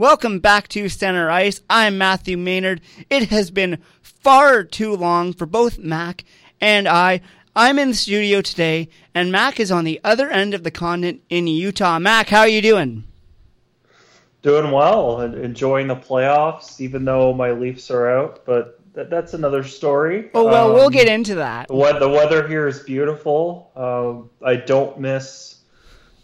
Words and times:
Welcome 0.00 0.38
back 0.38 0.66
to 0.68 0.88
Center 0.88 1.30
Ice. 1.30 1.60
I'm 1.68 1.98
Matthew 1.98 2.38
Maynard. 2.38 2.80
It 3.10 3.28
has 3.28 3.50
been 3.50 3.82
far 4.00 4.64
too 4.64 4.96
long 4.96 5.34
for 5.34 5.44
both 5.44 5.78
Mac 5.78 6.24
and 6.58 6.88
I. 6.88 7.20
I'm 7.54 7.78
in 7.78 7.88
the 7.88 7.94
studio 7.94 8.40
today, 8.40 8.88
and 9.14 9.30
Mac 9.30 9.60
is 9.60 9.70
on 9.70 9.84
the 9.84 10.00
other 10.02 10.30
end 10.30 10.54
of 10.54 10.62
the 10.62 10.70
continent 10.70 11.20
in 11.28 11.46
Utah. 11.46 11.98
Mac, 11.98 12.30
how 12.30 12.40
are 12.40 12.48
you 12.48 12.62
doing? 12.62 13.04
Doing 14.40 14.70
well 14.70 15.20
enjoying 15.20 15.88
the 15.88 15.96
playoffs, 15.96 16.80
even 16.80 17.04
though 17.04 17.34
my 17.34 17.50
Leafs 17.50 17.90
are 17.90 18.08
out. 18.08 18.46
But 18.46 18.80
that, 18.94 19.10
that's 19.10 19.34
another 19.34 19.62
story. 19.62 20.30
Oh 20.32 20.46
well, 20.46 20.68
um, 20.68 20.76
we'll 20.76 20.88
get 20.88 21.08
into 21.08 21.34
that. 21.34 21.68
The, 21.68 21.98
the 22.00 22.08
weather 22.08 22.48
here 22.48 22.66
is 22.66 22.78
beautiful. 22.78 23.70
Um, 23.76 24.30
I 24.42 24.56
don't 24.56 24.98
miss 24.98 25.58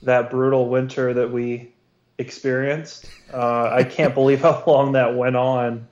that 0.03 0.31
brutal 0.31 0.71
winter 0.71 1.13
that 1.13 1.31
we 1.31 1.75
experienced. 2.19 3.07
Uh, 3.33 3.71
I 3.73 3.85
can't 3.85 4.15
believe 4.15 4.41
how 4.43 4.63
long 4.67 4.93
that 4.93 5.17
went 5.17 5.37
on. 5.37 5.89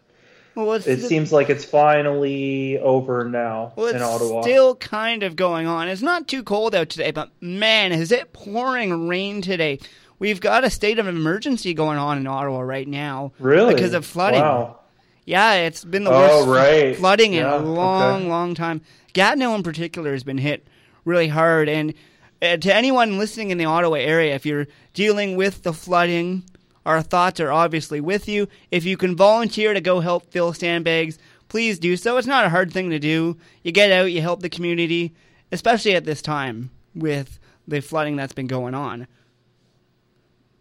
Well, 0.54 0.74
it 0.74 0.84
the, 0.84 0.96
seems 0.98 1.32
like 1.32 1.50
it's 1.50 1.64
finally 1.64 2.78
over 2.78 3.28
now 3.28 3.72
well, 3.74 3.88
in 3.88 4.00
Ottawa. 4.00 4.42
Still 4.42 4.76
kind 4.76 5.24
of 5.24 5.34
going 5.34 5.66
on. 5.66 5.88
It's 5.88 6.02
not 6.02 6.28
too 6.28 6.44
cold 6.44 6.74
out 6.74 6.90
today, 6.90 7.10
but 7.10 7.30
man, 7.40 7.90
is 7.90 8.12
it 8.12 8.32
pouring 8.32 9.08
rain 9.08 9.42
today. 9.42 9.80
We've 10.20 10.40
got 10.40 10.62
a 10.62 10.70
state 10.70 11.00
of 11.00 11.08
emergency 11.08 11.74
going 11.74 11.98
on 11.98 12.18
in 12.18 12.26
Ottawa 12.28 12.60
right 12.60 12.86
now. 12.86 13.32
Really? 13.40 13.74
Because 13.74 13.94
of 13.94 14.06
flooding. 14.06 14.40
Wow. 14.40 14.78
Yeah, 15.26 15.54
it's 15.54 15.84
been 15.84 16.04
the 16.04 16.10
worst 16.10 16.46
oh, 16.48 16.52
right. 16.52 16.96
flooding 16.96 17.32
yeah, 17.32 17.56
in 17.56 17.62
a 17.62 17.66
long, 17.66 18.20
okay. 18.20 18.28
long 18.28 18.54
time. 18.54 18.82
Gatineau 19.12 19.54
in 19.54 19.62
particular 19.62 20.12
has 20.12 20.22
been 20.22 20.38
hit 20.38 20.66
really 21.04 21.28
hard. 21.28 21.68
And 21.68 21.94
Uh, 22.44 22.58
to 22.58 22.74
anyone 22.74 23.16
listening 23.16 23.50
in 23.50 23.56
the 23.56 23.64
Ottawa 23.64 23.96
area, 23.96 24.34
if 24.34 24.44
you're 24.44 24.66
dealing 24.92 25.34
with 25.34 25.62
the 25.62 25.72
flooding, 25.72 26.44
our 26.84 27.00
thoughts 27.00 27.40
are 27.40 27.50
obviously 27.50 28.02
with 28.02 28.28
you. 28.28 28.48
If 28.70 28.84
you 28.84 28.98
can 28.98 29.16
volunteer 29.16 29.72
to 29.72 29.80
go 29.80 30.00
help 30.00 30.30
fill 30.30 30.52
sandbags, 30.52 31.18
please 31.48 31.78
do 31.78 31.96
so. 31.96 32.18
It's 32.18 32.26
not 32.26 32.44
a 32.44 32.50
hard 32.50 32.70
thing 32.70 32.90
to 32.90 32.98
do. 32.98 33.38
You 33.62 33.72
get 33.72 33.90
out, 33.90 34.12
you 34.12 34.20
help 34.20 34.42
the 34.42 34.50
community, 34.50 35.14
especially 35.52 35.94
at 35.94 36.04
this 36.04 36.20
time 36.20 36.70
with 36.94 37.38
the 37.66 37.80
flooding 37.80 38.16
that's 38.16 38.34
been 38.34 38.46
going 38.46 38.74
on. 38.74 39.06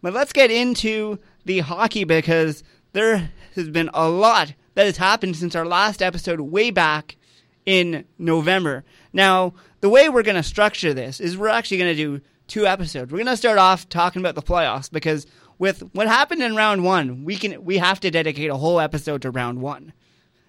But 0.00 0.14
let's 0.14 0.32
get 0.32 0.50
into 0.50 1.18
the 1.44 1.58
hockey 1.58 2.04
because 2.04 2.62
there 2.94 3.30
has 3.56 3.68
been 3.68 3.90
a 3.92 4.08
lot 4.08 4.54
that 4.74 4.86
has 4.86 4.96
happened 4.96 5.36
since 5.36 5.54
our 5.54 5.66
last 5.66 6.00
episode 6.00 6.40
way 6.40 6.70
back 6.70 7.16
in 7.66 8.06
November. 8.18 8.84
Now, 9.14 9.54
the 9.80 9.88
way 9.88 10.08
we're 10.08 10.24
going 10.24 10.34
to 10.34 10.42
structure 10.42 10.92
this 10.92 11.20
is 11.20 11.38
we're 11.38 11.48
actually 11.48 11.78
going 11.78 11.96
to 11.96 12.18
do 12.18 12.20
two 12.48 12.66
episodes. 12.66 13.10
We're 13.10 13.18
going 13.18 13.28
to 13.28 13.36
start 13.36 13.58
off 13.58 13.88
talking 13.88 14.20
about 14.20 14.34
the 14.34 14.42
playoffs 14.42 14.90
because 14.90 15.26
with 15.58 15.80
what 15.94 16.08
happened 16.08 16.42
in 16.42 16.56
round 16.56 16.84
1, 16.84 17.24
we 17.24 17.36
can 17.36 17.64
we 17.64 17.78
have 17.78 18.00
to 18.00 18.10
dedicate 18.10 18.50
a 18.50 18.56
whole 18.56 18.80
episode 18.80 19.22
to 19.22 19.30
round 19.30 19.62
1. 19.62 19.92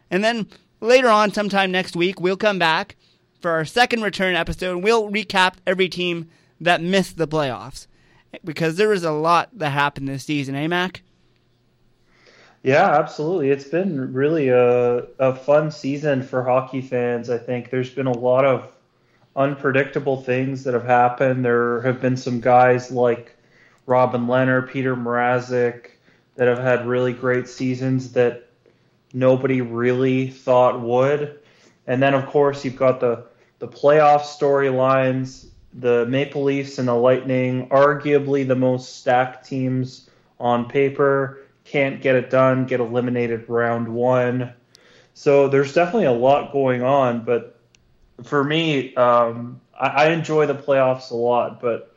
And 0.09 0.23
then 0.23 0.47
later 0.81 1.07
on 1.07 1.31
sometime 1.31 1.72
next 1.72 1.95
week, 1.95 2.19
we'll 2.19 2.38
come 2.38 2.59
back 2.59 2.95
for 3.39 3.52
our 3.52 3.66
second 3.66 4.02
return 4.02 4.35
episode. 4.35 4.83
We'll 4.83 5.11
recap 5.11 5.55
every 5.67 5.88
team 5.88 6.29
that 6.59 6.81
missed 6.81 7.17
the 7.17 7.27
playoffs 7.27 7.85
because 8.44 8.77
there 8.77 8.89
was 8.89 9.03
a 9.03 9.11
lot 9.11 9.50
that 9.53 9.69
happened 9.69 10.07
this 10.07 10.23
season, 10.23 10.55
eh, 10.55 10.67
Mac? 10.67 11.03
Yeah, 12.66 12.97
absolutely. 12.97 13.52
It's 13.52 13.66
been 13.67 14.11
really 14.11 14.49
a, 14.49 15.05
a 15.19 15.35
fun 15.35 15.69
season 15.69 16.23
for 16.23 16.41
hockey 16.44 16.81
fans. 16.81 17.30
I 17.30 17.38
think 17.38 17.69
there's 17.69 17.91
been 17.91 18.07
a 18.07 18.17
lot 18.17 18.44
of 18.44 18.72
unpredictable 19.35 20.23
things 20.23 20.63
that 20.63 20.73
have 20.73 20.83
happened. 20.83 21.45
There 21.45 21.81
have 21.81 22.02
been 22.02 22.17
some 22.17 22.41
guys 22.41 22.89
like 22.89 23.38
Robin 23.85 24.25
Lehner, 24.25 24.67
Peter 24.67 24.95
Mrazek 24.95 25.91
that 26.38 26.47
have 26.47 26.57
had 26.57 26.88
really 26.88 27.13
great 27.13 27.47
seasons 27.47 28.13
that 28.13 28.49
nobody 29.13 29.61
really 29.61 30.31
thought 30.31 30.81
would. 30.81 31.38
And 31.85 32.02
then, 32.02 32.16
of 32.16 32.25
course, 32.25 32.66
you've 32.66 32.77
got 32.77 33.00
the, 33.00 33.25
the 33.59 33.67
playoff 33.67 34.22
storylines, 34.22 35.45
the 35.75 36.07
Maple 36.07 36.41
Leafs 36.41 36.79
and 36.79 36.88
the 36.88 36.95
Lightning, 36.95 37.69
arguably 37.69 38.47
the 38.47 38.56
most 38.56 39.01
stacked 39.01 39.47
teams 39.47 40.09
on 40.40 40.67
paper 40.67 41.44
can't 41.66 42.02
get 42.02 42.16
it 42.16 42.30
done, 42.30 42.66
get 42.66 42.80
eliminated 42.80 43.50
round 43.50 43.88
one. 43.88 44.53
So 45.14 45.48
there's 45.48 45.74
definitely 45.74 46.06
a 46.06 46.12
lot 46.12 46.53
going 46.53 46.84
on, 46.84 47.26
but 47.26 47.59
for 48.24 48.44
me, 48.44 48.96
um, 48.96 49.59
I, 49.78 49.88
I 49.88 50.09
enjoy 50.09 50.46
the 50.46 50.56
playoffs 50.56 51.12
a 51.12 51.16
lot. 51.16 51.59
But 51.59 51.94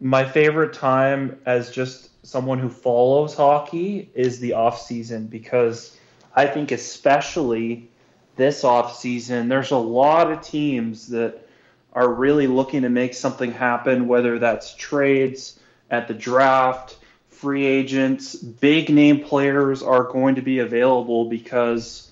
my 0.00 0.24
favorite 0.24 0.72
time 0.72 1.38
as 1.44 1.70
just 1.70 2.10
someone 2.24 2.58
who 2.58 2.68
follows 2.68 3.34
hockey 3.34 4.10
is 4.14 4.40
the 4.40 4.54
off 4.54 4.80
season 4.80 5.26
because 5.26 5.96
I 6.34 6.46
think 6.46 6.72
especially 6.72 7.90
this 8.36 8.64
off 8.64 8.96
season, 8.96 9.48
there's 9.48 9.70
a 9.70 9.76
lot 9.76 10.30
of 10.30 10.40
teams 10.40 11.08
that 11.08 11.46
are 11.92 12.12
really 12.12 12.46
looking 12.46 12.82
to 12.82 12.88
make 12.88 13.14
something 13.14 13.52
happen, 13.52 14.08
whether 14.08 14.38
that's 14.38 14.74
trades 14.74 15.60
at 15.90 16.08
the 16.08 16.14
draft 16.14 16.96
free 17.44 17.66
agents, 17.66 18.34
big 18.34 18.88
name 18.88 19.20
players 19.20 19.82
are 19.82 20.04
going 20.04 20.36
to 20.36 20.40
be 20.40 20.60
available 20.60 21.26
because 21.26 22.10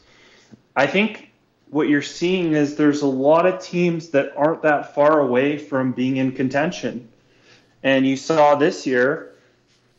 I 0.77 0.87
think 0.87 1.33
what 1.71 1.89
you're 1.89 2.03
seeing 2.03 2.53
is 2.53 2.77
there's 2.77 3.01
a 3.01 3.07
lot 3.07 3.47
of 3.47 3.63
teams 3.63 4.11
that 4.11 4.35
aren't 4.37 4.61
that 4.61 4.95
far 4.95 5.21
away 5.21 5.57
from 5.57 5.93
being 5.93 6.19
in 6.19 6.33
contention. 6.33 7.09
And 7.83 8.07
you 8.07 8.19
saw 8.19 8.57
this 8.57 8.87
year 8.87 9.33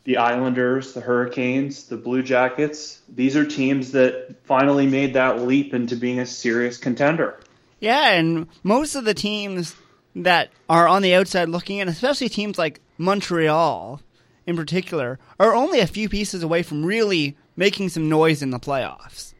the 0.04 0.18
Islanders, 0.18 0.92
the 0.92 1.00
Hurricanes, 1.00 1.88
the 1.88 1.96
Blue 1.96 2.22
Jackets, 2.22 3.02
these 3.08 3.34
are 3.34 3.44
teams 3.44 3.90
that 3.90 4.36
finally 4.44 4.86
made 4.86 5.14
that 5.14 5.42
leap 5.42 5.74
into 5.74 5.96
being 5.96 6.20
a 6.20 6.26
serious 6.26 6.78
contender. 6.78 7.40
Yeah, 7.80 8.10
and 8.10 8.46
most 8.62 8.94
of 8.94 9.04
the 9.04 9.14
teams 9.14 9.74
that 10.14 10.50
are 10.68 10.86
on 10.86 11.02
the 11.02 11.16
outside 11.16 11.48
looking 11.48 11.78
in, 11.78 11.88
especially 11.88 12.28
teams 12.28 12.56
like 12.56 12.80
Montreal, 12.98 14.00
in 14.46 14.56
particular 14.56 15.18
are 15.38 15.54
only 15.54 15.80
a 15.80 15.86
few 15.86 16.08
pieces 16.08 16.42
away 16.42 16.62
from 16.62 16.84
really 16.84 17.36
making 17.56 17.88
some 17.88 18.08
noise 18.08 18.42
in 18.42 18.50
the 18.50 18.58
playoffs. 18.58 19.34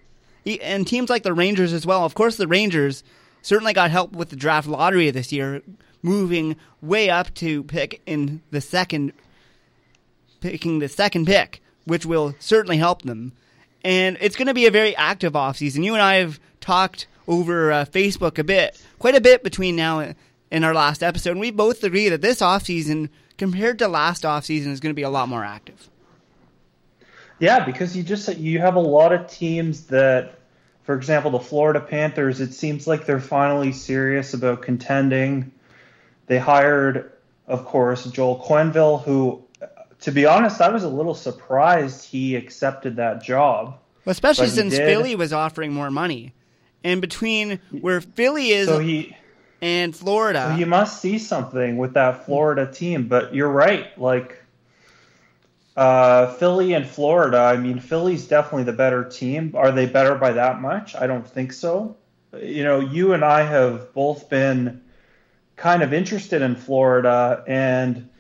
And 0.62 0.86
teams 0.86 1.10
like 1.10 1.22
the 1.22 1.32
Rangers 1.32 1.72
as 1.72 1.86
well. 1.86 2.04
Of 2.04 2.14
course, 2.14 2.36
the 2.36 2.46
Rangers 2.46 3.02
certainly 3.42 3.72
got 3.72 3.90
help 3.90 4.12
with 4.12 4.30
the 4.30 4.36
draft 4.36 4.68
lottery 4.68 5.10
this 5.10 5.32
year, 5.32 5.62
moving 6.02 6.56
way 6.82 7.08
up 7.08 7.32
to 7.34 7.64
pick 7.64 8.02
in 8.06 8.42
the 8.50 8.60
second, 8.60 9.12
picking 10.40 10.78
the 10.78 10.88
second 10.88 11.26
pick, 11.26 11.62
which 11.84 12.04
will 12.04 12.34
certainly 12.38 12.76
help 12.76 13.02
them. 13.02 13.32
And 13.82 14.16
it's 14.20 14.36
going 14.36 14.48
to 14.48 14.54
be 14.54 14.66
a 14.66 14.70
very 14.70 14.94
active 14.96 15.32
offseason. 15.32 15.84
You 15.84 15.94
and 15.94 16.02
I 16.02 16.16
have 16.16 16.40
talked 16.60 17.06
over 17.26 17.72
uh, 17.72 17.84
Facebook 17.86 18.38
a 18.38 18.44
bit, 18.44 18.80
quite 18.98 19.14
a 19.14 19.20
bit 19.20 19.42
between 19.42 19.76
now 19.76 20.14
and 20.50 20.64
our 20.64 20.74
last 20.74 21.02
episode, 21.02 21.32
and 21.32 21.40
we 21.40 21.50
both 21.50 21.82
agree 21.82 22.10
that 22.10 22.20
this 22.20 22.40
offseason– 22.40 23.08
compared 23.38 23.78
to 23.80 23.88
last 23.88 24.22
offseason 24.22 24.68
is 24.68 24.80
going 24.80 24.90
to 24.90 24.94
be 24.94 25.02
a 25.02 25.10
lot 25.10 25.28
more 25.28 25.44
active. 25.44 25.88
Yeah, 27.38 27.64
because 27.64 27.96
you 27.96 28.02
just 28.02 28.36
you 28.36 28.60
have 28.60 28.76
a 28.76 28.80
lot 28.80 29.12
of 29.12 29.26
teams 29.26 29.86
that, 29.86 30.38
for 30.84 30.94
example, 30.94 31.32
the 31.32 31.40
Florida 31.40 31.80
Panthers. 31.80 32.40
It 32.40 32.54
seems 32.54 32.86
like 32.86 33.06
they're 33.06 33.20
finally 33.20 33.72
serious 33.72 34.34
about 34.34 34.62
contending. 34.62 35.50
They 36.26 36.38
hired, 36.38 37.12
of 37.46 37.64
course, 37.64 38.04
Joel 38.04 38.42
Quenneville, 38.46 39.02
who, 39.02 39.42
to 40.00 40.12
be 40.12 40.26
honest, 40.26 40.60
I 40.60 40.68
was 40.68 40.84
a 40.84 40.88
little 40.88 41.14
surprised 41.14 42.04
he 42.04 42.36
accepted 42.36 42.96
that 42.96 43.22
job. 43.22 43.78
Well, 44.04 44.12
especially 44.12 44.48
since 44.48 44.76
Philly 44.76 45.16
was 45.16 45.32
offering 45.32 45.72
more 45.72 45.90
money, 45.90 46.34
and 46.84 47.00
between 47.00 47.58
where 47.80 48.00
Philly 48.00 48.50
is, 48.50 48.68
so 48.68 48.78
he 48.78 49.16
and 49.64 49.96
Florida. 49.96 50.48
Well, 50.50 50.58
you 50.58 50.66
must 50.66 51.00
see 51.00 51.18
something 51.18 51.78
with 51.78 51.94
that 51.94 52.26
Florida 52.26 52.70
team, 52.70 53.08
but 53.08 53.34
you're 53.34 53.48
right. 53.48 53.98
Like 53.98 54.42
uh, 55.74 56.34
Philly 56.34 56.74
and 56.74 56.86
Florida, 56.86 57.38
I 57.38 57.56
mean, 57.56 57.80
Philly's 57.80 58.28
definitely 58.28 58.64
the 58.64 58.74
better 58.74 59.04
team. 59.04 59.54
Are 59.56 59.72
they 59.72 59.86
better 59.86 60.16
by 60.16 60.32
that 60.32 60.60
much? 60.60 60.94
I 60.94 61.06
don't 61.06 61.26
think 61.26 61.54
so. 61.54 61.96
You 62.38 62.62
know, 62.62 62.78
you 62.78 63.14
and 63.14 63.24
I 63.24 63.42
have 63.42 63.94
both 63.94 64.28
been 64.28 64.82
kind 65.56 65.82
of 65.82 65.94
interested 65.94 66.42
in 66.42 66.56
Florida, 66.56 67.42
and 67.46 68.10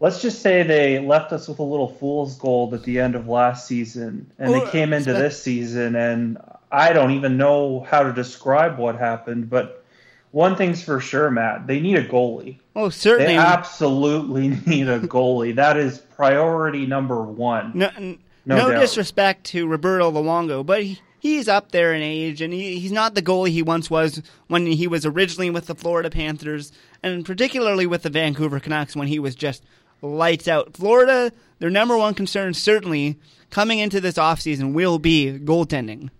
let's 0.00 0.22
just 0.22 0.40
say 0.40 0.62
they 0.62 0.98
left 0.98 1.30
us 1.30 1.46
with 1.46 1.58
a 1.58 1.62
little 1.62 1.88
fool's 1.88 2.38
gold 2.38 2.72
at 2.72 2.84
the 2.84 3.00
end 3.00 3.16
of 3.16 3.28
last 3.28 3.66
season, 3.66 4.32
and 4.38 4.54
they 4.54 4.64
came 4.70 4.94
into 4.94 5.12
this 5.12 5.42
season, 5.42 5.94
and 5.94 6.38
I 6.72 6.94
don't 6.94 7.10
even 7.10 7.36
know 7.36 7.80
how 7.80 8.02
to 8.02 8.14
describe 8.14 8.78
what 8.78 8.96
happened, 8.96 9.50
but 9.50 9.82
one 10.30 10.56
thing's 10.56 10.82
for 10.82 11.00
sure, 11.00 11.30
Matt. 11.30 11.66
They 11.66 11.80
need 11.80 11.96
a 11.96 12.06
goalie. 12.06 12.58
Oh, 12.74 12.88
certainly. 12.88 13.34
They 13.34 13.38
absolutely 13.38 14.48
need 14.66 14.88
a 14.88 15.00
goalie. 15.00 15.54
that 15.54 15.76
is 15.76 15.98
priority 15.98 16.86
number 16.86 17.22
one. 17.22 17.72
No, 17.74 17.90
no, 17.98 18.16
no 18.44 18.80
disrespect 18.80 19.44
to 19.44 19.66
Roberto 19.66 20.10
Luongo, 20.10 20.64
but 20.64 20.82
he, 20.82 21.00
he's 21.18 21.48
up 21.48 21.72
there 21.72 21.92
in 21.94 22.02
age, 22.02 22.40
and 22.40 22.52
he, 22.52 22.78
he's 22.78 22.92
not 22.92 23.14
the 23.14 23.22
goalie 23.22 23.50
he 23.50 23.62
once 23.62 23.90
was 23.90 24.22
when 24.48 24.66
he 24.66 24.86
was 24.86 25.04
originally 25.06 25.50
with 25.50 25.66
the 25.66 25.74
Florida 25.74 26.10
Panthers, 26.10 26.72
and 27.02 27.24
particularly 27.24 27.86
with 27.86 28.02
the 28.02 28.10
Vancouver 28.10 28.60
Canucks 28.60 28.96
when 28.96 29.08
he 29.08 29.18
was 29.18 29.34
just 29.34 29.64
lights 30.02 30.48
out. 30.48 30.76
Florida, 30.76 31.32
their 31.58 31.70
number 31.70 31.96
one 31.96 32.14
concern 32.14 32.54
certainly 32.54 33.18
coming 33.50 33.78
into 33.78 34.00
this 34.00 34.16
offseason 34.16 34.72
will 34.72 34.98
be 34.98 35.38
goaltending. 35.38 36.10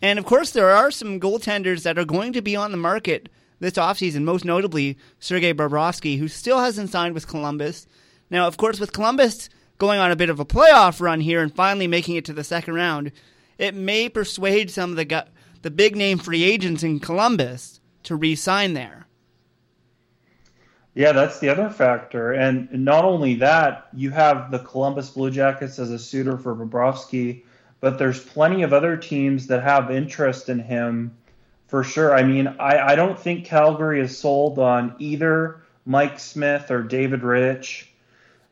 And 0.00 0.18
of 0.18 0.24
course, 0.24 0.50
there 0.50 0.70
are 0.70 0.90
some 0.90 1.20
goaltenders 1.20 1.82
that 1.82 1.98
are 1.98 2.04
going 2.04 2.32
to 2.32 2.42
be 2.42 2.54
on 2.54 2.70
the 2.70 2.76
market 2.76 3.28
this 3.60 3.72
offseason, 3.72 4.22
most 4.22 4.44
notably 4.44 4.96
Sergei 5.18 5.52
Bobrovsky, 5.52 6.18
who 6.18 6.28
still 6.28 6.60
hasn't 6.60 6.90
signed 6.90 7.14
with 7.14 7.26
Columbus. 7.26 7.86
Now, 8.30 8.46
of 8.46 8.56
course, 8.56 8.78
with 8.78 8.92
Columbus 8.92 9.48
going 9.78 9.98
on 9.98 10.10
a 10.10 10.16
bit 10.16 10.30
of 10.30 10.38
a 10.38 10.44
playoff 10.44 11.00
run 11.00 11.20
here 11.20 11.42
and 11.42 11.54
finally 11.54 11.86
making 11.86 12.16
it 12.16 12.24
to 12.26 12.32
the 12.32 12.44
second 12.44 12.74
round, 12.74 13.12
it 13.58 13.74
may 13.74 14.08
persuade 14.08 14.70
some 14.70 14.90
of 14.90 14.96
the 14.96 15.04
gu- 15.04 15.30
the 15.62 15.70
big 15.70 15.96
name 15.96 16.18
free 16.18 16.44
agents 16.44 16.84
in 16.84 17.00
Columbus 17.00 17.80
to 18.04 18.14
re-sign 18.14 18.74
there. 18.74 19.06
Yeah, 20.94 21.12
that's 21.12 21.38
the 21.40 21.48
other 21.48 21.70
factor. 21.70 22.32
And 22.32 22.68
not 22.72 23.04
only 23.04 23.34
that, 23.36 23.88
you 23.94 24.10
have 24.10 24.50
the 24.50 24.58
Columbus 24.60 25.10
Blue 25.10 25.30
Jackets 25.30 25.78
as 25.78 25.90
a 25.90 25.98
suitor 25.98 26.38
for 26.38 26.54
Bobrovsky, 26.54 27.44
but 27.80 27.98
there's 27.98 28.20
plenty 28.20 28.62
of 28.62 28.72
other 28.72 28.96
teams 28.96 29.46
that 29.48 29.62
have 29.62 29.90
interest 29.90 30.48
in 30.48 30.58
him 30.58 31.16
for 31.68 31.84
sure. 31.84 32.14
I 32.14 32.22
mean, 32.22 32.48
I, 32.58 32.78
I 32.78 32.94
don't 32.94 33.18
think 33.18 33.44
Calgary 33.44 34.00
is 34.00 34.18
sold 34.18 34.58
on 34.58 34.94
either 34.98 35.62
Mike 35.84 36.18
Smith 36.18 36.70
or 36.70 36.82
David 36.82 37.20
Rittich. 37.20 37.86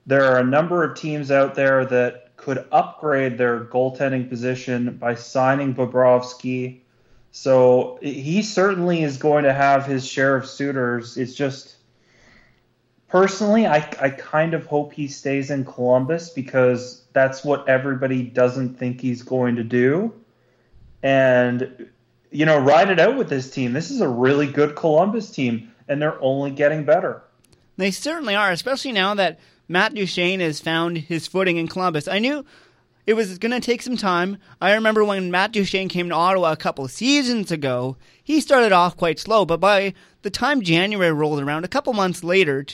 There 0.07 0.25
are 0.25 0.39
a 0.39 0.45
number 0.45 0.85
of 0.85 0.97
teams 0.97 1.31
out 1.31 1.55
there 1.55 1.85
that 1.87 2.37
could 2.37 2.65
upgrade 2.71 3.39
their 3.39 3.65
goaltending 3.65 4.29
position 4.29 4.97
by 4.99 5.15
signing 5.15 5.75
Bobrovsky. 5.75 6.81
So 7.33 7.99
he 8.01 8.43
certainly 8.43 9.03
is 9.03 9.17
going 9.17 9.45
to 9.45 9.53
have 9.53 9.85
his 9.87 10.07
share 10.07 10.37
of 10.37 10.47
suitors. 10.47 11.17
It's 11.17 11.35
just 11.35 11.77
personally, 13.09 13.67
I, 13.67 13.77
I 14.01 14.11
kind 14.11 14.55
of 14.55 14.67
hope 14.67 14.93
he 14.93 15.09
stays 15.09 15.51
in 15.51 15.65
Columbus 15.65 16.31
because 16.31 17.03
that's 17.13 17.45
what 17.45 17.69
everybody 17.69 18.23
doesn't 18.23 18.79
think 18.79 19.01
he's 19.01 19.23
going 19.23 19.57
to 19.57 19.65
do. 19.65 20.13
And, 21.03 21.89
you 22.31 22.47
know, 22.47 22.59
ride 22.59 22.91
it 22.91 22.99
out 22.99 23.17
with 23.17 23.29
this 23.29 23.51
team. 23.51 23.73
This 23.73 23.91
is 23.91 24.01
a 24.01 24.09
really 24.09 24.47
good 24.47 24.77
Columbus 24.77 25.31
team, 25.31 25.73
and 25.89 26.01
they're 26.01 26.21
only 26.23 26.51
getting 26.51 26.85
better. 26.85 27.23
They 27.77 27.91
certainly 27.91 28.35
are, 28.35 28.51
especially 28.51 28.93
now 28.93 29.15
that 29.15 29.39
Matt 29.69 29.95
Duchene 29.95 30.41
has 30.41 30.61
found 30.61 30.99
his 30.99 31.27
footing 31.27 31.57
in 31.59 31.69
Columbus. 31.69 32.09
I 32.09 32.19
knew 32.19 32.45
it 33.07 33.15
was 33.15 33.39
going 33.39 33.53
to 33.53 33.61
take 33.61 33.83
some 33.83 33.97
time. 33.97 34.39
I 34.61 34.75
remember 34.75 35.05
when 35.05 35.31
Matt 35.31 35.53
Duchene 35.53 35.89
came 35.89 36.09
to 36.09 36.15
Ottawa 36.15 36.53
a 36.53 36.57
couple 36.57 36.87
seasons 36.89 37.53
ago, 37.53 37.97
he 38.23 38.41
started 38.41 38.73
off 38.73 38.97
quite 38.97 39.21
slow, 39.21 39.45
but 39.45 39.61
by 39.61 39.95
the 40.23 40.31
time 40.31 40.61
January 40.61 41.13
rolled 41.13 41.41
around, 41.41 41.65
a 41.65 41.69
couple 41.69 41.93
months 41.93 42.25
later, 42.25 42.67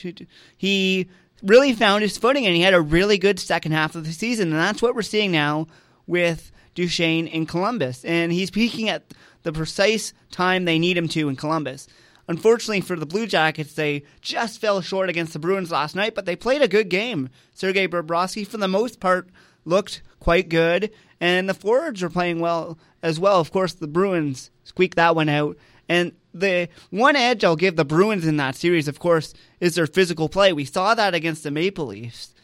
he 0.56 1.06
really 1.42 1.74
found 1.74 2.02
his 2.02 2.16
footing 2.16 2.46
and 2.46 2.56
he 2.56 2.62
had 2.62 2.72
a 2.72 2.80
really 2.80 3.18
good 3.18 3.38
second 3.38 3.72
half 3.72 3.94
of 3.94 4.06
the 4.06 4.12
season. 4.12 4.50
And 4.50 4.58
that's 4.58 4.80
what 4.80 4.94
we're 4.94 5.02
seeing 5.02 5.32
now 5.32 5.66
with 6.06 6.50
Duchene 6.74 7.26
in 7.26 7.44
Columbus. 7.44 8.04
And 8.04 8.32
he's 8.32 8.50
peaking 8.50 8.88
at 8.88 9.12
the 9.42 9.52
precise 9.52 10.14
time 10.30 10.64
they 10.64 10.78
need 10.78 10.96
him 10.96 11.08
to 11.08 11.28
in 11.28 11.36
Columbus. 11.36 11.88
Unfortunately 12.28 12.80
for 12.80 12.96
the 12.96 13.04
Blue 13.04 13.26
Jackets, 13.26 13.74
they 13.74 14.04
just 14.20 14.60
fell 14.60 14.80
short 14.80 15.10
against 15.10 15.32
the 15.32 15.38
Bruins 15.38 15.72
last 15.72 15.94
night, 15.94 16.14
but 16.14 16.24
they 16.24 16.36
played 16.36 16.62
a 16.62 16.68
good 16.68 16.88
game. 16.88 17.28
Sergei 17.52 17.88
Bobrovsky, 17.88 18.46
for 18.46 18.56
the 18.56 18.68
most 18.68 19.00
part, 19.00 19.28
looked 19.64 20.02
quite 20.22 20.48
good, 20.48 20.92
and 21.20 21.48
the 21.48 21.54
forwards 21.54 22.00
were 22.00 22.08
playing 22.08 22.38
well 22.38 22.78
as 23.02 23.18
well. 23.18 23.40
Of 23.40 23.50
course, 23.50 23.74
the 23.74 23.88
Bruins 23.88 24.52
squeaked 24.62 24.96
that 24.96 25.16
one 25.16 25.28
out. 25.28 25.56
And 25.88 26.12
the 26.32 26.68
one 26.90 27.16
edge 27.16 27.42
I'll 27.42 27.56
give 27.56 27.74
the 27.74 27.84
Bruins 27.84 28.24
in 28.24 28.36
that 28.36 28.54
series, 28.54 28.86
of 28.86 29.00
course, 29.00 29.34
is 29.58 29.74
their 29.74 29.88
physical 29.88 30.28
play. 30.28 30.52
We 30.52 30.64
saw 30.64 30.94
that 30.94 31.12
against 31.12 31.42
the 31.42 31.50
Maple 31.50 31.86
Leafs. 31.86 32.34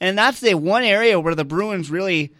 And 0.00 0.16
that's 0.16 0.40
the 0.40 0.54
one 0.54 0.82
area 0.82 1.20
where 1.20 1.34
the 1.34 1.44
Bruins 1.44 1.90
really 1.90 2.34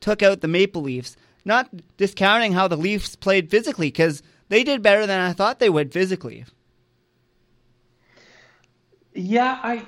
took 0.00 0.22
out 0.22 0.40
the 0.40 0.48
Maple 0.48 0.82
Leafs. 0.82 1.16
Not 1.44 1.68
discounting 1.98 2.54
how 2.54 2.66
the 2.66 2.76
Leafs 2.76 3.14
played 3.14 3.50
physically, 3.50 3.88
because 3.88 4.22
they 4.48 4.64
did 4.64 4.82
better 4.82 5.06
than 5.06 5.20
I 5.20 5.34
thought 5.34 5.58
they 5.58 5.68
would 5.68 5.92
physically. 5.92 6.46
Yeah, 9.12 9.60
I 9.62 9.86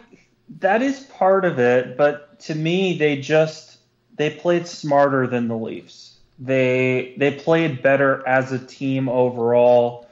that 0.60 0.82
is 0.82 1.00
part 1.00 1.44
of 1.44 1.58
it, 1.58 1.96
but 1.96 2.38
to 2.40 2.54
me 2.54 2.98
they 2.98 3.16
just 3.16 3.75
they 4.16 4.30
played 4.30 4.66
smarter 4.66 5.26
than 5.26 5.48
the 5.48 5.56
Leafs. 5.56 6.16
They 6.38 7.14
they 7.16 7.32
played 7.32 7.82
better 7.82 8.26
as 8.26 8.52
a 8.52 8.58
team 8.58 9.08
overall. 9.08 10.08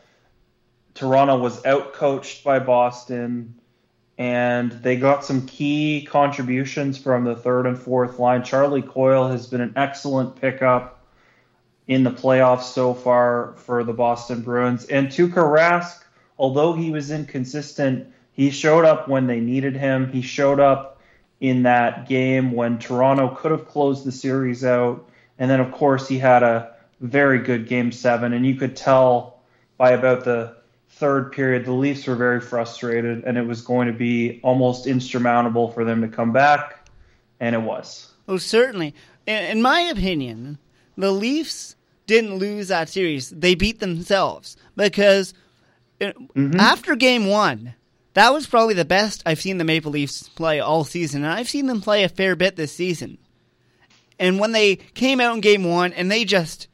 Toronto 0.95 1.39
was 1.39 1.61
outcoached 1.63 2.45
by 2.45 2.61
Boston 2.61 3.55
and 4.17 4.71
they 4.71 4.97
got 4.97 5.25
some 5.25 5.47
key 5.47 6.07
contributions 6.09 6.97
from 6.97 7.25
the 7.25 7.35
third 7.35 7.67
and 7.67 7.79
fourth 7.79 8.19
line. 8.19 8.45
Charlie 8.45 8.83
Coyle 8.83 9.29
has 9.29 9.49
been 9.49 9.61
an 9.61 9.73
excellent 9.77 10.37
pickup 10.41 11.05
in 11.89 12.05
the 12.05 12.11
playoffs 12.11 12.63
so 12.63 12.95
far 12.95 13.55
for 13.57 13.83
the 13.83 13.93
Boston 13.93 14.41
Bruins. 14.43 14.85
And 14.87 15.09
Tuukka 15.09 15.35
Rask, 15.35 16.03
although 16.39 16.73
he 16.75 16.91
was 16.91 17.11
inconsistent, 17.11 18.13
he 18.33 18.51
showed 18.51 18.85
up 18.85 19.09
when 19.09 19.27
they 19.27 19.41
needed 19.41 19.77
him. 19.77 20.11
He 20.11 20.23
showed 20.23 20.61
up 20.61 20.94
in 21.41 21.63
that 21.65 22.09
game 22.09 22.53
when 22.53 22.79
Toronto 22.79 23.35
could 23.35 23.51
have 23.51 23.67
closed 23.69 24.05
the 24.05 24.13
series 24.13 24.65
out. 24.65 25.09
And 25.39 25.51
then, 25.51 25.61
of 25.61 25.73
course, 25.73 26.09
he 26.09 26.19
had 26.19 26.43
a 26.43 26.75
very 27.01 27.39
good 27.39 27.67
game 27.67 27.93
seven. 27.93 28.33
And 28.33 28.47
you 28.47 28.55
could 28.55 28.77
tell 28.77 29.41
by 29.77 29.91
about 29.91 30.25
the 30.25 30.57
third 30.89 31.33
period, 31.33 31.65
the 31.65 31.73
Leafs 31.73 32.07
were 32.07 32.15
very 32.15 32.41
frustrated, 32.41 33.25
and 33.25 33.37
it 33.37 33.47
was 33.47 33.61
going 33.61 33.89
to 33.89 33.93
be 33.93 34.41
almost 34.43 34.87
insurmountable 34.87 35.71
for 35.73 35.85
them 35.85 36.01
to 36.03 36.09
come 36.09 36.33
back. 36.33 36.89
And 37.41 37.55
it 37.55 37.63
was. 37.63 38.13
Oh, 38.29 38.39
certainly. 38.39 38.95
In 39.27 39.61
my 39.61 39.81
opinion, 39.81 40.59
the 40.97 41.11
Leafs 41.11 41.77
didn't 42.07 42.37
lose 42.37 42.69
that 42.69 42.89
series. 42.89 43.31
They 43.31 43.55
beat 43.55 43.81
themselves 43.81 44.57
because 44.77 45.35
mm-hmm. 46.01 46.59
after 46.61 46.95
game 46.95 47.27
one, 47.27 47.75
that 48.15 48.33
was 48.33 48.47
probably 48.47 48.75
the 48.75 48.85
best 48.85 49.23
I've 49.27 49.41
seen 49.41 49.59
the 49.59 49.65
Maple 49.65 49.93
Leafs 49.93 50.29
play 50.31 50.61
all 50.61 50.85
season. 50.85 51.25
And 51.25 51.33
I've 51.33 51.49
seen 51.49 51.67
them 51.67 51.81
play 51.81 52.05
a 52.05 52.09
fair 52.09 52.37
bit 52.37 52.57
this 52.57 52.73
season. 52.73 53.19
And 54.19 54.39
when 54.39 54.53
they 54.53 54.77
came 54.77 55.21
out 55.21 55.35
in 55.35 55.41
game 55.41 55.65
one 55.65 55.93
and 55.93 56.11
they 56.11 56.25
just, 56.25 56.69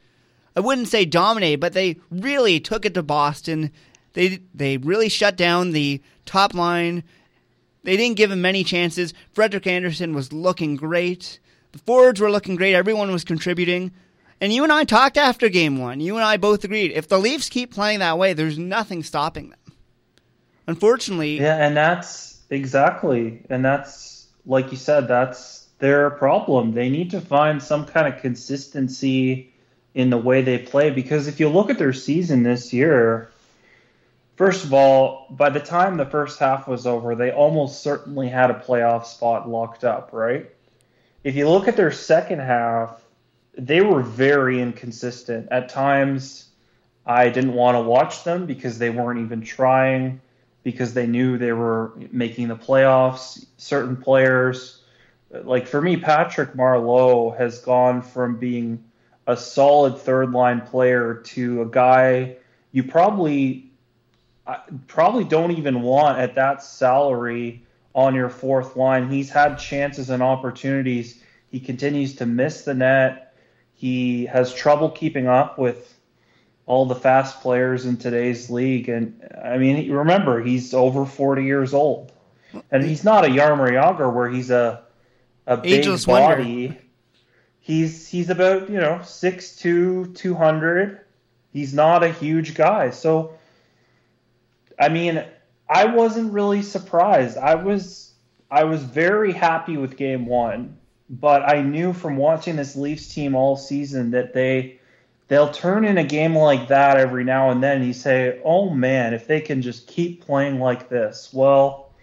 I 0.55 0.59
wouldn't 0.59 0.87
say 0.87 1.05
dominated, 1.05 1.59
but 1.59 1.73
they 1.73 1.97
really 2.11 2.59
took 2.59 2.85
it 2.85 2.93
to 2.93 3.03
Boston. 3.03 3.71
They, 4.13 4.41
they 4.53 4.77
really 4.77 5.09
shut 5.09 5.35
down 5.35 5.71
the 5.71 6.01
top 6.25 6.53
line. 6.53 7.03
They 7.83 7.97
didn't 7.97 8.17
give 8.17 8.31
him 8.31 8.41
many 8.41 8.63
chances. 8.63 9.15
Frederik 9.33 9.65
Andersen 9.65 10.13
was 10.13 10.31
looking 10.31 10.75
great. 10.75 11.39
The 11.71 11.79
forwards 11.79 12.19
were 12.19 12.29
looking 12.29 12.55
great. 12.55 12.75
Everyone 12.75 13.11
was 13.11 13.23
contributing. 13.23 13.91
And 14.39 14.53
you 14.53 14.63
and 14.63 14.71
I 14.71 14.83
talked 14.83 15.17
after 15.17 15.49
game 15.49 15.79
one. 15.79 15.99
You 15.99 16.15
and 16.15 16.25
I 16.25 16.37
both 16.37 16.63
agreed 16.63 16.91
if 16.91 17.07
the 17.07 17.19
Leafs 17.19 17.49
keep 17.49 17.73
playing 17.73 17.99
that 17.99 18.19
way, 18.19 18.33
there's 18.33 18.59
nothing 18.59 19.01
stopping 19.01 19.49
them. 19.49 19.59
Unfortunately. 20.67 21.39
Yeah, 21.39 21.57
and 21.57 21.75
that's 21.75 22.39
exactly. 22.49 23.41
And 23.49 23.63
that's, 23.63 24.27
like 24.45 24.71
you 24.71 24.77
said, 24.77 25.07
that's 25.07 25.67
their 25.79 26.09
problem. 26.11 26.73
They 26.73 26.89
need 26.89 27.11
to 27.11 27.21
find 27.21 27.61
some 27.61 27.85
kind 27.85 28.13
of 28.13 28.21
consistency 28.21 29.51
in 29.93 30.09
the 30.09 30.17
way 30.17 30.41
they 30.41 30.57
play 30.57 30.89
because 30.89 31.27
if 31.27 31.39
you 31.39 31.49
look 31.49 31.69
at 31.69 31.77
their 31.77 31.93
season 31.93 32.43
this 32.43 32.71
year, 32.71 33.29
first 34.35 34.63
of 34.63 34.73
all, 34.73 35.27
by 35.31 35.49
the 35.49 35.59
time 35.59 35.97
the 35.97 36.05
first 36.05 36.39
half 36.39 36.67
was 36.67 36.87
over, 36.87 37.15
they 37.15 37.31
almost 37.31 37.81
certainly 37.81 38.29
had 38.29 38.51
a 38.51 38.53
playoff 38.53 39.05
spot 39.05 39.49
locked 39.49 39.83
up, 39.83 40.09
right? 40.13 40.49
If 41.23 41.35
you 41.35 41.49
look 41.49 41.67
at 41.67 41.75
their 41.75 41.91
second 41.91 42.39
half, 42.39 43.01
they 43.57 43.81
were 43.81 44.01
very 44.01 44.61
inconsistent. 44.61 45.49
At 45.51 45.69
times, 45.69 46.47
I 47.05 47.29
didn't 47.29 47.53
want 47.53 47.75
to 47.75 47.81
watch 47.81 48.23
them 48.23 48.45
because 48.45 48.77
they 48.77 48.89
weren't 48.89 49.19
even 49.19 49.41
trying, 49.41 50.21
because 50.63 50.93
they 50.93 51.07
knew 51.07 51.37
they 51.37 51.53
were 51.53 51.93
making 52.11 52.47
the 52.47 52.55
playoffs. 52.55 53.45
Certain 53.57 53.95
players, 53.95 54.83
like 55.31 55.67
for 55.67 55.81
me, 55.81 55.97
Patrick 55.97 56.53
Marleau 56.53 57.35
has 57.37 57.59
gone 57.59 58.01
from 58.01 58.37
being 58.37 58.83
a 59.27 59.37
solid 59.37 59.97
third 59.97 60.31
line 60.31 60.61
player 60.61 61.15
to 61.25 61.61
a 61.61 61.65
guy 61.65 62.35
you 62.71 62.83
probably 62.83 63.69
probably 64.87 65.23
don't 65.23 65.51
even 65.51 65.81
want 65.81 66.17
at 66.17 66.35
that 66.35 66.63
salary 66.63 67.63
on 67.93 68.15
your 68.15 68.29
fourth 68.29 68.75
line. 68.75 69.09
He's 69.09 69.29
had 69.29 69.55
chances 69.55 70.09
and 70.09 70.23
opportunities. 70.23 71.21
He 71.51 71.59
continues 71.59 72.15
to 72.15 72.25
miss 72.25 72.63
the 72.63 72.73
net 72.73 73.31
he 73.81 74.27
has 74.27 74.53
trouble 74.53 74.91
keeping 74.91 75.25
up 75.25 75.57
with 75.57 75.97
all 76.65 76.85
the 76.85 76.95
fast 76.95 77.41
players 77.41 77.85
in 77.85 77.97
today's 77.97 78.49
league. 78.49 78.89
And 78.89 79.21
I 79.43 79.57
mean, 79.57 79.91
remember, 79.91 80.41
he's 80.41 80.73
over 80.73 81.05
40 81.05 81.43
years 81.43 81.73
old. 81.73 82.11
And 82.71 82.83
he's 82.83 83.03
not 83.03 83.25
a 83.25 83.29
Jaromir 83.29 83.71
Jagr 83.71 84.13
where 84.13 84.29
he's 84.29 84.51
a 84.51 84.83
a 85.47 85.57
big 85.57 85.79
Ageless 85.79 86.05
body. 86.05 86.67
Wonder. 86.67 86.81
He's 87.59 88.07
he's 88.07 88.29
about, 88.29 88.69
you 88.69 88.79
know, 88.79 88.99
6'2", 89.03 90.15
200. 90.15 91.01
He's 91.53 91.73
not 91.73 92.03
a 92.03 92.09
huge 92.09 92.55
guy. 92.55 92.89
So 92.89 93.33
I 94.79 94.89
mean, 94.89 95.23
I 95.69 95.85
wasn't 95.85 96.33
really 96.33 96.63
surprised. 96.63 97.37
I 97.37 97.55
was 97.55 98.13
I 98.49 98.65
was 98.65 98.83
very 98.83 99.31
happy 99.31 99.77
with 99.77 99.95
game 99.95 100.25
one, 100.25 100.77
but 101.09 101.43
I 101.43 101.61
knew 101.61 101.93
from 101.93 102.17
watching 102.17 102.57
this 102.57 102.75
Leafs 102.75 103.13
team 103.13 103.35
all 103.35 103.55
season 103.55 104.11
that 104.11 104.33
they 104.33 104.80
they'll 105.31 105.49
turn 105.49 105.85
in 105.85 105.97
a 105.97 106.03
game 106.03 106.37
like 106.37 106.67
that 106.67 106.97
every 106.97 107.23
now 107.23 107.51
and 107.51 107.63
then 107.63 107.77
and 107.77 107.85
you 107.85 107.93
say, 107.93 108.41
"Oh 108.43 108.69
man, 108.69 109.13
if 109.13 109.27
they 109.27 109.39
can 109.39 109.61
just 109.61 109.87
keep 109.87 110.25
playing 110.25 110.59
like 110.59 110.89
this." 110.89 111.29
Well, 111.31 111.93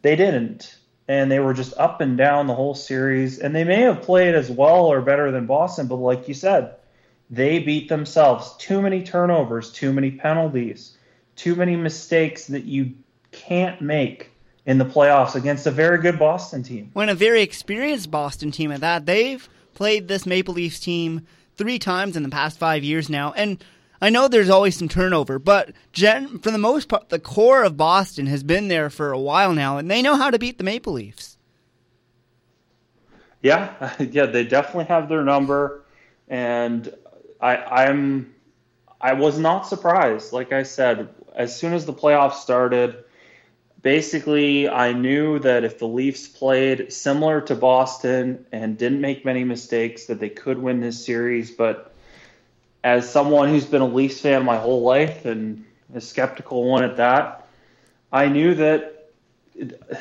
they 0.00 0.16
didn't. 0.16 0.78
And 1.06 1.30
they 1.30 1.38
were 1.38 1.52
just 1.52 1.74
up 1.76 2.00
and 2.00 2.16
down 2.16 2.46
the 2.46 2.54
whole 2.54 2.74
series 2.74 3.38
and 3.40 3.54
they 3.54 3.64
may 3.64 3.82
have 3.82 4.00
played 4.00 4.34
as 4.34 4.50
well 4.50 4.86
or 4.86 5.02
better 5.02 5.30
than 5.30 5.44
Boston, 5.44 5.86
but 5.86 5.96
like 5.96 6.28
you 6.28 6.32
said, 6.32 6.76
they 7.28 7.58
beat 7.58 7.90
themselves. 7.90 8.56
Too 8.56 8.80
many 8.80 9.02
turnovers, 9.02 9.70
too 9.70 9.92
many 9.92 10.12
penalties, 10.12 10.96
too 11.36 11.54
many 11.54 11.76
mistakes 11.76 12.46
that 12.46 12.64
you 12.64 12.92
can't 13.32 13.82
make 13.82 14.30
in 14.64 14.78
the 14.78 14.86
playoffs 14.86 15.34
against 15.34 15.66
a 15.66 15.70
very 15.70 15.98
good 15.98 16.18
Boston 16.18 16.62
team. 16.62 16.88
When 16.94 17.10
a 17.10 17.14
very 17.14 17.42
experienced 17.42 18.10
Boston 18.10 18.50
team 18.50 18.72
at 18.72 18.80
that, 18.80 19.04
they've 19.04 19.46
played 19.74 20.08
this 20.08 20.24
Maple 20.24 20.54
Leafs 20.54 20.80
team 20.80 21.26
three 21.56 21.78
times 21.78 22.16
in 22.16 22.22
the 22.22 22.28
past 22.28 22.58
five 22.58 22.84
years 22.84 23.08
now, 23.08 23.32
and 23.32 23.62
I 24.00 24.10
know 24.10 24.26
there's 24.26 24.50
always 24.50 24.76
some 24.76 24.88
turnover, 24.88 25.38
but 25.38 25.70
gen- 25.92 26.40
for 26.40 26.50
the 26.50 26.58
most 26.58 26.88
part, 26.88 27.08
the 27.08 27.20
core 27.20 27.62
of 27.62 27.76
Boston 27.76 28.26
has 28.26 28.42
been 28.42 28.68
there 28.68 28.90
for 28.90 29.12
a 29.12 29.18
while 29.18 29.52
now, 29.52 29.78
and 29.78 29.90
they 29.90 30.02
know 30.02 30.16
how 30.16 30.30
to 30.30 30.38
beat 30.38 30.58
the 30.58 30.64
Maple 30.64 30.94
Leafs. 30.94 31.38
Yeah, 33.42 33.94
yeah, 34.00 34.26
they 34.26 34.44
definitely 34.44 34.86
have 34.86 35.08
their 35.08 35.22
number, 35.22 35.84
and 36.28 36.92
I, 37.40 37.56
I'm 37.56 38.34
I 39.00 39.12
was 39.14 39.38
not 39.38 39.66
surprised. 39.66 40.32
Like 40.32 40.52
I 40.52 40.62
said, 40.62 41.08
as 41.34 41.56
soon 41.56 41.72
as 41.72 41.86
the 41.86 41.92
playoffs 41.92 42.34
started, 42.34 43.01
basically 43.82 44.68
I 44.68 44.92
knew 44.92 45.40
that 45.40 45.64
if 45.64 45.78
the 45.78 45.88
Leafs 45.88 46.28
played 46.28 46.92
similar 46.92 47.40
to 47.42 47.54
Boston 47.54 48.46
and 48.52 48.78
didn't 48.78 49.00
make 49.00 49.24
many 49.24 49.44
mistakes, 49.44 50.06
that 50.06 50.20
they 50.20 50.28
could 50.28 50.58
win 50.58 50.80
this 50.80 51.04
series. 51.04 51.50
But 51.50 51.92
as 52.82 53.10
someone 53.10 53.48
who's 53.48 53.66
been 53.66 53.82
a 53.82 53.86
Leafs 53.86 54.20
fan 54.20 54.44
my 54.44 54.56
whole 54.56 54.82
life 54.82 55.24
and 55.24 55.64
a 55.94 56.00
skeptical 56.00 56.64
one 56.64 56.84
at 56.84 56.96
that, 56.96 57.48
I 58.12 58.28
knew 58.28 58.54
that 58.54 59.10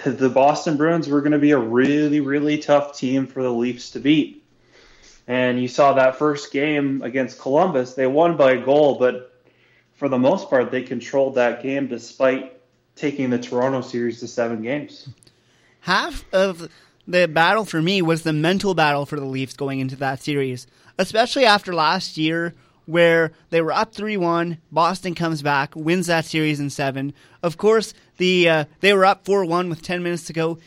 the 0.05 0.29
Boston 0.29 0.77
Bruins 0.77 1.09
were 1.09 1.21
going 1.21 1.33
to 1.33 1.39
be 1.39 1.51
a 1.51 1.57
really, 1.57 2.21
really 2.21 2.57
tough 2.59 2.97
team 2.97 3.27
for 3.27 3.43
the 3.43 3.51
Leafs 3.51 3.91
to 3.91 3.99
beat. 3.99 4.43
And 5.27 5.61
you 5.61 5.67
saw 5.67 5.93
that 5.93 6.17
first 6.17 6.51
game 6.51 7.01
against 7.01 7.39
Columbus, 7.39 7.93
they 7.93 8.07
won 8.07 8.37
by 8.37 8.53
a 8.53 8.61
goal, 8.61 8.97
but 8.97 9.33
for 9.93 10.09
the 10.09 10.17
most 10.17 10.49
part, 10.49 10.71
they 10.71 10.81
controlled 10.81 11.35
that 11.35 11.61
game 11.61 11.87
despite 11.87 12.60
taking 12.95 13.29
the 13.29 13.39
Toronto 13.39 13.81
series 13.81 14.19
to 14.19 14.27
seven 14.27 14.61
games. 14.61 15.09
Half 15.81 16.25
of 16.33 16.69
the 17.07 17.27
battle 17.27 17.65
for 17.65 17.81
me 17.81 18.01
was 18.01 18.23
the 18.23 18.33
mental 18.33 18.73
battle 18.73 19.05
for 19.05 19.19
the 19.19 19.25
Leafs 19.25 19.55
going 19.55 19.79
into 19.79 19.95
that 19.97 20.21
series, 20.21 20.67
especially 20.97 21.45
after 21.45 21.73
last 21.73 22.17
year 22.17 22.53
where 22.85 23.31
they 23.49 23.61
were 23.61 23.71
up 23.71 23.93
3-1, 23.93 24.57
Boston 24.71 25.15
comes 25.15 25.41
back, 25.41 25.75
wins 25.75 26.07
that 26.07 26.25
series 26.25 26.59
in 26.59 26.69
7. 26.69 27.13
Of 27.41 27.57
course, 27.57 27.93
the 28.17 28.49
uh, 28.49 28.65
they 28.81 28.93
were 28.93 29.05
up 29.05 29.23
4-1 29.23 29.69
with 29.69 29.81
10 29.81 30.03
minutes 30.03 30.25
to 30.25 30.33
go. 30.33 30.57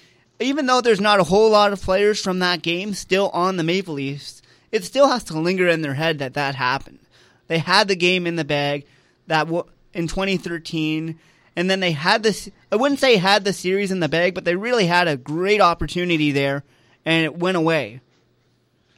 Even 0.41 0.67
though 0.67 0.81
there's 0.81 1.01
not 1.01 1.21
a 1.21 1.25
whole 1.25 1.51
lot 1.51 1.73
of 1.73 1.83
players 1.83 2.21
from 2.21 2.41
that 2.41 2.63
game 2.63 2.95
still 2.95 3.31
on 3.31 3.57
the 3.57 3.63
Maple 3.63 3.95
Leafs, 3.95 4.43
it 4.73 4.85
still 4.85 5.09
has 5.09 5.23
to 5.25 5.39
linger 5.39 5.69
in 5.69 5.83
their 5.83 5.95
head 5.95 6.19
that 6.19 6.35
that 6.35 6.55
happened. 6.55 6.99
They 7.47 7.59
had 7.59 7.89
the 7.89 7.97
game 7.97 8.27
in 8.27 8.37
the 8.37 8.45
bag 8.45 8.87
that 9.27 9.45
w- 9.45 9.67
in 9.93 10.09
2013, 10.09 11.19
and 11.57 11.71
then 11.71 11.81
they 11.81 11.93
had 11.93 12.23
this. 12.23 12.51
I 12.71 12.77
wouldn't 12.77 13.01
say 13.01 13.17
had 13.17 13.45
the 13.45 13.53
series 13.53 13.91
in 13.91 14.01
the 14.01 14.09
bag, 14.09 14.35
but 14.35 14.45
they 14.45 14.57
really 14.57 14.87
had 14.87 15.09
a 15.09 15.17
great 15.17 15.61
opportunity 15.61 16.33
there, 16.33 16.65
and 17.05 17.25
it 17.25 17.37
went 17.37 17.57
away. 17.57 18.01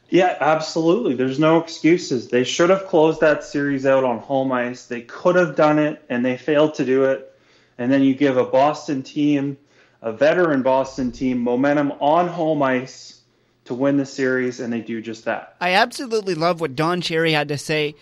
Yeah, 0.09 0.37
absolutely. 0.39 1.15
There's 1.15 1.39
no 1.39 1.59
excuses. 1.59 2.29
They 2.29 2.45
should 2.45 2.69
have 2.69 2.87
closed 2.87 3.19
that 3.19 3.43
series 3.43 3.85
out 3.85 4.05
on 4.05 4.19
home 4.19 4.51
ice. 4.51 4.85
They 4.85 5.01
could 5.01 5.35
have 5.35 5.55
done 5.55 5.79
it, 5.79 6.03
and 6.09 6.25
they 6.25 6.37
failed 6.37 6.75
to 6.75 6.85
do 6.85 7.05
it. 7.05 7.33
And 7.77 7.91
then 7.91 8.03
you 8.03 8.15
give 8.15 8.37
a 8.37 8.45
Boston 8.45 9.03
team, 9.03 9.57
a 10.01 10.13
veteran 10.13 10.63
Boston 10.63 11.11
team, 11.11 11.39
momentum 11.39 11.91
on 11.99 12.27
home 12.27 12.63
ice 12.63 13.21
to 13.65 13.73
win 13.73 13.97
the 13.97 14.05
series, 14.05 14.61
and 14.61 14.71
they 14.71 14.79
do 14.79 15.01
just 15.01 15.25
that. 15.25 15.55
I 15.59 15.73
absolutely 15.73 16.35
love 16.35 16.61
what 16.61 16.75
Don 16.75 17.01
Cherry 17.01 17.33
had 17.33 17.49
to 17.49 17.57
say 17.57 17.95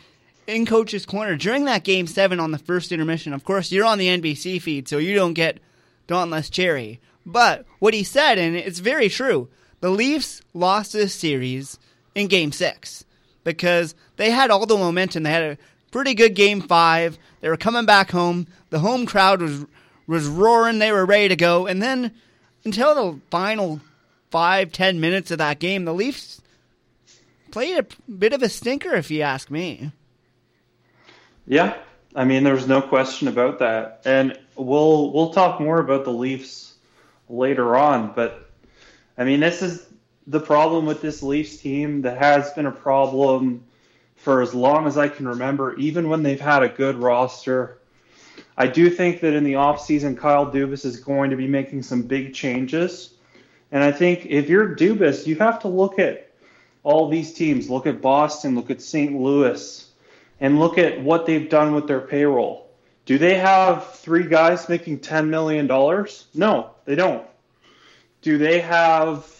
in 0.47 0.65
Coach's 0.65 1.05
Corner 1.05 1.35
during 1.35 1.65
that 1.65 1.83
Game 1.83 2.07
7 2.07 2.39
on 2.39 2.51
the 2.51 2.57
first 2.57 2.91
intermission. 2.91 3.33
Of 3.33 3.43
course, 3.43 3.71
you're 3.71 3.85
on 3.85 3.97
the 3.97 4.07
NBC 4.07 4.61
feed, 4.61 4.87
so 4.87 4.97
you 4.97 5.15
don't 5.15 5.33
get 5.33 5.59
Dauntless 6.07 6.49
Cherry. 6.49 6.99
But 7.25 7.65
what 7.79 7.93
he 7.93 8.03
said, 8.03 8.37
and 8.37 8.55
it's 8.55 8.79
very 8.79 9.09
true, 9.09 9.49
the 9.81 9.89
Leafs 9.89 10.41
lost 10.53 10.93
this 10.93 11.13
series 11.13 11.79
in 12.13 12.27
Game 12.27 12.51
6 12.51 13.05
because 13.43 13.95
they 14.17 14.31
had 14.31 14.51
all 14.51 14.65
the 14.65 14.77
momentum. 14.77 15.23
They 15.23 15.31
had 15.31 15.43
a 15.43 15.57
pretty 15.91 16.13
good 16.13 16.35
Game 16.35 16.61
5. 16.61 17.17
They 17.41 17.49
were 17.49 17.57
coming 17.57 17.85
back 17.85 18.11
home. 18.11 18.47
The 18.69 18.79
home 18.79 19.05
crowd 19.05 19.41
was 19.41 19.65
was 20.07 20.27
roaring. 20.27 20.79
They 20.79 20.91
were 20.91 21.05
ready 21.05 21.29
to 21.29 21.35
go. 21.35 21.65
And 21.65 21.81
then 21.81 22.11
until 22.63 22.93
the 22.93 23.19
final 23.31 23.81
five, 24.29 24.71
ten 24.71 24.99
minutes 24.99 25.31
of 25.31 25.37
that 25.39 25.59
game, 25.59 25.85
the 25.85 25.93
Leafs 25.93 26.41
played 27.51 27.77
a 27.77 28.11
bit 28.11 28.33
of 28.33 28.43
a 28.43 28.49
stinker, 28.49 28.93
if 28.95 29.09
you 29.09 29.21
ask 29.21 29.49
me. 29.49 29.91
Yeah, 31.47 31.75
I 32.15 32.25
mean, 32.25 32.43
there's 32.43 32.67
no 32.67 32.81
question 32.81 33.27
about 33.27 33.59
that, 33.59 34.01
and 34.05 34.37
we'll 34.55 35.11
we'll 35.11 35.31
talk 35.31 35.59
more 35.59 35.79
about 35.79 36.05
the 36.05 36.13
Leafs 36.13 36.73
later 37.29 37.75
on. 37.75 38.13
But 38.15 38.49
I 39.17 39.23
mean, 39.25 39.39
this 39.39 39.61
is 39.61 39.85
the 40.27 40.39
problem 40.39 40.85
with 40.85 41.01
this 41.01 41.21
Leafs 41.21 41.57
team 41.57 42.01
that 42.01 42.17
has 42.17 42.51
been 42.53 42.65
a 42.65 42.71
problem 42.71 43.63
for 44.15 44.41
as 44.41 44.55
long 44.55 44.87
as 44.87 44.97
I 44.97 45.07
can 45.07 45.27
remember, 45.27 45.75
even 45.75 46.09
when 46.09 46.23
they've 46.23 46.39
had 46.39 46.63
a 46.63 46.69
good 46.69 46.95
roster. 46.95 47.79
I 48.57 48.67
do 48.67 48.89
think 48.89 49.21
that 49.21 49.33
in 49.33 49.43
the 49.43 49.53
offseason, 49.53 50.17
Kyle 50.17 50.51
Dubas 50.51 50.85
is 50.85 50.99
going 50.99 51.29
to 51.29 51.35
be 51.35 51.47
making 51.47 51.83
some 51.83 52.01
big 52.01 52.33
changes. 52.33 53.13
And 53.71 53.83
I 53.83 53.91
think 53.91 54.25
if 54.25 54.49
you're 54.49 54.75
Dubas, 54.75 55.27
you 55.27 55.35
have 55.35 55.59
to 55.59 55.67
look 55.67 55.99
at 55.99 56.31
all 56.83 57.09
these 57.09 57.33
teams. 57.33 57.69
Look 57.69 57.85
at 57.85 58.01
Boston, 58.01 58.55
look 58.55 58.71
at 58.71 58.81
St. 58.81 59.13
Louis, 59.19 59.84
and 60.39 60.59
look 60.59 60.77
at 60.77 61.01
what 61.01 61.25
they've 61.25 61.49
done 61.49 61.73
with 61.73 61.87
their 61.87 62.01
payroll. 62.01 62.69
Do 63.05 63.17
they 63.17 63.35
have 63.35 63.93
three 63.95 64.27
guys 64.27 64.67
making 64.67 64.99
$10 64.99 65.27
million? 65.27 65.67
No, 66.33 66.71
they 66.85 66.95
don't. 66.95 67.25
Do 68.21 68.37
they 68.37 68.59
have 68.61 69.31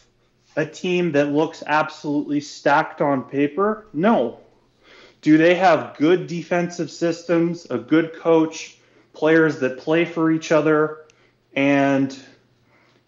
a 0.55 0.65
team 0.65 1.13
that 1.13 1.31
looks 1.31 1.63
absolutely 1.65 2.39
stacked 2.39 3.01
on 3.01 3.23
paper? 3.23 3.87
No. 3.93 4.39
Do 5.21 5.37
they 5.37 5.55
have 5.55 5.97
good 5.97 6.27
defensive 6.27 6.91
systems, 6.91 7.65
a 7.69 7.79
good 7.79 8.13
coach, 8.13 8.77
players 9.13 9.59
that 9.59 9.79
play 9.79 10.05
for 10.05 10.31
each 10.31 10.51
other, 10.51 10.99
and 11.55 12.15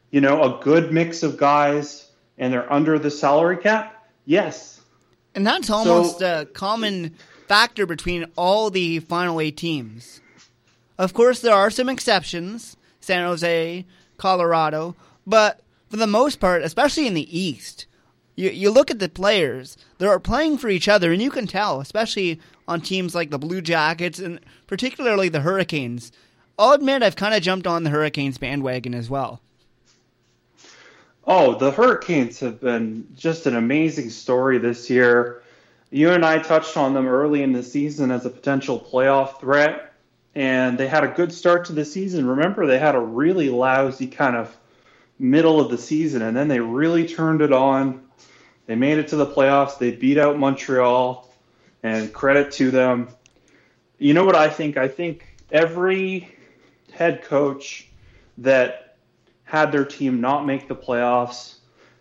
you 0.09 0.21
know, 0.21 0.41
a 0.41 0.63
good 0.63 0.91
mix 0.91 1.21
of 1.21 1.37
guys 1.37 2.09
and 2.37 2.51
they're 2.51 2.71
under 2.71 2.97
the 2.97 3.11
salary 3.11 3.57
cap? 3.57 4.09
Yes. 4.25 4.81
And 5.35 5.45
that's 5.45 5.69
almost 5.69 6.19
so, 6.19 6.41
a 6.41 6.45
common 6.45 7.15
factor 7.47 7.85
between 7.85 8.25
all 8.35 8.69
the 8.69 8.99
final 8.99 9.39
eight 9.39 9.57
teams. 9.57 10.21
Of 10.97 11.13
course, 11.13 11.39
there 11.39 11.55
are 11.55 11.69
some 11.69 11.89
exceptions 11.89 12.75
San 12.99 13.25
Jose, 13.25 13.85
Colorado, 14.17 14.95
but 15.25 15.61
for 15.89 15.97
the 15.97 16.07
most 16.07 16.39
part, 16.39 16.61
especially 16.61 17.07
in 17.07 17.13
the 17.13 17.39
East, 17.39 17.85
you, 18.35 18.49
you 18.49 18.69
look 18.69 18.91
at 18.91 18.99
the 18.99 19.09
players, 19.09 19.77
they 19.97 20.05
are 20.05 20.19
playing 20.19 20.57
for 20.57 20.69
each 20.69 20.87
other, 20.87 21.13
and 21.13 21.21
you 21.21 21.29
can 21.29 21.47
tell, 21.47 21.79
especially 21.79 22.39
on 22.67 22.81
teams 22.81 23.15
like 23.15 23.29
the 23.29 23.39
Blue 23.39 23.61
Jackets 23.61 24.19
and 24.19 24.39
particularly 24.67 25.29
the 25.29 25.41
Hurricanes. 25.41 26.11
I'll 26.59 26.73
admit 26.73 27.03
I've 27.03 27.15
kind 27.15 27.33
of 27.33 27.41
jumped 27.41 27.67
on 27.67 27.83
the 27.83 27.89
Hurricanes 27.89 28.37
bandwagon 28.37 28.93
as 28.93 29.09
well. 29.09 29.41
Oh, 31.25 31.55
the 31.55 31.71
Hurricanes 31.71 32.39
have 32.39 32.59
been 32.61 33.07
just 33.15 33.45
an 33.47 33.55
amazing 33.55 34.09
story 34.09 34.57
this 34.57 34.89
year. 34.89 35.43
You 35.89 36.11
and 36.11 36.25
I 36.25 36.39
touched 36.39 36.75
on 36.75 36.93
them 36.93 37.07
early 37.07 37.43
in 37.43 37.53
the 37.53 37.63
season 37.63 38.11
as 38.11 38.25
a 38.25 38.29
potential 38.29 38.79
playoff 38.79 39.39
threat, 39.39 39.93
and 40.35 40.77
they 40.77 40.87
had 40.87 41.05
a 41.05 41.07
good 41.07 41.31
start 41.31 41.65
to 41.65 41.73
the 41.73 41.85
season. 41.85 42.27
Remember, 42.27 42.67
they 42.67 42.77
had 42.77 42.95
a 42.95 42.99
really 42.99 43.49
lousy 43.49 44.07
kind 44.07 44.35
of 44.35 44.55
middle 45.17 45.61
of 45.61 45.71
the 45.71 45.77
season, 45.77 46.21
and 46.21 46.35
then 46.35 46.49
they 46.49 46.59
really 46.59 47.07
turned 47.07 47.41
it 47.41 47.53
on. 47.53 48.03
They 48.65 48.75
made 48.75 48.97
it 48.97 49.07
to 49.09 49.15
the 49.15 49.25
playoffs. 49.25 49.79
They 49.79 49.91
beat 49.91 50.17
out 50.17 50.37
Montreal, 50.37 51.27
and 51.83 52.11
credit 52.11 52.51
to 52.53 52.69
them. 52.69 53.07
You 53.97 54.13
know 54.13 54.25
what 54.25 54.35
I 54.35 54.49
think? 54.49 54.75
I 54.77 54.89
think 54.89 55.25
every 55.51 56.35
head 56.91 57.23
coach 57.23 57.87
that 58.39 58.97
had 59.45 59.71
their 59.71 59.85
team 59.85 60.19
not 60.19 60.45
make 60.45 60.67
the 60.67 60.75
playoffs 60.75 61.55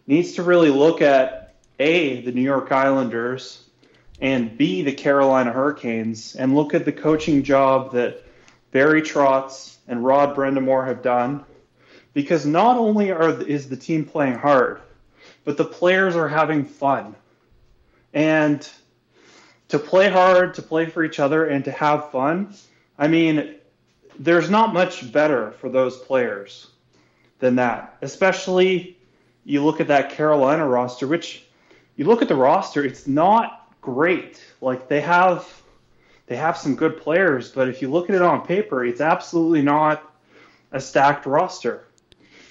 needs 0.07 0.33
to 0.33 0.43
really 0.43 0.71
look 0.71 1.03
at 1.03 1.55
A, 1.79 2.23
the 2.23 2.33
New 2.33 2.43
York 2.43 2.73
Islanders, 2.73 3.66
and 4.21 4.57
B, 4.57 4.83
the 4.83 4.93
Carolina 4.93 5.53
Hurricanes, 5.53 6.37
and 6.37 6.55
look 6.55 6.75
at 6.75 6.85
the 6.85 6.93
coaching 6.93 7.43
job 7.43 7.93
that 7.93 8.25
Barry 8.71 9.03
Trotz 9.03 9.77
and 9.89 10.05
Rod 10.05 10.35
Brind'Amour 10.35 10.87
have 10.87 11.03
done. 11.03 11.45
because 12.17 12.47
not 12.47 12.79
only 12.79 13.11
are 13.11 13.43
is 13.43 13.69
the 13.69 13.77
team 13.77 14.03
playing 14.03 14.39
hard, 14.39 14.81
but 15.45 15.59
the 15.59 15.65
players 15.67 16.17
are 16.17 16.29
having 16.29 16.65
fun. 16.65 17.15
And 18.15 18.67
to 19.69 19.79
play 19.79 20.09
hard, 20.09 20.55
to 20.55 20.63
play 20.63 20.87
for 20.87 21.05
each 21.05 21.21
other, 21.21 21.45
and 21.45 21.63
to 21.67 21.71
have 21.71 22.11
fun, 22.11 22.55
I 22.99 23.09
mean, 23.09 23.57
there's 24.19 24.49
not 24.49 24.73
much 24.73 25.13
better 25.13 25.51
for 25.61 25.69
those 25.69 25.99
players 25.99 26.69
than 27.39 27.57
that. 27.57 27.99
Especially, 28.01 28.97
you 29.45 29.63
look 29.63 29.83
at 29.83 29.89
that 29.89 30.09
Carolina 30.09 30.67
roster, 30.67 31.07
which 31.07 31.45
you 31.97 32.07
look 32.07 32.23
at 32.23 32.29
the 32.29 32.35
roster, 32.35 32.83
it's 32.83 33.07
not 33.07 33.66
great. 33.87 34.43
Like 34.61 34.89
they 34.89 35.01
have 35.01 35.49
they 36.27 36.37
have 36.37 36.59
some 36.59 36.75
good 36.75 37.01
players, 37.01 37.53
but 37.53 37.69
if 37.69 37.81
you 37.81 37.89
look 37.89 38.11
at 38.11 38.17
it 38.17 38.23
on 38.23 38.45
paper, 38.45 38.85
it's 38.85 39.01
absolutely 39.01 39.63
not 39.63 40.03
a 40.73 40.81
stacked 40.81 41.25
roster. 41.25 41.85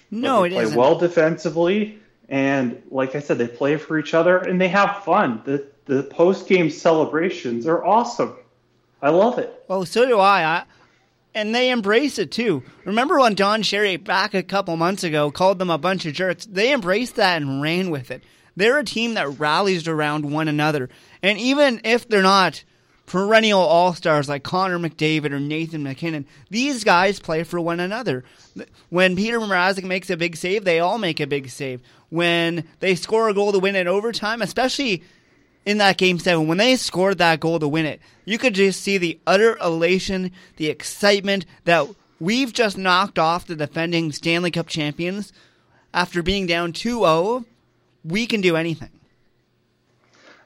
No, 0.09 0.43
it 0.43 0.53
is. 0.53 0.55
they 0.55 0.55
it 0.55 0.55
play 0.55 0.63
isn't. 0.63 0.79
well 0.79 0.97
defensively, 0.97 1.99
and 2.29 2.81
like 2.89 3.15
I 3.15 3.19
said, 3.19 3.37
they 3.37 3.49
play 3.49 3.75
for 3.75 3.99
each 3.99 4.13
other 4.13 4.37
and 4.37 4.59
they 4.59 4.69
have 4.69 5.03
fun. 5.03 5.41
The 5.43 5.67
the 5.85 6.03
post 6.03 6.47
game 6.47 6.69
celebrations 6.69 7.67
are 7.67 7.83
awesome. 7.83 8.37
I 9.01 9.09
love 9.09 9.37
it. 9.37 9.53
Well, 9.67 9.85
so 9.85 10.07
do 10.07 10.17
I. 10.17 10.43
I. 10.43 10.63
And 11.35 11.53
they 11.53 11.69
embrace 11.69 12.17
it 12.17 12.31
too. 12.31 12.63
Remember 12.85 13.19
when 13.19 13.35
Don 13.35 13.61
Cherry 13.61 13.97
back 13.97 14.33
a 14.33 14.41
couple 14.41 14.77
months 14.77 15.03
ago 15.03 15.29
called 15.31 15.59
them 15.59 15.69
a 15.69 15.77
bunch 15.77 16.05
of 16.05 16.13
jerks? 16.13 16.45
They 16.45 16.73
embraced 16.73 17.17
that 17.17 17.41
and 17.41 17.61
ran 17.61 17.89
with 17.89 18.09
it. 18.09 18.23
They're 18.55 18.79
a 18.79 18.83
team 18.83 19.15
that 19.15 19.39
rallies 19.39 19.87
around 19.87 20.31
one 20.31 20.47
another. 20.47 20.89
And 21.21 21.37
even 21.37 21.81
if 21.83 22.07
they're 22.07 22.21
not 22.21 22.63
perennial 23.05 23.59
all 23.59 23.93
stars 23.93 24.27
like 24.27 24.43
Connor 24.43 24.79
McDavid 24.79 25.31
or 25.31 25.39
Nathan 25.39 25.83
MacKinnon, 25.83 26.25
these 26.49 26.83
guys 26.83 27.19
play 27.19 27.43
for 27.43 27.59
one 27.59 27.79
another. 27.79 28.23
When 28.89 29.15
Peter 29.15 29.39
Mrazek 29.39 29.83
makes 29.83 30.09
a 30.09 30.17
big 30.17 30.35
save, 30.35 30.63
they 30.63 30.79
all 30.79 30.97
make 30.97 31.19
a 31.19 31.27
big 31.27 31.49
save. 31.49 31.81
When 32.09 32.67
they 32.79 32.95
score 32.95 33.29
a 33.29 33.33
goal 33.33 33.51
to 33.51 33.59
win 33.59 33.75
in 33.75 33.87
overtime, 33.87 34.41
especially 34.41 35.03
in 35.65 35.77
that 35.79 35.97
game 35.97 36.19
seven, 36.19 36.47
when 36.47 36.57
they 36.57 36.75
scored 36.75 37.17
that 37.17 37.39
goal 37.39 37.59
to 37.59 37.67
win 37.67 37.85
it, 37.85 37.99
you 38.23 38.37
could 38.37 38.55
just 38.55 38.81
see 38.81 38.97
the 38.97 39.19
utter 39.27 39.57
elation, 39.57 40.31
the 40.57 40.67
excitement 40.67 41.45
that 41.65 41.87
we've 42.19 42.53
just 42.53 42.77
knocked 42.77 43.19
off 43.19 43.47
the 43.47 43.55
defending 43.55 44.11
Stanley 44.11 44.51
Cup 44.51 44.67
champions 44.67 45.33
after 45.93 46.21
being 46.23 46.45
down 46.45 46.73
2 46.73 46.99
0. 46.99 47.45
We 48.05 48.27
can 48.27 48.41
do 48.41 48.55
anything. 48.55 48.89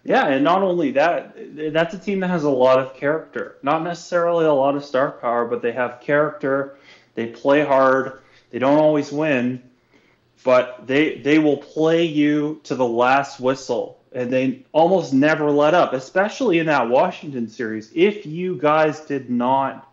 Yeah, 0.04 0.28
and 0.28 0.44
not 0.44 0.64
only 0.64 0.92
that, 0.92 1.36
that's 1.74 1.94
a 1.94 2.00
team 2.00 2.22
that 2.22 2.30
has 2.30 2.44
a 2.44 2.50
lot 2.50 2.80
of 2.80 2.96
character. 2.96 3.58
Not 3.62 3.84
necessarily 3.84 4.46
a 4.46 4.54
lot 4.54 4.76
of 4.76 4.86
star 4.86 5.12
power, 5.12 5.46
but 5.46 5.62
they 5.62 5.74
have 5.74 6.00
character. 6.00 6.78
They 7.16 7.28
play 7.28 7.66
hard. 7.66 8.22
They 8.50 8.60
don't 8.60 8.80
always 8.80 9.12
win, 9.12 9.62
but 10.44 10.88
they 10.88 11.18
they 11.20 11.38
will 11.38 11.58
play 11.58 12.06
you 12.06 12.62
to 12.64 12.76
the 12.76 12.88
last 12.88 13.40
whistle, 13.40 14.00
and 14.14 14.32
they 14.32 14.66
almost 14.72 15.14
never 15.14 15.52
let 15.52 15.74
up. 15.74 15.94
Especially 15.94 16.60
in 16.60 16.68
that 16.68 16.90
Washington 16.90 17.50
series, 17.50 17.92
if 17.94 18.26
you 18.26 18.56
guys 18.56 19.02
did 19.02 19.30
not 19.30 19.86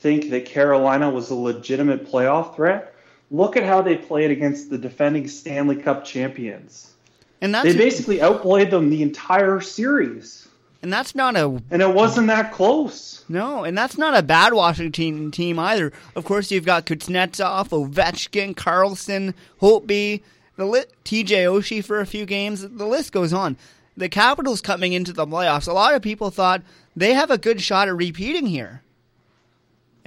think 0.00 0.30
that 0.30 0.46
Carolina 0.46 1.08
was 1.10 1.30
a 1.30 1.34
legitimate 1.34 2.06
playoff 2.06 2.56
threat, 2.56 2.94
look 3.30 3.56
at 3.56 3.62
how 3.64 3.82
they 3.82 3.96
played 3.96 4.30
against 4.30 4.70
the 4.70 4.78
defending 4.78 5.28
Stanley 5.28 5.76
Cup 5.76 6.04
champions. 6.04 6.92
And 7.40 7.54
that's 7.54 7.66
They 7.66 7.76
basically 7.76 8.20
outplayed 8.20 8.70
them 8.70 8.90
the 8.90 9.02
entire 9.02 9.60
series, 9.60 10.48
and 10.82 10.92
that's 10.92 11.14
not 11.14 11.36
a 11.36 11.60
and 11.70 11.82
it 11.82 11.92
wasn't 11.94 12.26
that 12.28 12.52
close. 12.52 13.24
no, 13.28 13.64
and 13.64 13.76
that's 13.78 13.96
not 13.98 14.16
a 14.16 14.22
bad 14.22 14.54
Washington 14.54 15.30
team 15.30 15.58
either. 15.58 15.92
Of 16.16 16.24
course, 16.24 16.50
you've 16.50 16.64
got 16.66 16.86
Kuznetsov, 16.86 17.68
Ovechkin, 17.68 18.56
Carlson, 18.56 19.34
Holtby, 19.60 20.22
the 20.56 20.64
li- 20.66 20.84
TJ 21.04 21.44
Oshie 21.46 21.84
for 21.84 22.00
a 22.00 22.06
few 22.06 22.26
games. 22.26 22.62
The 22.68 22.86
list 22.86 23.12
goes 23.12 23.32
on. 23.32 23.56
The 23.96 24.08
Capitals 24.08 24.60
coming 24.60 24.92
into 24.92 25.12
the 25.12 25.26
playoffs, 25.26 25.68
a 25.68 25.72
lot 25.72 25.94
of 25.94 26.02
people 26.02 26.30
thought 26.30 26.62
they 26.96 27.14
have 27.14 27.30
a 27.30 27.38
good 27.38 27.60
shot 27.60 27.86
at 27.88 27.96
repeating 27.96 28.46
here. 28.46 28.82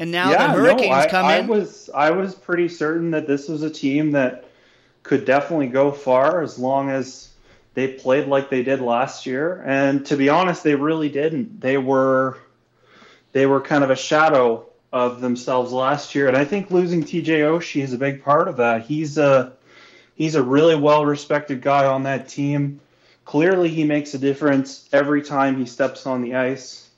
And 0.01 0.11
now 0.11 0.31
yeah, 0.31 0.47
the 0.47 0.53
Hurricanes 0.53 0.87
no, 0.87 0.93
I, 0.93 1.07
come 1.07 1.25
I 1.27 1.37
in. 1.37 1.47
was 1.47 1.87
I 1.93 2.09
was 2.09 2.33
pretty 2.33 2.69
certain 2.69 3.11
that 3.11 3.27
this 3.27 3.47
was 3.47 3.61
a 3.61 3.69
team 3.69 4.13
that 4.13 4.45
could 5.03 5.25
definitely 5.25 5.67
go 5.67 5.91
far 5.91 6.41
as 6.41 6.57
long 6.57 6.89
as 6.89 7.29
they 7.75 7.87
played 7.87 8.27
like 8.27 8.49
they 8.49 8.63
did 8.63 8.81
last 8.81 9.27
year. 9.27 9.63
And 9.63 10.03
to 10.07 10.17
be 10.17 10.27
honest, 10.27 10.63
they 10.63 10.73
really 10.73 11.09
didn't. 11.09 11.61
They 11.61 11.77
were 11.77 12.39
they 13.31 13.45
were 13.45 13.61
kind 13.61 13.83
of 13.83 13.91
a 13.91 13.95
shadow 13.95 14.65
of 14.91 15.21
themselves 15.21 15.71
last 15.71 16.15
year, 16.15 16.27
and 16.27 16.35
I 16.35 16.45
think 16.45 16.71
losing 16.71 17.03
TJ 17.03 17.25
Oshie 17.25 17.83
is 17.83 17.93
a 17.93 17.99
big 17.99 18.23
part 18.23 18.47
of 18.47 18.57
that. 18.57 18.81
He's 18.81 19.19
a 19.19 19.53
he's 20.15 20.33
a 20.33 20.41
really 20.41 20.75
well 20.75 21.05
respected 21.05 21.61
guy 21.61 21.85
on 21.85 22.01
that 22.03 22.27
team. 22.27 22.79
Clearly, 23.25 23.69
he 23.69 23.83
makes 23.83 24.15
a 24.15 24.17
difference 24.17 24.89
every 24.91 25.21
time 25.21 25.59
he 25.59 25.67
steps 25.67 26.07
on 26.07 26.23
the 26.23 26.33
ice. 26.33 26.89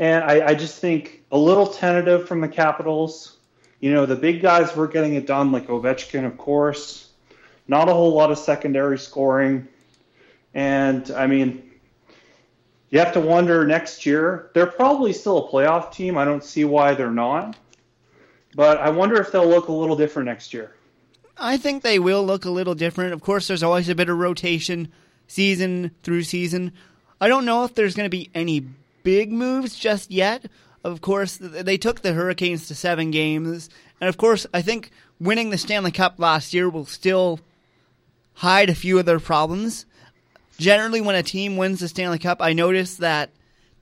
And 0.00 0.24
I, 0.24 0.48
I 0.48 0.54
just 0.54 0.80
think 0.80 1.17
a 1.30 1.38
little 1.38 1.66
tentative 1.66 2.28
from 2.28 2.40
the 2.40 2.48
Capitals. 2.48 3.36
You 3.80 3.92
know, 3.92 4.06
the 4.06 4.16
big 4.16 4.42
guys 4.42 4.74
were 4.74 4.88
getting 4.88 5.14
it 5.14 5.26
done, 5.26 5.52
like 5.52 5.68
Ovechkin, 5.68 6.26
of 6.26 6.36
course. 6.36 7.10
Not 7.68 7.88
a 7.88 7.92
whole 7.92 8.14
lot 8.14 8.30
of 8.30 8.38
secondary 8.38 8.98
scoring. 8.98 9.68
And, 10.54 11.10
I 11.10 11.26
mean, 11.26 11.70
you 12.90 12.98
have 12.98 13.12
to 13.12 13.20
wonder 13.20 13.66
next 13.66 14.06
year. 14.06 14.50
They're 14.54 14.66
probably 14.66 15.12
still 15.12 15.46
a 15.46 15.50
playoff 15.50 15.92
team. 15.92 16.16
I 16.16 16.24
don't 16.24 16.42
see 16.42 16.64
why 16.64 16.94
they're 16.94 17.10
not. 17.10 17.56
But 18.54 18.78
I 18.78 18.88
wonder 18.88 19.20
if 19.20 19.30
they'll 19.30 19.46
look 19.46 19.68
a 19.68 19.72
little 19.72 19.96
different 19.96 20.26
next 20.26 20.54
year. 20.54 20.74
I 21.36 21.58
think 21.58 21.82
they 21.82 21.98
will 21.98 22.24
look 22.24 22.44
a 22.44 22.50
little 22.50 22.74
different. 22.74 23.12
Of 23.12 23.20
course, 23.20 23.46
there's 23.46 23.62
always 23.62 23.88
a 23.88 23.94
bit 23.94 24.08
of 24.08 24.18
rotation 24.18 24.90
season 25.26 25.92
through 26.02 26.22
season. 26.22 26.72
I 27.20 27.28
don't 27.28 27.44
know 27.44 27.64
if 27.64 27.74
there's 27.74 27.94
going 27.94 28.06
to 28.06 28.16
be 28.16 28.30
any 28.34 28.66
big 29.02 29.30
moves 29.30 29.76
just 29.76 30.10
yet. 30.10 30.46
Of 30.92 31.00
course, 31.00 31.38
they 31.40 31.76
took 31.76 32.00
the 32.00 32.12
Hurricanes 32.12 32.68
to 32.68 32.74
seven 32.74 33.10
games. 33.10 33.68
And 34.00 34.08
of 34.08 34.16
course, 34.16 34.46
I 34.54 34.62
think 34.62 34.90
winning 35.20 35.50
the 35.50 35.58
Stanley 35.58 35.90
Cup 35.90 36.14
last 36.18 36.54
year 36.54 36.68
will 36.68 36.86
still 36.86 37.40
hide 38.34 38.70
a 38.70 38.74
few 38.74 38.98
of 38.98 39.06
their 39.06 39.20
problems. 39.20 39.86
Generally, 40.58 41.02
when 41.02 41.14
a 41.14 41.22
team 41.22 41.56
wins 41.56 41.80
the 41.80 41.88
Stanley 41.88 42.18
Cup, 42.18 42.38
I 42.40 42.52
notice 42.52 42.96
that 42.96 43.30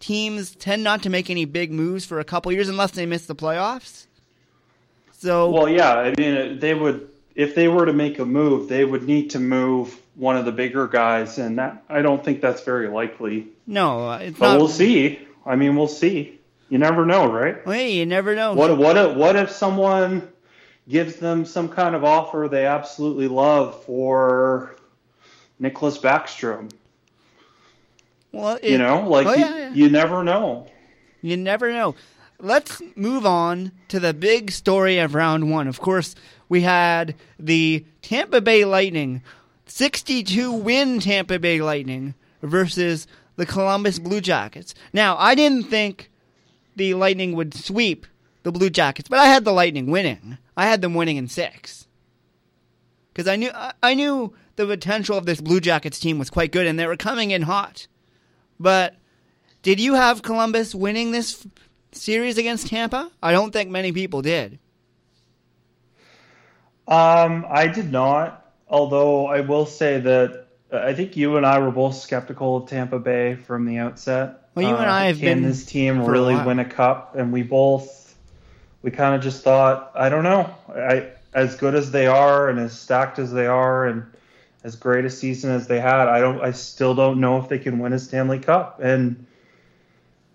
teams 0.01 0.55
tend 0.55 0.83
not 0.83 1.03
to 1.05 1.11
make 1.11 1.31
any 1.31 1.45
big 1.45 1.73
moves 1.73 2.05
for 2.05 2.21
a 2.21 2.25
couple 2.25 2.53
years 2.53 2.69
unless 2.69 2.91
they 2.91 3.07
miss 3.07 3.27
the 3.27 3.35
playoffs. 3.35 4.07
So, 5.19 5.51
Well, 5.51 5.69
yeah, 5.69 5.95
I 5.95 6.15
mean, 6.19 6.59
they 6.59 6.75
would 6.75 7.09
if 7.35 7.55
they 7.55 7.69
were 7.69 7.87
to 7.87 7.93
make 7.93 8.19
a 8.19 8.25
move, 8.25 8.69
they 8.69 8.85
would 8.85 9.03
need 9.03 9.31
to 9.31 9.39
move 9.39 10.01
one 10.15 10.37
of 10.39 10.47
the 10.47 10.53
bigger 10.53 10.87
guys, 10.89 11.39
and 11.39 11.59
that 11.59 11.85
I 11.89 12.01
don't 12.03 12.25
think 12.25 12.41
that's 12.41 12.63
very 12.63 12.89
likely. 12.89 13.49
no, 13.67 14.09
uh, 14.09 14.19
it's 14.19 14.39
But 14.39 14.53
not. 14.53 14.59
we'll 14.59 14.69
see. 14.69 15.19
I 15.45 15.55
mean, 15.57 15.77
we'll 15.77 15.87
see. 15.89 16.36
You 16.69 16.79
never 16.79 17.07
know, 17.07 17.31
right? 17.31 17.59
Hey, 17.65 17.93
you 17.93 18.07
never 18.07 18.35
know. 18.35 18.55
What 18.55 18.77
what 18.77 18.97
if, 18.97 19.17
what 19.17 19.37
if 19.37 19.51
someone 19.51 20.29
gives 20.89 21.17
them 21.17 21.45
some 21.45 21.69
kind 21.69 21.95
of 21.95 22.05
offer 22.05 22.49
they 22.51 22.67
absolutely 22.67 23.29
love 23.29 23.85
for 23.85 24.77
Nicholas 25.59 25.99
Backstrom? 25.99 26.71
Well, 28.33 28.59
it- 28.63 28.71
You 28.73 28.79
know, 28.79 29.09
like 29.09 29.27
you, 29.39 29.45
yeah, 29.45 29.57
yeah. 29.57 29.75
you 29.75 29.89
never 29.89 30.23
know. 30.25 30.67
You 31.23 31.37
never 31.37 31.73
know. 31.73 31.95
Let's 32.39 32.83
move 32.97 33.25
on 33.25 33.73
to 33.89 33.99
the 33.99 34.13
big 34.13 34.51
story 34.51 34.99
of 34.99 35.15
round 35.15 35.51
one. 35.51 35.67
Of 35.69 35.81
course, 35.81 36.15
we 36.51 36.61
had 36.61 37.15
the 37.39 37.85
Tampa 38.03 38.41
Bay 38.43 38.65
Lightning, 38.67 39.23
62 39.67 40.53
win 40.53 41.01
Tampa 41.01 41.39
Bay 41.39 41.63
Lightning 41.63 42.15
versus 42.43 43.07
the 43.37 43.47
Columbus 43.47 43.99
Blue 43.99 44.21
Jackets. 44.21 44.75
Now, 44.93 45.17
I 45.19 45.35
didn't 45.35 45.65
think 45.65 46.11
the 46.77 46.95
Lightning 46.95 47.33
would 47.35 47.55
sweep 47.55 48.07
the 48.43 48.53
Blue 48.53 48.71
Jackets, 48.71 49.09
but 49.09 49.19
I 49.19 49.27
had 49.27 49.45
the 49.45 49.53
Lightning 49.53 49.91
winning. 49.91 50.39
I 50.57 50.67
had 50.67 50.81
them 50.83 50.95
winning 50.95 51.17
in 51.17 51.29
six. 51.29 51.89
Because 53.13 53.27
I 53.27 53.37
knew 53.37 53.51
I- 53.83 53.95
knew 53.95 54.35
the 54.57 54.67
potential 54.67 55.17
of 55.17 55.27
this 55.27 55.41
Blue 55.41 55.61
Jackets 55.61 55.99
team 55.99 56.19
was 56.19 56.31
quite 56.31 56.53
good, 56.53 56.67
and 56.67 56.79
they 56.79 56.87
were 56.87 56.97
coming 56.97 57.31
in 57.31 57.43
hot. 57.43 57.87
But 58.61 58.95
did 59.63 59.81
you 59.81 59.95
have 59.95 60.23
Columbus 60.23 60.75
winning 60.75 61.11
this 61.11 61.47
series 61.93 62.39
against 62.39 62.69
Tampa? 62.69 63.11
I 63.23 63.33
don't 63.33 63.53
think 63.53 63.71
many 63.71 63.91
people 63.91 64.23
did. 64.23 64.59
Um, 66.87 67.45
I 67.49 67.67
did 67.67 67.91
not. 67.91 68.45
Although 68.69 69.27
I 69.27 69.41
will 69.41 69.67
say 69.67 70.01
that 70.01 70.47
uh, 70.73 70.79
I 70.79 70.95
think 70.95 71.17
you 71.17 71.37
and 71.37 71.47
I 71.47 71.59
were 71.59 71.71
both 71.71 71.97
skeptical 71.97 72.57
of 72.57 72.69
Tampa 72.69 72.99
Bay 72.99 73.35
from 73.37 73.65
the 73.65 73.79
outset. 73.79 74.46
Well, 74.57 74.67
you 74.67 74.75
and 74.75 74.87
Uh, 74.87 74.93
I 74.93 75.05
have 75.05 75.19
can 75.19 75.43
been 75.43 75.49
this 75.49 75.65
team 75.65 76.05
really 76.05 76.35
win 76.35 76.59
a 76.59 76.65
cup? 76.65 77.15
And 77.15 77.33
we 77.33 77.43
both, 77.43 78.17
we 78.83 78.91
kind 78.91 79.15
of 79.15 79.21
just 79.21 79.45
thought, 79.45 79.93
I 79.95 80.09
don't 80.09 80.25
know. 80.25 80.53
I 80.75 81.11
as 81.35 81.57
good 81.57 81.75
as 81.75 81.91
they 81.91 82.07
are 82.07 82.49
and 82.49 82.59
as 82.59 82.77
stacked 82.77 83.19
as 83.19 83.31
they 83.31 83.47
are 83.47 83.87
and 83.87 84.07
as 84.65 84.75
great 84.75 85.05
a 85.05 85.11
season 85.11 85.51
as 85.51 85.67
they 85.69 85.79
had, 85.79 86.09
I 86.09 86.21
don't. 86.21 86.41
I 86.41 86.53
still 86.53 86.95
don't 86.95 87.21
know 87.21 87.39
if 87.39 87.49
they 87.49 87.59
can 87.59 87.79
win 87.79 87.93
a 87.93 87.99
Stanley 87.99 88.39
Cup. 88.39 88.81
And 88.81 89.27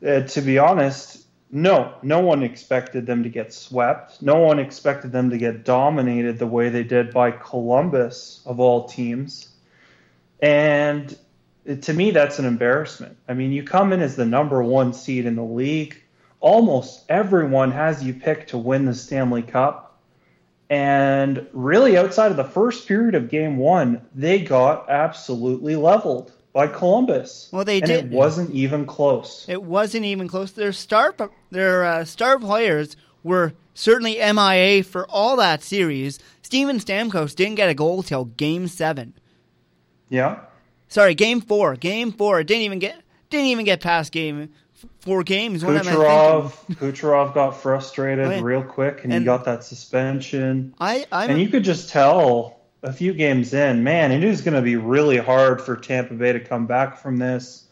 uh, 0.08 0.22
to 0.22 0.42
be 0.42 0.60
honest, 0.60 1.26
No, 1.54 1.96
no 2.02 2.20
one 2.22 2.44
expected 2.44 3.06
them 3.06 3.24
to 3.24 3.30
get 3.30 3.54
swept. 3.54 4.22
No 4.22 4.36
one 4.40 4.60
expected 4.60 5.12
them 5.12 5.32
to 5.32 5.38
get 5.38 5.66
dominated 5.66 6.40
the 6.40 6.48
way 6.48 6.70
they 6.70 6.84
did 6.84 7.12
by 7.12 7.32
Columbus, 7.32 8.42
of 8.46 8.60
all 8.62 8.88
teams. 8.88 9.50
And 10.42 11.14
to 11.66 11.94
me, 11.94 12.12
that's 12.12 12.40
an 12.40 12.46
embarrassment. 12.46 13.18
I 13.28 13.34
mean, 13.34 13.52
you 13.52 13.64
come 13.64 13.94
in 13.94 14.02
as 14.02 14.16
the 14.16 14.26
number 14.26 14.64
one 14.64 14.94
seed 14.94 15.26
in 15.26 15.36
the 15.36 15.44
league. 15.44 16.02
Almost 16.40 17.06
everyone 17.08 17.72
has 17.72 18.04
you 18.04 18.14
picked 18.14 18.50
to 18.50 18.58
win 18.58 18.86
the 18.86 18.96
Stanley 18.96 19.44
Cup. 19.44 20.00
And 20.70 21.48
really, 21.52 21.98
outside 21.98 22.32
of 22.32 22.38
the 22.38 22.46
first 22.46 22.88
period 22.88 23.14
of 23.14 23.30
game 23.30 23.58
one, 23.58 24.02
they 24.16 24.40
got 24.40 24.90
absolutely 24.90 25.76
leveled 25.76 26.32
by 26.54 26.68
Columbus. 26.68 27.50
Well, 27.52 27.66
they 27.66 27.82
did 27.82 27.90
and 27.90 28.10
did. 28.10 28.14
It 28.14 28.18
wasn't 28.18 28.52
even 28.52 28.86
close. 28.86 29.46
It 29.48 29.62
wasn't 29.62 30.06
even 30.06 30.28
close. 30.28 30.52
Their 30.52 30.72
star, 30.72 31.14
their 31.52 31.84
uh, 31.84 32.06
star 32.06 32.40
players 32.40 32.96
were 33.22 33.54
certainly 33.74 34.16
MIA 34.16 34.84
for 34.84 35.06
all 35.10 35.36
that 35.38 35.62
series. 35.62 36.20
Steven 36.42 36.78
Stamkos 36.78 37.36
didn't 37.36 37.56
get 37.56 37.70
a 37.70 37.74
goal 37.74 38.02
till 38.02 38.26
Game 38.26 38.68
Seven. 38.68 39.14
Yeah. 40.10 40.40
Sorry, 40.92 41.16
Game 41.16 41.40
Four. 41.40 41.78
Game 41.78 42.12
Four 42.12 42.44
didn't 42.44 42.64
even 42.64 42.80
get 42.80 43.02
didn't 43.30 43.46
even 43.46 43.64
get 43.64 43.80
past 43.80 44.12
Game 44.12 44.50
Four 45.00 45.24
games. 45.24 45.64
What 45.64 45.82
Kucherov, 45.82 46.52
Kucherov 46.76 47.34
got 47.34 47.52
frustrated 47.52 48.26
oh, 48.26 48.32
yeah. 48.32 48.42
real 48.44 48.62
quick, 48.62 49.06
and, 49.06 49.14
and, 49.14 49.22
he 49.22 49.26
got 49.26 49.46
that 49.46 49.64
suspension. 49.64 50.74
I, 50.82 51.06
I'm, 51.10 51.30
and 51.30 51.40
you 51.40 51.48
could 51.48 51.64
just 51.64 51.88
tell 51.88 52.60
a 52.84 52.92
few 52.92 53.14
games 53.14 53.54
in, 53.54 53.86
man, 53.86 54.12
it 54.12 54.22
is 54.22 54.42
going 54.42 54.56
to 54.56 54.62
be 54.62 54.76
really 54.76 55.16
hard 55.16 55.62
for 55.62 55.78
Tampa 55.78 56.14
Bay 56.14 56.34
to 56.34 56.42
come 56.42 56.68
back 56.68 56.98
from 56.98 57.18
this. 57.18 57.68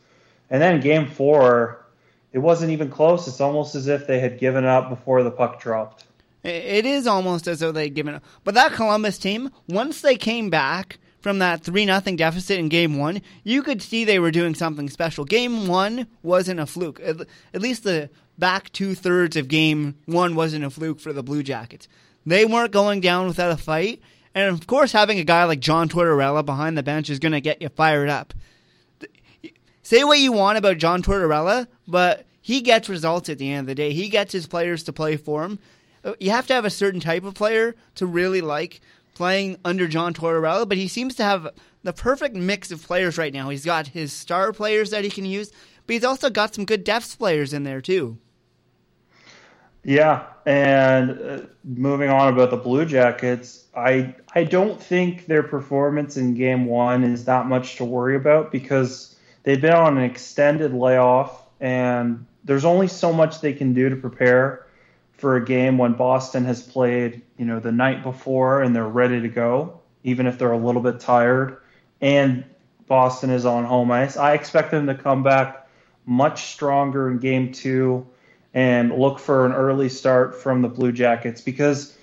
And 0.49 0.61
then 0.61 0.79
game 0.79 1.05
four, 1.05 1.85
it 2.31 2.39
wasn't 2.39 2.71
even 2.71 2.89
close. 2.89 3.27
It's 3.27 3.41
almost 3.41 3.75
as 3.75 3.87
if 3.87 4.07
they 4.07 4.21
had 4.21 4.39
given 4.39 4.63
up 4.63 4.87
before 4.89 5.23
the 5.23 5.31
puck 5.31 5.59
dropped. 5.59 6.05
It 6.43 6.85
is 6.85 7.05
almost 7.05 7.49
as 7.49 7.59
though 7.59 7.73
they'd 7.73 7.93
given 7.93 8.15
up. 8.15 8.23
But 8.45 8.53
that 8.53 8.71
Columbus 8.71 9.17
team, 9.17 9.51
once 9.67 9.99
they 9.99 10.15
came 10.15 10.49
back 10.49 10.99
from 11.21 11.39
that 11.39 11.63
3 11.63 11.85
nothing 11.85 12.15
deficit 12.15 12.59
in 12.59 12.69
game 12.69 12.97
one, 12.97 13.21
you 13.43 13.61
could 13.61 13.81
see 13.81 14.05
they 14.05 14.19
were 14.19 14.31
doing 14.31 14.55
something 14.55 14.89
special. 14.89 15.25
Game 15.25 15.67
one 15.67 16.07
wasn't 16.23 16.59
a 16.59 16.65
fluke. 16.65 16.99
At, 17.01 17.21
at 17.53 17.61
least 17.61 17.83
the 17.83 18.09
back 18.37 18.71
two 18.71 18.95
thirds 18.95 19.35
of 19.35 19.47
game 19.47 19.95
one 20.05 20.35
wasn't 20.35 20.65
a 20.65 20.69
fluke 20.69 20.99
for 20.99 21.13
the 21.13 21.23
Blue 21.23 21.43
Jackets. 21.43 21.87
They 22.25 22.45
weren't 22.45 22.71
going 22.71 23.01
down 23.01 23.27
without 23.27 23.51
a 23.51 23.57
fight 23.57 24.01
and 24.35 24.49
of 24.49 24.67
course, 24.67 24.91
having 24.91 25.19
a 25.19 25.23
guy 25.23 25.43
like 25.45 25.59
John 25.59 25.89
Tortorella 25.89 26.45
behind 26.45 26.77
the 26.77 26.83
bench 26.83 27.09
is 27.09 27.19
going 27.19 27.31
to 27.31 27.41
get 27.41 27.61
you 27.61 27.69
fired 27.69 28.09
up. 28.09 28.33
Say 29.81 30.03
what 30.03 30.19
you 30.19 30.31
want 30.31 30.57
about 30.57 30.77
John 30.77 31.01
Tortorella, 31.01 31.67
but 31.87 32.25
he 32.39 32.61
gets 32.61 32.89
results 32.89 33.29
at 33.29 33.39
the 33.39 33.51
end 33.51 33.61
of 33.61 33.67
the 33.67 33.75
day. 33.75 33.91
He 33.91 34.07
gets 34.07 34.31
his 34.31 34.45
players 34.45 34.83
to 34.83 34.93
play 34.93 35.17
for 35.17 35.43
him. 35.43 35.59
Uh, 36.03 36.13
you 36.19 36.29
have 36.29 36.47
to 36.47 36.53
have 36.53 36.63
a 36.63 36.69
certain 36.69 36.99
type 36.99 37.23
of 37.23 37.33
player 37.33 37.75
to 37.95 38.05
really 38.05 38.41
like 38.41 38.81
playing 39.19 39.57
under 39.65 39.85
John 39.85 40.13
Tortorella, 40.13 40.65
but 40.65 40.77
he 40.77 40.87
seems 40.87 41.13
to 41.15 41.23
have 41.23 41.49
the 41.83 41.91
perfect 41.91 42.37
mix 42.37 42.71
of 42.71 42.81
players 42.81 43.17
right 43.17 43.33
now. 43.33 43.49
He's 43.49 43.65
got 43.65 43.87
his 43.87 44.13
star 44.13 44.53
players 44.53 44.91
that 44.91 45.03
he 45.03 45.09
can 45.09 45.25
use, 45.25 45.51
but 45.85 45.93
he's 45.93 46.05
also 46.05 46.29
got 46.29 46.55
some 46.55 46.63
good 46.63 46.85
depth 46.85 47.19
players 47.19 47.51
in 47.51 47.63
there 47.63 47.81
too. 47.81 48.17
Yeah, 49.83 50.25
and 50.45 51.19
uh, 51.21 51.41
moving 51.65 52.09
on 52.09 52.31
about 52.31 52.49
the 52.49 52.55
Blue 52.55 52.85
Jackets, 52.85 53.65
I 53.75 54.15
I 54.35 54.45
don't 54.45 54.81
think 54.81 55.25
their 55.25 55.43
performance 55.43 56.15
in 56.15 56.33
Game 56.33 56.65
One 56.65 57.03
is 57.03 57.25
that 57.25 57.45
much 57.45 57.75
to 57.75 57.83
worry 57.83 58.15
about 58.15 58.53
because 58.53 59.17
they've 59.43 59.59
been 59.59 59.73
on 59.73 59.97
an 59.97 60.03
extended 60.05 60.73
layoff, 60.73 61.45
and 61.59 62.25
there's 62.45 62.63
only 62.63 62.87
so 62.87 63.11
much 63.11 63.41
they 63.41 63.51
can 63.51 63.73
do 63.73 63.89
to 63.89 63.97
prepare 63.97 64.65
for 65.19 65.35
a 65.35 65.45
game 65.45 65.77
when 65.77 65.93
Boston 65.93 66.45
has 66.45 66.61
played, 66.61 67.21
you 67.37 67.45
know, 67.45 67.59
the 67.59 67.71
night 67.71 68.03
before 68.03 68.61
and 68.61 68.75
they're 68.75 68.87
ready 68.87 69.21
to 69.21 69.27
go, 69.27 69.79
even 70.03 70.27
if 70.27 70.37
they're 70.37 70.51
a 70.51 70.57
little 70.57 70.81
bit 70.81 70.99
tired, 70.99 71.57
and 72.01 72.43
Boston 72.87 73.29
is 73.29 73.45
on 73.45 73.65
home 73.65 73.91
ice. 73.91 74.17
I 74.17 74.33
expect 74.33 74.71
them 74.71 74.87
to 74.87 74.95
come 74.95 75.23
back 75.23 75.67
much 76.05 76.45
stronger 76.53 77.09
in 77.09 77.19
Game 77.19 77.51
Two 77.51 78.07
and 78.53 78.97
look 78.97 79.19
for 79.19 79.45
an 79.45 79.51
early 79.51 79.89
start 79.89 80.35
from 80.35 80.61
the 80.61 80.69
Blue 80.69 80.91
Jackets 80.91 81.41
because 81.41 81.95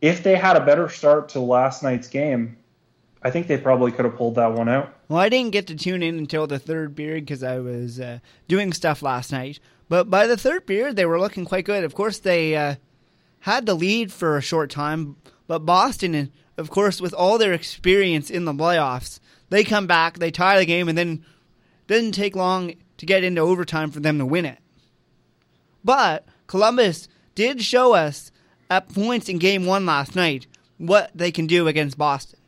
if 0.00 0.22
they 0.22 0.34
had 0.34 0.56
a 0.56 0.64
better 0.64 0.88
start 0.88 1.30
to 1.30 1.40
last 1.40 1.82
night's 1.82 2.08
game, 2.08 2.56
I 3.22 3.30
think 3.30 3.46
they 3.46 3.58
probably 3.58 3.92
could 3.92 4.06
have 4.06 4.16
pulled 4.16 4.36
that 4.36 4.52
one 4.52 4.68
out. 4.68 4.94
Well, 5.08 5.18
I 5.18 5.28
didn't 5.28 5.52
get 5.52 5.66
to 5.66 5.74
tune 5.74 6.02
in 6.02 6.16
until 6.16 6.46
the 6.46 6.58
third 6.58 6.96
period 6.96 7.26
because 7.26 7.42
I 7.42 7.58
was 7.58 8.00
uh, 8.00 8.20
doing 8.48 8.72
stuff 8.72 9.02
last 9.02 9.30
night. 9.30 9.60
But 9.88 10.08
by 10.08 10.26
the 10.26 10.36
third 10.36 10.66
period, 10.66 10.96
they 10.96 11.04
were 11.04 11.20
looking 11.20 11.44
quite 11.44 11.64
good. 11.66 11.84
Of 11.84 11.94
course, 11.94 12.18
they 12.18 12.56
uh, 12.56 12.76
had 13.40 13.66
the 13.66 13.74
lead 13.74 14.12
for 14.12 14.36
a 14.36 14.42
short 14.42 14.70
time, 14.70 15.16
but 15.46 15.60
Boston, 15.60 16.32
of 16.56 16.70
course, 16.70 17.00
with 17.00 17.12
all 17.12 17.36
their 17.36 17.52
experience 17.52 18.30
in 18.30 18.44
the 18.44 18.52
playoffs, 18.54 19.20
they 19.50 19.64
come 19.64 19.86
back, 19.86 20.18
they 20.18 20.30
tie 20.30 20.58
the 20.58 20.64
game, 20.64 20.88
and 20.88 20.96
then 20.96 21.24
didn't 21.88 22.12
take 22.12 22.36
long 22.36 22.74
to 22.98 23.06
get 23.06 23.24
into 23.24 23.40
overtime 23.40 23.90
for 23.90 24.00
them 24.00 24.18
to 24.18 24.24
win 24.24 24.46
it. 24.46 24.58
But 25.84 26.26
Columbus 26.46 27.08
did 27.34 27.62
show 27.62 27.94
us 27.94 28.30
at 28.70 28.92
points 28.92 29.28
in 29.28 29.38
game 29.38 29.66
one 29.66 29.84
last 29.84 30.14
night 30.14 30.46
what 30.78 31.10
they 31.14 31.32
can 31.32 31.46
do 31.46 31.66
against 31.66 31.98
Boston. 31.98 32.39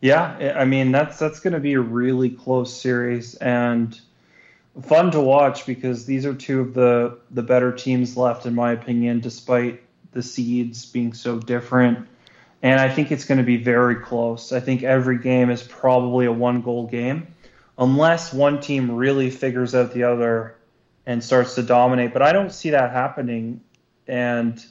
Yeah, 0.00 0.54
I 0.56 0.64
mean 0.64 0.92
that's 0.92 1.18
that's 1.18 1.40
going 1.40 1.52
to 1.52 1.60
be 1.60 1.74
a 1.74 1.80
really 1.80 2.30
close 2.30 2.74
series 2.74 3.34
and 3.34 3.98
fun 4.82 5.10
to 5.10 5.20
watch 5.20 5.66
because 5.66 6.06
these 6.06 6.24
are 6.24 6.34
two 6.34 6.60
of 6.60 6.74
the 6.74 7.18
the 7.30 7.42
better 7.42 7.72
teams 7.72 8.16
left 8.16 8.46
in 8.46 8.54
my 8.54 8.72
opinion 8.72 9.20
despite 9.20 9.82
the 10.12 10.22
seeds 10.22 10.86
being 10.86 11.12
so 11.12 11.38
different. 11.38 12.08
And 12.62 12.78
I 12.78 12.88
think 12.88 13.10
it's 13.10 13.24
going 13.24 13.38
to 13.38 13.44
be 13.44 13.56
very 13.56 13.96
close. 13.96 14.52
I 14.52 14.60
think 14.60 14.82
every 14.82 15.18
game 15.18 15.50
is 15.50 15.62
probably 15.62 16.26
a 16.26 16.32
one 16.32 16.62
goal 16.62 16.86
game 16.86 17.34
unless 17.78 18.32
one 18.32 18.60
team 18.60 18.90
really 18.90 19.30
figures 19.30 19.74
out 19.74 19.92
the 19.92 20.04
other 20.04 20.56
and 21.06 21.24
starts 21.24 21.54
to 21.54 21.62
dominate. 21.62 22.12
But 22.12 22.22
I 22.22 22.32
don't 22.32 22.52
see 22.52 22.70
that 22.70 22.92
happening. 22.92 23.62
And 24.06 24.64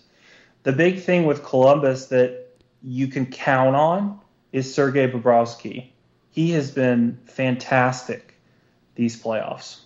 the 0.64 0.72
big 0.72 1.02
thing 1.02 1.26
with 1.26 1.44
Columbus 1.44 2.08
that 2.08 2.48
you 2.84 3.08
can 3.08 3.26
count 3.26 3.76
on 3.76 4.19
is 4.52 4.74
Sergei 4.74 5.10
Bobrovsky. 5.10 5.90
He 6.32 6.52
has 6.52 6.72
been 6.72 7.20
fantastic 7.26 8.36
these 8.96 9.22
playoffs. 9.22 9.82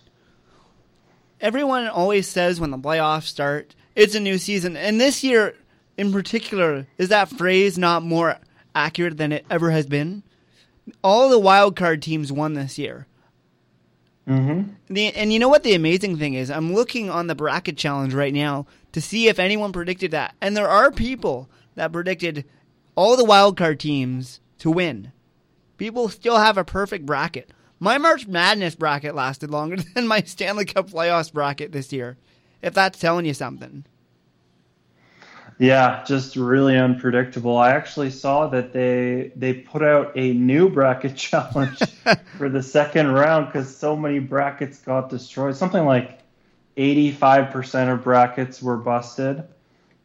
Everyone 1.40 1.86
always 1.88 2.28
says 2.28 2.60
when 2.60 2.70
the 2.70 2.78
playoffs 2.78 3.24
start, 3.24 3.74
it's 3.94 4.14
a 4.14 4.20
new 4.20 4.38
season. 4.38 4.76
And 4.76 5.00
this 5.00 5.22
year 5.22 5.54
in 5.96 6.12
particular, 6.12 6.86
is 6.98 7.08
that 7.08 7.28
phrase 7.28 7.78
not 7.78 8.02
more 8.02 8.38
accurate 8.74 9.16
than 9.16 9.32
it 9.32 9.46
ever 9.50 9.70
has 9.70 9.86
been? 9.86 10.22
All 11.02 11.28
the 11.28 11.38
wild 11.38 11.76
card 11.76 12.02
teams 12.02 12.32
won 12.32 12.54
this 12.54 12.78
year. 12.78 13.06
Mm-hmm. 14.28 14.70
The, 14.88 15.14
and 15.14 15.32
you 15.32 15.38
know 15.38 15.48
what 15.48 15.62
the 15.62 15.74
amazing 15.74 16.16
thing 16.16 16.34
is? 16.34 16.50
I'm 16.50 16.72
looking 16.72 17.10
on 17.10 17.26
the 17.26 17.34
bracket 17.34 17.76
challenge 17.76 18.14
right 18.14 18.32
now 18.32 18.66
to 18.92 19.00
see 19.00 19.28
if 19.28 19.38
anyone 19.38 19.72
predicted 19.72 20.10
that. 20.12 20.34
And 20.40 20.56
there 20.56 20.68
are 20.68 20.90
people 20.90 21.48
that 21.74 21.92
predicted 21.92 22.44
all 22.94 23.16
the 23.16 23.24
wildcard 23.24 23.78
teams 23.78 24.40
to 24.64 24.70
win. 24.70 25.12
People 25.76 26.08
still 26.08 26.38
have 26.38 26.56
a 26.56 26.64
perfect 26.64 27.04
bracket. 27.04 27.50
My 27.78 27.98
March 27.98 28.26
Madness 28.26 28.74
bracket 28.74 29.14
lasted 29.14 29.50
longer 29.50 29.76
than 29.94 30.06
my 30.06 30.22
Stanley 30.22 30.64
Cup 30.64 30.88
playoffs 30.88 31.30
bracket 31.30 31.70
this 31.70 31.92
year, 31.92 32.16
if 32.62 32.72
that's 32.72 32.98
telling 32.98 33.26
you 33.26 33.34
something. 33.34 33.84
Yeah, 35.58 36.02
just 36.06 36.36
really 36.36 36.78
unpredictable. 36.78 37.58
I 37.58 37.72
actually 37.72 38.10
saw 38.10 38.46
that 38.48 38.72
they 38.72 39.32
they 39.36 39.52
put 39.52 39.82
out 39.82 40.12
a 40.16 40.32
new 40.32 40.70
bracket 40.70 41.14
challenge 41.26 41.78
for 42.38 42.48
the 42.48 42.62
second 42.62 43.12
round 43.12 43.46
because 43.46 43.76
so 43.76 43.94
many 43.94 44.18
brackets 44.18 44.78
got 44.78 45.10
destroyed. 45.10 45.56
Something 45.56 45.84
like 45.84 46.20
eighty 46.78 47.12
five 47.12 47.50
percent 47.50 47.90
of 47.90 48.02
brackets 48.02 48.62
were 48.62 48.78
busted. 48.78 49.44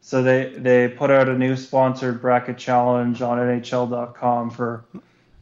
So 0.00 0.22
they 0.22 0.52
they 0.56 0.88
put 0.88 1.10
out 1.10 1.28
a 1.28 1.36
new 1.36 1.56
sponsored 1.56 2.20
bracket 2.20 2.58
challenge 2.58 3.20
on 3.22 3.38
NHL.com 3.38 4.50
for 4.50 4.84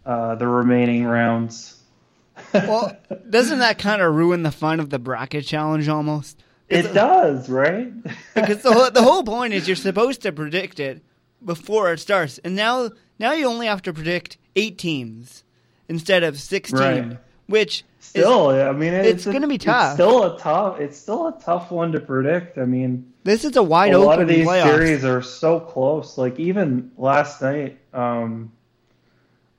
uh, 0.05 0.35
the 0.35 0.47
remaining 0.47 1.05
rounds. 1.05 1.81
well, 2.55 2.97
doesn't 3.29 3.59
that 3.61 3.79
kind 3.79 4.03
of 4.03 4.14
ruin 4.14 4.42
the 4.42 4.51
fun 4.51 4.81
of 4.81 4.90
the 4.90 4.99
bracket 4.99 5.44
challenge 5.44 5.88
almost? 5.88 6.42
It 6.68 6.92
does, 6.92 7.49
right? 7.49 7.92
because 8.35 8.62
the 8.62 8.73
whole, 8.73 8.90
the 8.90 9.03
whole 9.03 9.23
point 9.23 9.55
is 9.55 9.66
you're 9.66 9.77
supposed 9.77 10.23
to 10.23 10.33
predict 10.33 10.81
it 10.81 11.03
before 11.44 11.92
it 11.92 12.01
starts, 12.01 12.38
and 12.38 12.55
now 12.55 12.90
now 13.18 13.33
you 13.33 13.47
only 13.47 13.66
have 13.66 13.83
to 13.83 13.92
predict 13.92 14.38
eight 14.57 14.77
teams 14.77 15.44
instead 15.88 16.23
of 16.23 16.38
sixteen, 16.38 16.79
right. 16.79 17.18
Which 17.49 17.85
still, 17.99 18.51
is, 18.51 18.69
I 18.69 18.73
mean, 18.73 18.95
it's, 18.95 19.09
it's 19.09 19.25
going 19.27 19.43
to 19.43 19.49
be 19.49 19.59
tough. 19.59 19.89
It's 19.89 19.95
still 19.95 20.35
a 20.35 20.39
tough. 20.39 20.81
It's 20.81 20.97
still 20.97 21.29
a 21.29 21.41
tough 21.41 21.71
one 21.71 21.93
to 21.93 22.01
predict. 22.01 22.57
I 22.59 22.65
mean, 22.65 23.13
this 23.25 23.45
is 23.45 23.57
a 23.57 23.63
wide 23.63 23.93
a 23.93 23.97
open. 23.97 24.07
A 24.07 24.07
lot 24.07 24.21
of 24.21 24.29
these 24.29 24.47
playoffs. 24.47 24.65
series 24.65 25.05
are 25.05 25.23
so 25.23 25.59
close. 25.59 26.17
Like 26.17 26.39
even 26.39 26.93
last 26.97 27.43
night, 27.43 27.79
um, 27.93 28.53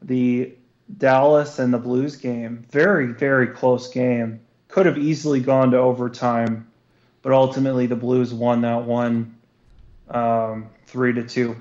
the 0.01 0.53
Dallas 0.97 1.59
and 1.59 1.73
the 1.73 1.77
Blues 1.77 2.15
game, 2.15 2.65
very 2.71 3.07
very 3.07 3.47
close 3.47 3.89
game, 3.89 4.39
could 4.69 4.85
have 4.85 4.97
easily 4.97 5.41
gone 5.41 5.71
to 5.71 5.77
overtime 5.77 6.69
but 7.21 7.31
ultimately 7.31 7.87
the 7.87 7.95
Blues 7.95 8.33
won 8.33 8.61
that 8.61 8.83
one 8.83 9.35
um, 10.09 10.69
three 10.87 11.13
to 11.13 11.23
two. 11.23 11.55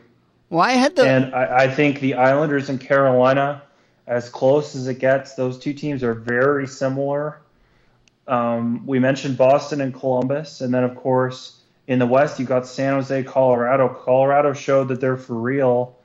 Well, 0.50 0.60
I 0.60 0.72
had 0.72 0.96
the 0.96 1.06
and 1.06 1.34
I, 1.34 1.64
I 1.64 1.70
think 1.70 2.00
the 2.00 2.14
Islanders 2.14 2.68
and 2.68 2.80
Carolina, 2.80 3.62
as 4.08 4.30
close 4.30 4.74
as 4.74 4.88
it 4.88 4.98
gets, 4.98 5.34
those 5.34 5.58
two 5.58 5.74
teams 5.74 6.02
are 6.02 6.14
very 6.14 6.66
similar. 6.66 7.40
Um, 8.26 8.86
we 8.86 8.98
mentioned 8.98 9.36
Boston 9.36 9.80
and 9.80 9.94
Columbus, 9.94 10.62
and 10.62 10.72
then 10.72 10.82
of 10.82 10.96
course 10.96 11.60
in 11.86 11.98
the 11.98 12.06
West 12.06 12.40
you 12.40 12.46
got 12.46 12.66
San 12.66 12.94
Jose, 12.94 13.22
Colorado. 13.24 13.88
Colorado 13.88 14.54
showed 14.54 14.88
that 14.88 15.00
they're 15.00 15.16
for 15.16 15.34
real, 15.34 15.96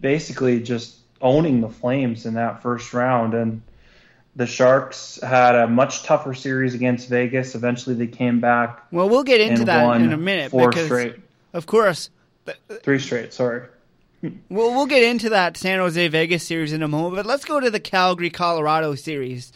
basically 0.00 0.62
just 0.62 0.96
owning 1.20 1.60
the 1.60 1.68
Flames 1.68 2.26
in 2.26 2.34
that 2.34 2.62
first 2.62 2.94
round, 2.94 3.34
and 3.34 3.62
the 4.34 4.46
Sharks 4.46 5.20
had 5.22 5.54
a 5.54 5.66
much 5.66 6.04
tougher 6.04 6.34
series 6.34 6.74
against 6.74 7.08
Vegas. 7.08 7.54
Eventually, 7.54 7.96
they 7.96 8.06
came 8.06 8.40
back. 8.40 8.84
Well, 8.90 9.08
we'll 9.08 9.24
get 9.24 9.40
into 9.40 9.64
that 9.64 10.00
in 10.00 10.12
a 10.12 10.16
minute. 10.16 10.52
Four 10.52 10.72
straight. 10.72 11.16
Of 11.52 11.66
course. 11.66 12.08
Three 12.82 12.98
straight. 12.98 13.34
Sorry. 13.34 13.62
Well, 14.22 14.70
we'll 14.70 14.86
get 14.86 15.02
into 15.02 15.30
that 15.30 15.56
San 15.56 15.80
Jose 15.80 16.06
Vegas 16.08 16.46
series 16.46 16.72
in 16.72 16.84
a 16.84 16.88
moment, 16.88 17.16
but 17.16 17.26
let's 17.26 17.44
go 17.44 17.58
to 17.58 17.70
the 17.70 17.80
Calgary 17.80 18.30
Colorado 18.30 18.94
series 18.94 19.52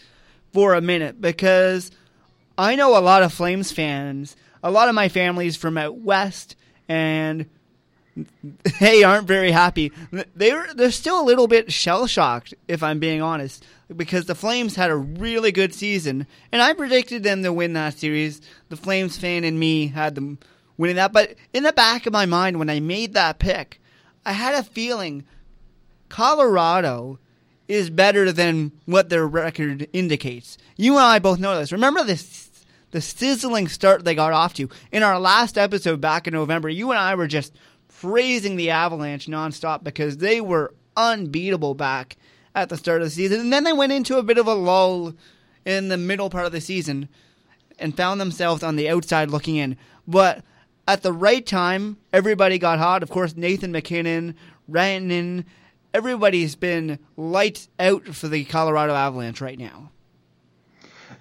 for 0.53 0.75
a 0.75 0.81
minute 0.81 1.21
because 1.21 1.93
I 2.59 2.75
know 2.75 2.99
a 2.99 3.01
lot 3.01 3.23
of 3.23 3.33
Flames 3.33 3.71
fans. 3.71 4.35
A 4.65 4.71
lot 4.73 4.89
of 4.89 4.97
my 4.97 5.09
family's 5.09 5.55
from 5.55 5.79
out 5.79 5.99
west, 5.99 6.57
and 6.89 7.47
they 8.81 9.05
aren't 9.05 9.29
very 9.29 9.53
happy. 9.53 9.93
They're 10.35 10.67
they're 10.75 10.91
still 10.91 11.21
a 11.21 11.23
little 11.23 11.47
bit 11.47 11.73
shell 11.73 12.09
shocked, 12.09 12.53
if 12.67 12.83
I'm 12.83 12.99
being 12.99 13.23
honest, 13.23 13.65
because 13.95 14.27
the 14.27 14.35
Flames 14.35 14.75
had 14.75 14.91
a 14.91 14.97
really 14.97 15.53
good 15.53 15.75
season, 15.75 16.27
and 16.51 16.61
I 16.61 16.73
predicted 16.73 17.23
them 17.23 17.45
to 17.45 17.53
win 17.53 17.75
that 17.75 18.01
series. 18.01 18.41
The 18.69 18.77
Flames 18.77 19.17
fan 19.17 19.45
in 19.45 19.61
me 19.61 19.89
had 19.89 20.17
them 20.17 20.39
winning 20.77 20.97
that, 20.97 21.13
but 21.13 21.37
in 21.53 21.63
the 21.63 21.73
back 21.73 22.05
of 22.07 22.13
my 22.13 22.27
mind, 22.27 22.59
when 22.59 22.69
I 22.69 22.81
made 22.81 23.15
that 23.15 23.39
pick, 23.39 23.81
I 24.27 24.33
had 24.33 24.57
a 24.57 24.65
feeling 24.65 25.25
Colorado 26.09 27.21
is 27.69 27.91
better 27.91 28.33
than 28.33 28.73
what 28.85 29.09
their 29.09 29.27
record 29.27 29.89
indicates. 29.93 30.59
You 30.77 30.95
and 30.95 31.05
I 31.05 31.21
both 31.21 31.39
know 31.39 31.57
this. 31.59 31.73
Remember 31.73 32.05
this 32.05 32.51
the 32.91 33.01
sizzling 33.01 33.69
start 33.69 34.05
they 34.05 34.15
got 34.15 34.33
off 34.33 34.55
to. 34.55 34.69
In 34.91 35.03
our 35.03 35.19
last 35.21 35.57
episode 35.57 36.01
back 36.01 36.27
in 36.27 36.35
November, 36.35 36.69
you 36.69 36.91
and 36.91 36.99
I 36.99 37.15
were 37.15 37.27
just 37.27 37.55
praising 38.01 38.57
the 38.57 38.71
Avalanche 38.71 39.27
nonstop 39.27 39.85
because 39.85 40.19
they 40.19 40.41
were 40.41 40.75
unbeatable 40.97 41.75
back 41.75 42.17
at 42.55 42.69
the 42.69 42.77
start 42.77 43.03
of 43.03 43.09
the 43.09 43.11
season. 43.11 43.41
And 43.41 43.53
then 43.53 43.65
they 43.65 43.73
went 43.73 43.93
into 43.93 44.19
a 44.19 44.23
bit 44.23 44.39
of 44.39 44.47
a 44.47 44.55
lull 44.55 45.15
in 45.65 45.89
the 45.89 45.97
middle 45.97 46.31
part 46.31 46.47
of 46.47 46.53
the 46.53 46.61
season 46.61 47.09
and 47.79 47.97
found 47.97 48.21
themselves 48.21 48.63
on 48.63 48.77
the 48.77 48.89
outside 48.89 49.31
looking 49.31 49.57
in. 49.57 49.77
But 50.07 50.43
at 50.87 51.03
the 51.03 51.13
right 51.13 51.45
time, 51.45 51.97
everybody 52.13 52.59
got 52.59 52.79
hot. 52.79 53.03
Of 53.03 53.11
course, 53.11 53.37
Nathan 53.37 53.73
MacKinnon, 53.73 54.35
Rantanen, 54.71 55.45
everybody's 55.93 56.55
been 56.55 56.99
lights 57.17 57.69
out 57.79 58.07
for 58.09 58.29
the 58.29 58.45
Colorado 58.45 58.95
Avalanche 58.95 59.41
right 59.41 59.59
now. 59.59 59.91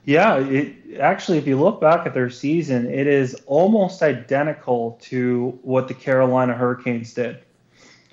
Yeah, 0.03 0.37
it 0.37 0.99
actually, 0.99 1.39
if 1.39 1.47
you 1.47 1.59
look 1.59 1.81
back 1.81 2.05
at 2.05 2.13
their 2.13 2.29
season, 2.29 2.87
it 2.87 3.07
is 3.07 3.35
almost 3.47 4.03
identical 4.03 4.99
to 5.03 5.57
what 5.63 5.87
the 5.87 5.95
Carolina 5.95 6.53
Hurricanes 6.53 7.13
did. 7.13 7.39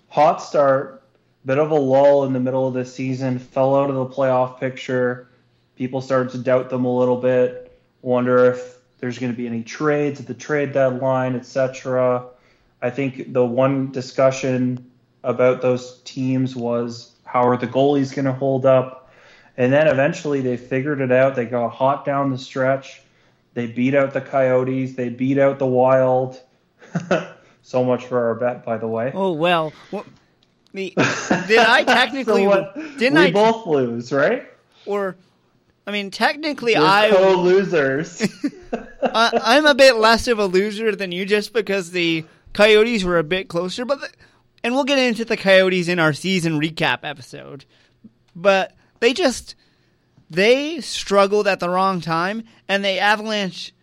Hot 0.08 0.40
start, 0.40 1.02
bit 1.44 1.58
of 1.58 1.70
a 1.70 1.74
lull 1.74 2.24
in 2.24 2.32
the 2.32 2.40
middle 2.40 2.66
of 2.66 2.72
the 2.72 2.84
season, 2.84 3.38
fell 3.38 3.76
out 3.76 3.90
of 3.90 3.96
the 3.96 4.06
playoff 4.06 4.58
picture. 4.58 5.28
People 5.76 6.00
started 6.00 6.30
to 6.32 6.38
doubt 6.38 6.70
them 6.70 6.86
a 6.86 6.98
little 6.98 7.16
bit, 7.16 7.78
wonder 8.00 8.52
if 8.52 8.78
there's 9.02 9.18
going 9.18 9.32
to 9.32 9.36
be 9.36 9.48
any 9.48 9.64
trades 9.64 10.20
at 10.20 10.28
the 10.28 10.34
trade 10.34 10.72
deadline, 10.72 11.34
etc. 11.34 12.24
I 12.80 12.88
think 12.88 13.32
the 13.32 13.44
one 13.44 13.90
discussion 13.90 14.88
about 15.24 15.60
those 15.60 16.00
teams 16.02 16.54
was 16.54 17.10
how 17.24 17.48
are 17.48 17.56
the 17.56 17.66
goalies 17.66 18.14
going 18.14 18.26
to 18.26 18.32
hold 18.32 18.64
up? 18.64 19.10
And 19.56 19.72
then 19.72 19.88
eventually 19.88 20.40
they 20.40 20.56
figured 20.56 21.00
it 21.00 21.10
out. 21.10 21.34
They 21.34 21.46
got 21.46 21.70
hot 21.70 22.04
down 22.04 22.30
the 22.30 22.38
stretch. 22.38 23.02
They 23.54 23.66
beat 23.66 23.96
out 23.96 24.12
the 24.12 24.20
Coyotes. 24.20 24.94
They 24.94 25.08
beat 25.08 25.36
out 25.36 25.58
the 25.58 25.66
Wild. 25.66 26.40
so 27.62 27.82
much 27.82 28.06
for 28.06 28.24
our 28.28 28.36
bet, 28.36 28.64
by 28.64 28.78
the 28.78 28.86
way. 28.86 29.10
Oh 29.12 29.32
well. 29.32 29.72
well 29.90 30.06
the, 30.72 30.92
did 31.48 31.58
I 31.58 31.82
technically? 31.86 32.44
so 32.44 32.48
what, 32.48 32.74
didn't 32.98 33.18
we 33.18 33.26
I 33.26 33.30
both 33.32 33.66
lose, 33.66 34.12
right? 34.12 34.48
Or, 34.86 35.16
I 35.86 35.90
mean, 35.90 36.10
technically, 36.10 36.74
We're 36.76 36.86
I 36.86 37.10
co-losers. 37.10 38.22
I, 39.02 39.38
I'm 39.42 39.66
a 39.66 39.74
bit 39.74 39.96
less 39.96 40.28
of 40.28 40.38
a 40.38 40.46
loser 40.46 40.94
than 40.94 41.12
you, 41.12 41.24
just 41.24 41.52
because 41.52 41.90
the 41.90 42.24
Coyotes 42.52 43.04
were 43.04 43.18
a 43.18 43.24
bit 43.24 43.48
closer. 43.48 43.84
But, 43.84 44.00
the, 44.00 44.08
and 44.62 44.74
we'll 44.74 44.84
get 44.84 44.98
into 44.98 45.24
the 45.24 45.36
Coyotes 45.36 45.88
in 45.88 45.98
our 45.98 46.12
season 46.12 46.60
recap 46.60 47.00
episode. 47.02 47.64
But 48.34 48.74
they 49.00 49.12
just 49.12 49.54
they 50.30 50.80
struggled 50.80 51.46
at 51.46 51.60
the 51.60 51.68
wrong 51.68 52.00
time, 52.00 52.44
and 52.68 52.84
the 52.84 52.98
Avalanche 52.98 53.74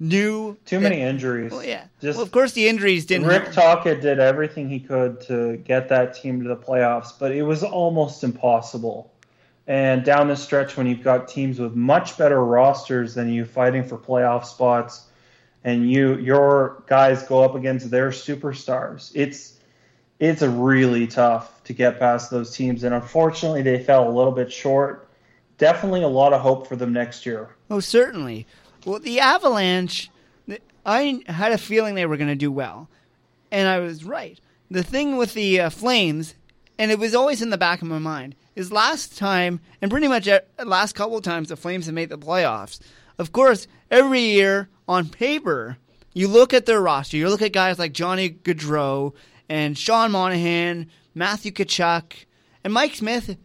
knew 0.00 0.56
too 0.64 0.80
many 0.80 1.00
injuries. 1.00 1.52
Well, 1.52 1.64
yeah. 1.64 1.84
Just 2.00 2.16
well, 2.16 2.24
of 2.24 2.32
course, 2.32 2.52
the 2.52 2.68
injuries 2.68 3.06
didn't. 3.06 3.28
Rick 3.28 3.52
Tocchet 3.52 4.00
did 4.00 4.18
everything 4.18 4.68
he 4.68 4.80
could 4.80 5.20
to 5.22 5.58
get 5.58 5.88
that 5.90 6.14
team 6.14 6.42
to 6.42 6.48
the 6.48 6.56
playoffs, 6.56 7.12
but 7.18 7.32
it 7.32 7.42
was 7.42 7.62
almost 7.62 8.24
impossible. 8.24 9.12
And 9.66 10.04
down 10.04 10.28
the 10.28 10.36
stretch, 10.36 10.76
when 10.76 10.86
you've 10.86 11.02
got 11.02 11.26
teams 11.26 11.58
with 11.58 11.74
much 11.74 12.18
better 12.18 12.44
rosters 12.44 13.14
than 13.14 13.32
you 13.32 13.44
fighting 13.44 13.82
for 13.82 13.96
playoff 13.96 14.44
spots, 14.44 15.06
and 15.64 15.90
you 15.90 16.16
your 16.18 16.82
guys 16.86 17.22
go 17.22 17.42
up 17.42 17.54
against 17.54 17.90
their 17.90 18.10
superstars, 18.10 19.10
it's 19.14 19.58
it's 20.20 20.42
really 20.42 21.06
tough 21.06 21.62
to 21.64 21.72
get 21.72 21.98
past 21.98 22.30
those 22.30 22.54
teams. 22.54 22.84
And 22.84 22.94
unfortunately, 22.94 23.62
they 23.62 23.82
fell 23.82 24.08
a 24.08 24.12
little 24.12 24.32
bit 24.32 24.52
short. 24.52 25.08
Definitely 25.58 26.02
a 26.02 26.08
lot 26.08 26.32
of 26.32 26.40
hope 26.40 26.66
for 26.66 26.76
them 26.76 26.92
next 26.92 27.24
year. 27.24 27.54
Oh, 27.70 27.80
certainly. 27.80 28.46
Well, 28.84 28.98
the 28.98 29.20
Avalanche, 29.20 30.10
I 30.84 31.22
had 31.26 31.52
a 31.52 31.58
feeling 31.58 31.94
they 31.94 32.06
were 32.06 32.16
going 32.16 32.28
to 32.28 32.34
do 32.34 32.52
well. 32.52 32.88
And 33.50 33.68
I 33.68 33.78
was 33.78 34.04
right. 34.04 34.38
The 34.70 34.82
thing 34.82 35.16
with 35.16 35.34
the 35.34 35.60
uh, 35.60 35.70
Flames, 35.70 36.34
and 36.78 36.90
it 36.90 36.98
was 36.98 37.14
always 37.14 37.42
in 37.42 37.50
the 37.50 37.58
back 37.58 37.82
of 37.82 37.88
my 37.88 37.98
mind, 37.98 38.34
is 38.54 38.72
last 38.72 39.16
time, 39.16 39.60
and 39.80 39.90
pretty 39.90 40.08
much 40.08 40.28
last 40.64 40.94
couple 40.94 41.16
of 41.16 41.24
times 41.24 41.48
the 41.48 41.56
Flames 41.56 41.86
have 41.86 41.94
made 41.94 42.08
the 42.08 42.18
playoffs. 42.18 42.80
Of 43.18 43.32
course, 43.32 43.66
every 43.90 44.20
year 44.20 44.68
on 44.88 45.08
paper, 45.08 45.78
you 46.12 46.28
look 46.28 46.52
at 46.52 46.66
their 46.66 46.80
roster, 46.80 47.16
you 47.16 47.28
look 47.28 47.42
at 47.42 47.52
guys 47.52 47.78
like 47.78 47.92
Johnny 47.92 48.30
Gaudreau 48.30 49.14
and 49.48 49.76
Sean 49.76 50.10
Monahan, 50.10 50.90
Matthew 51.14 51.52
Tkachuk, 51.52 52.12
and 52.62 52.72
Mike 52.72 52.94
Smith 52.94 53.36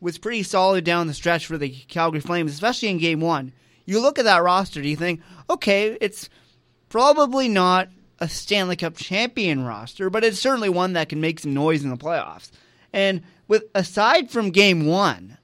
was 0.00 0.18
pretty 0.18 0.42
solid 0.42 0.84
down 0.84 1.06
the 1.06 1.14
stretch 1.14 1.46
for 1.46 1.56
the 1.56 1.70
Calgary 1.70 2.20
Flames, 2.20 2.52
especially 2.52 2.88
in 2.88 2.98
game 2.98 3.20
one. 3.20 3.52
You 3.86 4.00
look 4.00 4.18
at 4.18 4.24
that 4.24 4.42
roster, 4.42 4.82
do 4.82 4.88
you 4.88 4.96
think, 4.96 5.20
okay, 5.48 5.96
it's 6.00 6.28
probably 6.88 7.48
not 7.48 7.88
a 8.18 8.28
Stanley 8.28 8.76
Cup 8.76 8.96
champion 8.96 9.64
roster, 9.64 10.10
but 10.10 10.24
it's 10.24 10.38
certainly 10.38 10.68
one 10.68 10.92
that 10.94 11.08
can 11.08 11.20
make 11.20 11.40
some 11.40 11.54
noise 11.54 11.82
in 11.82 11.90
the 11.90 11.96
playoffs. 11.96 12.50
And 12.94 13.22
with 13.48 13.64
aside 13.74 14.30
from 14.30 14.50
game 14.50 14.86
one, 14.86 15.36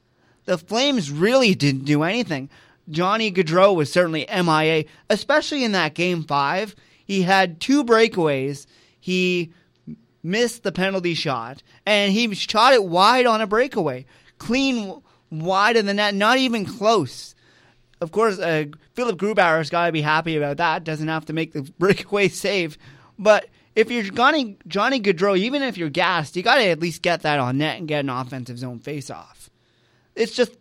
the 0.44 0.56
Flames 0.56 1.10
really 1.10 1.54
didn't 1.54 1.84
do 1.84 2.04
anything. 2.04 2.48
Johnny 2.88 3.30
Gaudreau 3.30 3.74
was 3.74 3.92
certainly 3.92 4.24
MIA, 4.30 4.84
especially 5.10 5.64
in 5.64 5.72
that 5.72 5.94
game 5.94 6.22
five. 6.22 6.76
He 7.04 7.22
had 7.22 7.60
two 7.60 7.84
breakaways. 7.84 8.66
He 9.00 9.52
missed 10.22 10.62
the 10.62 10.70
penalty 10.70 11.14
shot, 11.14 11.62
and 11.84 12.12
he 12.12 12.32
shot 12.34 12.72
it 12.72 12.84
wide 12.84 13.26
on 13.26 13.40
a 13.40 13.48
breakaway, 13.48 14.06
clean 14.38 15.02
wide 15.30 15.76
of 15.76 15.86
the 15.86 15.94
net, 15.94 16.14
not 16.14 16.38
even 16.38 16.64
close. 16.64 17.34
Of 18.00 18.12
course, 18.12 18.38
uh, 18.38 18.66
Philipp 18.94 19.18
Grubauer's 19.18 19.70
got 19.70 19.86
to 19.86 19.92
be 19.92 20.02
happy 20.02 20.36
about 20.36 20.58
that. 20.58 20.84
Doesn't 20.84 21.08
have 21.08 21.26
to 21.26 21.32
make 21.32 21.52
the 21.52 21.62
breakaway 21.78 22.28
save. 22.28 22.78
But 23.18 23.46
if 23.80 23.90
you're 23.90 24.04
Johnny, 24.04 24.58
Johnny 24.66 25.00
Gaudreau, 25.00 25.38
even 25.38 25.62
if 25.62 25.78
you're 25.78 25.88
gassed, 25.88 26.36
you 26.36 26.42
got 26.42 26.56
to 26.56 26.64
at 26.66 26.80
least 26.80 27.02
get 27.02 27.22
that 27.22 27.38
on 27.38 27.58
net 27.58 27.78
and 27.78 27.88
get 27.88 28.00
an 28.00 28.10
offensive 28.10 28.58
zone 28.58 28.78
faceoff. 28.78 29.48
It's 30.14 30.34
just, 30.34 30.52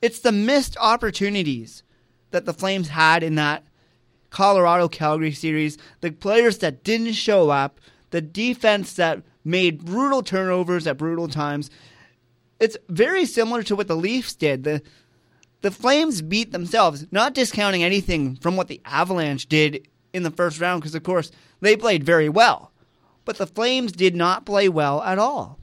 it's 0.00 0.20
the 0.20 0.32
missed 0.32 0.76
opportunities 0.78 1.82
that 2.30 2.44
the 2.44 2.54
Flames 2.54 2.88
had 2.88 3.22
in 3.22 3.34
that 3.34 3.64
Colorado 4.30 4.88
Calgary 4.88 5.32
series. 5.32 5.76
The 6.02 6.12
players 6.12 6.58
that 6.58 6.84
didn't 6.84 7.14
show 7.14 7.50
up, 7.50 7.80
the 8.10 8.20
defense 8.20 8.92
that 8.94 9.22
made 9.44 9.84
brutal 9.84 10.22
turnovers 10.22 10.86
at 10.86 10.98
brutal 10.98 11.26
times. 11.26 11.70
It's 12.60 12.76
very 12.88 13.24
similar 13.24 13.62
to 13.64 13.74
what 13.74 13.88
the 13.88 13.96
Leafs 13.96 14.34
did. 14.34 14.64
The 14.64 14.82
the 15.60 15.70
Flames 15.72 16.22
beat 16.22 16.52
themselves, 16.52 17.04
not 17.10 17.34
discounting 17.34 17.82
anything 17.82 18.36
from 18.36 18.56
what 18.56 18.68
the 18.68 18.80
Avalanche 18.84 19.48
did 19.48 19.87
in 20.12 20.22
the 20.22 20.30
first 20.30 20.60
round, 20.60 20.80
because 20.80 20.94
of 20.94 21.02
course 21.02 21.30
they 21.60 21.76
played 21.76 22.04
very 22.04 22.28
well. 22.28 22.72
But 23.24 23.36
the 23.36 23.46
Flames 23.46 23.92
did 23.92 24.14
not 24.14 24.46
play 24.46 24.68
well 24.68 25.02
at 25.02 25.18
all. 25.18 25.58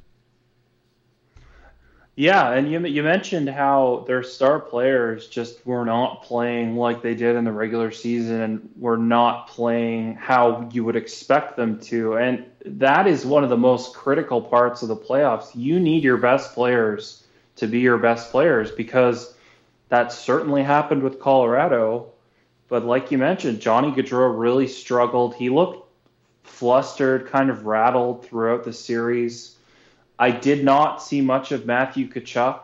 Yeah, 2.18 2.52
and 2.52 2.72
you 2.72 2.80
you 2.86 3.04
mentioned 3.04 3.50
how 3.50 4.06
their 4.08 4.24
star 4.24 4.62
players 4.62 5.28
just 5.28 5.66
were 5.66 5.84
not 5.84 6.24
playing 6.24 6.78
like 6.78 7.02
they 7.02 7.14
did 7.14 7.36
in 7.36 7.44
the 7.44 7.52
regular 7.52 7.92
season 7.92 8.40
and 8.40 8.70
were 8.78 8.98
not 8.98 9.50
playing 9.50 10.16
how 10.16 10.70
you 10.72 10.86
would 10.86 10.96
expect 10.96 11.58
them 11.58 11.78
to. 11.82 12.16
And 12.16 12.46
that 12.66 13.06
is 13.06 13.26
one 13.26 13.44
of 13.44 13.50
the 13.50 13.58
most 13.58 13.94
critical 13.94 14.42
parts 14.42 14.82
of 14.82 14.88
the 14.88 14.96
playoffs. 14.96 15.50
You 15.56 15.78
need 15.78 16.06
your 16.06 16.16
best 16.16 16.54
players 16.54 17.26
to 17.58 17.68
be 17.68 17.80
your 17.80 17.98
best 17.98 18.32
players 18.32 18.72
because 18.72 19.36
that 19.90 20.14
certainly 20.14 20.64
happened 20.64 21.04
with 21.04 21.20
Colorado. 21.20 22.14
But 22.68 22.86
like 22.86 23.12
you 23.12 23.18
mentioned, 23.18 23.62
Johnny 23.62 23.92
Gaudreau 23.92 24.38
really 24.38 24.68
struggled. 24.68 25.36
He 25.36 25.50
looked 25.50 25.88
flustered, 26.44 27.28
kind 27.28 27.50
of 27.50 27.66
rattled 27.66 28.26
throughout 28.26 28.64
the 28.64 28.74
series 28.74 29.56
I 30.18 30.32
did 30.32 30.64
not 30.64 31.02
see 31.02 31.22
much 31.22 31.52
of 31.52 31.66
Matthew 31.66 32.08
Tkachuk. 32.08 32.62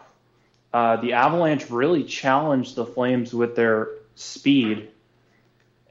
Uh, 0.74 0.96
the 0.98 1.14
Avalanche 1.14 1.70
really 1.70 2.04
challenged 2.04 2.76
the 2.76 2.86
Flames 2.86 3.34
with 3.34 3.56
their 3.56 3.90
speed. 4.16 4.90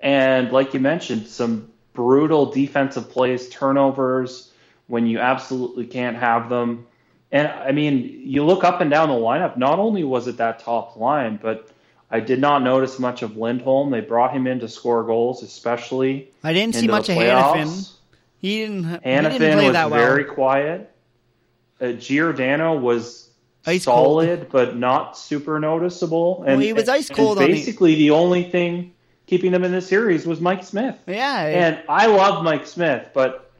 And 0.00 0.50
like 0.52 0.72
you 0.72 0.80
mentioned, 0.80 1.26
some 1.26 1.70
brutal 1.92 2.46
defensive 2.46 3.10
plays, 3.10 3.48
turnovers 3.50 4.50
when 4.86 5.06
you 5.06 5.18
absolutely 5.18 5.86
can't 5.86 6.16
have 6.16 6.48
them. 6.48 6.86
And 7.30 7.46
I 7.48 7.72
mean, 7.72 8.22
you 8.24 8.44
look 8.44 8.64
up 8.64 8.80
and 8.80 8.90
down 8.90 9.10
the 9.10 9.14
lineup, 9.14 9.58
not 9.58 9.78
only 9.78 10.02
was 10.02 10.26
it 10.26 10.38
that 10.38 10.60
top 10.60 10.96
line, 10.96 11.38
but 11.40 11.68
I 12.10 12.20
did 12.20 12.40
not 12.40 12.62
notice 12.62 12.98
much 12.98 13.22
of 13.22 13.36
Lindholm. 13.36 13.90
They 13.90 14.00
brought 14.00 14.32
him 14.32 14.46
in 14.46 14.60
to 14.60 14.68
score 14.68 15.04
goals, 15.04 15.42
especially. 15.42 16.30
I 16.42 16.52
didn't 16.52 16.74
see 16.74 16.88
much 16.88 17.08
of 17.08 17.16
Hanifin. 17.16 17.92
He 18.40 18.58
didn't, 18.62 18.84
Hanifin 19.02 19.32
he 19.32 19.38
didn't 19.38 19.58
play 19.58 19.66
was 19.66 19.72
that 19.74 19.90
well. 19.90 20.00
very 20.00 20.24
quiet 20.24 20.90
uh, 21.80 21.92
Giordano 21.92 22.76
was 22.78 23.28
Ice 23.66 23.84
solid, 23.84 24.40
cold. 24.40 24.50
but 24.50 24.76
not 24.76 25.16
super 25.16 25.58
noticeable. 25.60 26.42
And 26.46 26.56
Well, 26.56 26.66
he 26.66 26.72
was 26.72 26.88
ice 26.88 27.08
cold 27.10 27.38
on 27.38 27.44
the- 27.44 27.50
basically, 27.52 27.94
the 27.94 28.10
only 28.10 28.44
thing 28.44 28.92
keeping 29.26 29.52
them 29.52 29.62
in 29.64 29.72
the 29.72 29.80
series 29.82 30.26
was 30.26 30.40
Mike 30.40 30.64
Smith. 30.64 30.96
Yeah, 31.06 31.44
And 31.46 31.78
I 31.88 32.06
love 32.06 32.42
Mike 32.42 32.66
Smith, 32.66 33.08
but 33.14 33.50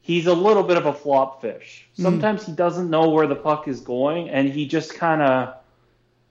he's 0.00 0.26
a 0.26 0.34
little 0.34 0.62
bit 0.62 0.76
of 0.76 0.86
a 0.86 0.92
flop 0.92 1.40
fish. 1.42 1.86
Hmm. 1.96 2.02
Sometimes 2.02 2.46
he 2.46 2.52
doesn't 2.52 2.88
know 2.88 3.08
where 3.10 3.26
the 3.26 3.34
puck 3.36 3.66
is 3.68 3.80
going, 3.80 4.28
and 4.30 4.48
he 4.48 4.66
just 4.66 4.94
kind 4.94 5.20
of 5.22 5.54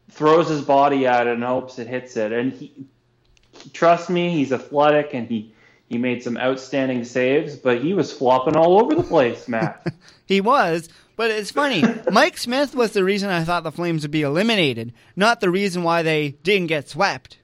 throws 0.09 0.49
his 0.49 0.61
body 0.61 1.05
at 1.05 1.27
it 1.27 1.33
and 1.33 1.43
hopes 1.43 1.79
it 1.79 1.87
hits 1.87 2.17
it. 2.17 2.31
And 2.31 2.53
he, 2.53 2.73
trust 3.73 4.09
me, 4.09 4.31
he's 4.31 4.51
athletic 4.51 5.13
and 5.13 5.27
he 5.27 5.53
he 5.89 5.97
made 5.97 6.21
some 6.21 6.37
outstanding 6.37 7.05
saves, 7.05 7.55
but 7.55 7.81
he 7.81 7.93
was 7.93 8.11
flopping 8.11 8.57
all 8.57 8.81
over 8.81 8.93
the 8.93 9.03
place, 9.03 9.47
Matt. 9.47 9.93
he 10.25 10.41
was. 10.41 10.89
But 11.15 11.31
it's 11.31 11.49
funny. 11.49 11.83
Mike 12.11 12.37
Smith 12.37 12.75
was 12.75 12.91
the 12.91 13.03
reason 13.05 13.29
I 13.29 13.43
thought 13.43 13.63
the 13.63 13.71
Flames 13.71 14.03
would 14.03 14.11
be 14.11 14.21
eliminated, 14.21 14.93
not 15.15 15.39
the 15.39 15.49
reason 15.49 15.83
why 15.83 16.03
they 16.03 16.31
didn't 16.43 16.67
get 16.67 16.89
swept. 16.89 17.37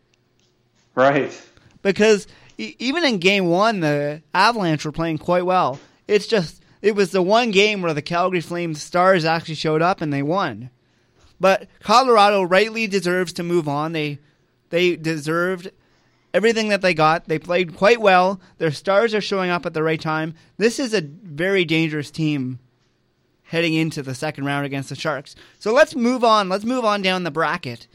right. 0.94 1.42
Because 1.82 2.28
e- 2.58 2.76
even 2.80 3.04
in 3.04 3.18
game 3.18 3.48
one, 3.48 3.80
the 3.80 4.22
Avalanche 4.34 4.86
were 4.86 4.92
playing 4.92 5.18
quite 5.18 5.46
well. 5.46 5.80
It's 6.08 6.28
just, 6.28 6.62
it 6.82 6.96
was 6.96 7.12
the 7.12 7.22
one 7.22 7.52
game 7.52 7.82
where 7.82 7.94
the 7.94 8.02
Calgary 8.02 8.42
Flames 8.42 8.82
stars 8.82 9.26
actually 9.26 9.56
showed 9.56 9.82
up 9.82 10.02
and 10.02 10.14
they 10.14 10.22
won. 10.22 10.70
But 11.44 11.68
Colorado 11.82 12.42
rightly 12.42 12.88
deserves 12.88 13.34
to 13.34 13.44
move 13.44 13.68
on. 13.68 13.92
They, 13.92 14.20
they 14.70 14.96
deserved 14.96 15.72
everything 16.34 16.70
that 16.70 16.82
they 16.82 16.94
got. 16.94 17.28
They 17.28 17.38
played 17.38 17.76
quite 17.76 18.00
well. 18.00 18.40
Their 18.60 18.72
stars 18.72 19.14
are 19.14 19.20
showing 19.20 19.50
up 19.50 19.66
at 19.66 19.74
the 19.74 19.84
right 19.84 20.00
time. 20.00 20.36
This 20.56 20.80
is 20.80 20.94
a 20.94 21.02
very 21.02 21.66
dangerous 21.66 22.12
team 22.12 22.60
heading 23.42 23.74
into 23.74 24.02
the 24.02 24.16
second 24.16 24.46
round 24.46 24.66
against 24.66 24.88
the 24.88 24.96
Sharks. 24.96 25.36
So 25.60 25.74
let's 25.74 25.98
move 25.98 26.24
on. 26.24 26.48
Let's 26.48 26.64
move 26.64 26.86
on 26.86 27.02
down 27.02 27.26
the 27.26 27.30
bracket. 27.30 27.88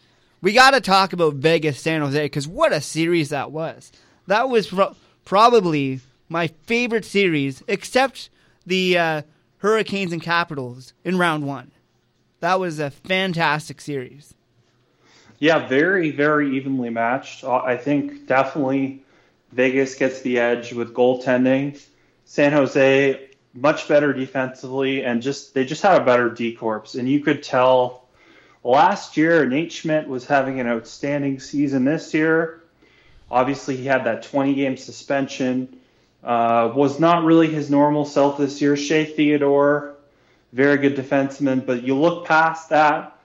We 0.43 0.53
got 0.53 0.73
to 0.73 0.81
talk 0.83 1.15
about 1.15 1.37
Vegas 1.37 1.81
San 1.81 2.03
Jose 2.03 2.23
because 2.23 2.47
what 2.47 2.75
a 2.75 2.83
series 2.83 3.31
that 3.31 3.51
was. 3.51 3.91
That 4.27 4.51
was 4.51 4.67
pro- 4.67 4.95
probably 5.25 6.01
my 6.29 6.49
favorite 6.67 7.07
series, 7.07 7.63
except 7.67 8.29
the 8.67 8.99
uh, 8.99 9.23
Hurricanes 9.57 10.13
and 10.13 10.21
Capitals 10.21 10.93
in 11.03 11.17
round 11.17 11.47
one. 11.47 11.71
That 12.41 12.61
was 12.61 12.79
a 12.79 12.91
fantastic 12.91 13.81
series. 13.81 14.35
Yeah, 15.39 15.69
very, 15.69 16.11
very 16.11 16.57
evenly 16.57 16.91
matched. 16.91 17.45
Uh, 17.45 17.57
I 17.57 17.77
think 17.77 18.27
definitely 18.27 19.05
Vegas 19.53 19.95
gets 19.95 20.21
the 20.23 20.39
edge 20.39 20.73
with 20.73 20.95
goaltending. 20.95 21.81
San 22.25 22.53
Jose 22.53 23.29
much 23.55 23.89
better 23.89 24.13
defensively, 24.13 25.05
and 25.05 25.23
just 25.23 25.55
they 25.55 25.65
just 25.65 25.83
had 25.83 26.01
a 26.01 26.05
better 26.05 26.29
D 26.31 26.55
corps, 26.55 26.95
and 26.95 27.09
you 27.09 27.21
could 27.21 27.43
tell. 27.43 28.05
Last 28.65 29.17
year, 29.17 29.47
Nate 29.47 29.71
Schmidt 29.71 30.09
was 30.09 30.27
having 30.27 30.59
an 30.59 30.67
outstanding 30.67 31.39
season. 31.39 31.85
This 31.85 32.13
year, 32.13 32.63
obviously, 33.31 33.77
he 33.77 33.87
had 33.87 34.05
that 34.05 34.25
20 34.25 34.55
game 34.55 34.77
suspension. 34.77 35.79
Uh, 36.23 36.73
was 36.75 36.99
not 36.99 37.23
really 37.23 37.47
his 37.47 37.71
normal 37.71 38.05
self 38.05 38.37
this 38.37 38.61
year. 38.61 38.77
Shea 38.77 39.05
Theodore, 39.05 39.95
very 40.53 40.79
good 40.79 40.97
defenseman, 40.97 41.65
but 41.65 41.83
you 41.83 41.95
look 41.95 42.27
past 42.27 42.71
that 42.71 43.19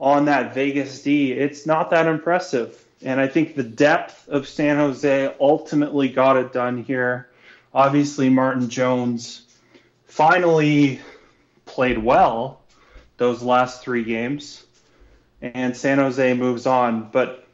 on 0.00 0.26
that 0.26 0.54
Vegas 0.54 1.02
D, 1.02 1.32
it's 1.32 1.66
not 1.66 1.90
that 1.90 2.06
impressive. 2.06 2.84
And 3.02 3.20
I 3.20 3.28
think 3.28 3.54
the 3.54 3.62
depth 3.62 4.28
of 4.28 4.48
San 4.48 4.76
Jose 4.76 5.34
ultimately 5.40 6.08
got 6.08 6.36
it 6.36 6.52
done 6.52 6.82
here. 6.82 7.28
Obviously, 7.72 8.28
Martin 8.28 8.68
Jones 8.68 9.42
finally 10.06 11.00
played 11.64 11.98
well 11.98 12.60
those 13.18 13.42
last 13.42 13.82
three 13.82 14.04
games, 14.04 14.64
and 15.42 15.76
San 15.76 15.98
Jose 15.98 16.34
moves 16.34 16.66
on. 16.66 17.08
But 17.10 17.46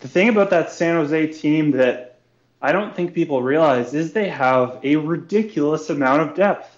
the 0.00 0.08
thing 0.08 0.28
about 0.28 0.50
that 0.50 0.72
San 0.72 0.96
Jose 0.96 1.26
team 1.32 1.72
that 1.72 2.18
I 2.60 2.72
don't 2.72 2.94
think 2.94 3.14
people 3.14 3.42
realize 3.42 3.94
is 3.94 4.12
they 4.12 4.28
have 4.28 4.78
a 4.82 4.96
ridiculous 4.96 5.90
amount 5.90 6.22
of 6.22 6.34
depth. 6.34 6.77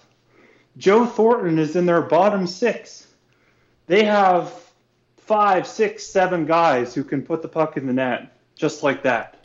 Joe 0.77 1.05
Thornton 1.05 1.59
is 1.59 1.75
in 1.75 1.85
their 1.85 2.01
bottom 2.01 2.47
six. 2.47 3.07
They 3.87 4.03
have 4.05 4.53
five, 5.17 5.67
six, 5.67 6.05
seven 6.05 6.45
guys 6.45 6.93
who 6.93 7.03
can 7.03 7.21
put 7.21 7.41
the 7.41 7.47
puck 7.47 7.77
in 7.77 7.87
the 7.87 7.93
net 7.93 8.37
just 8.55 8.83
like 8.83 9.03
that. 9.03 9.43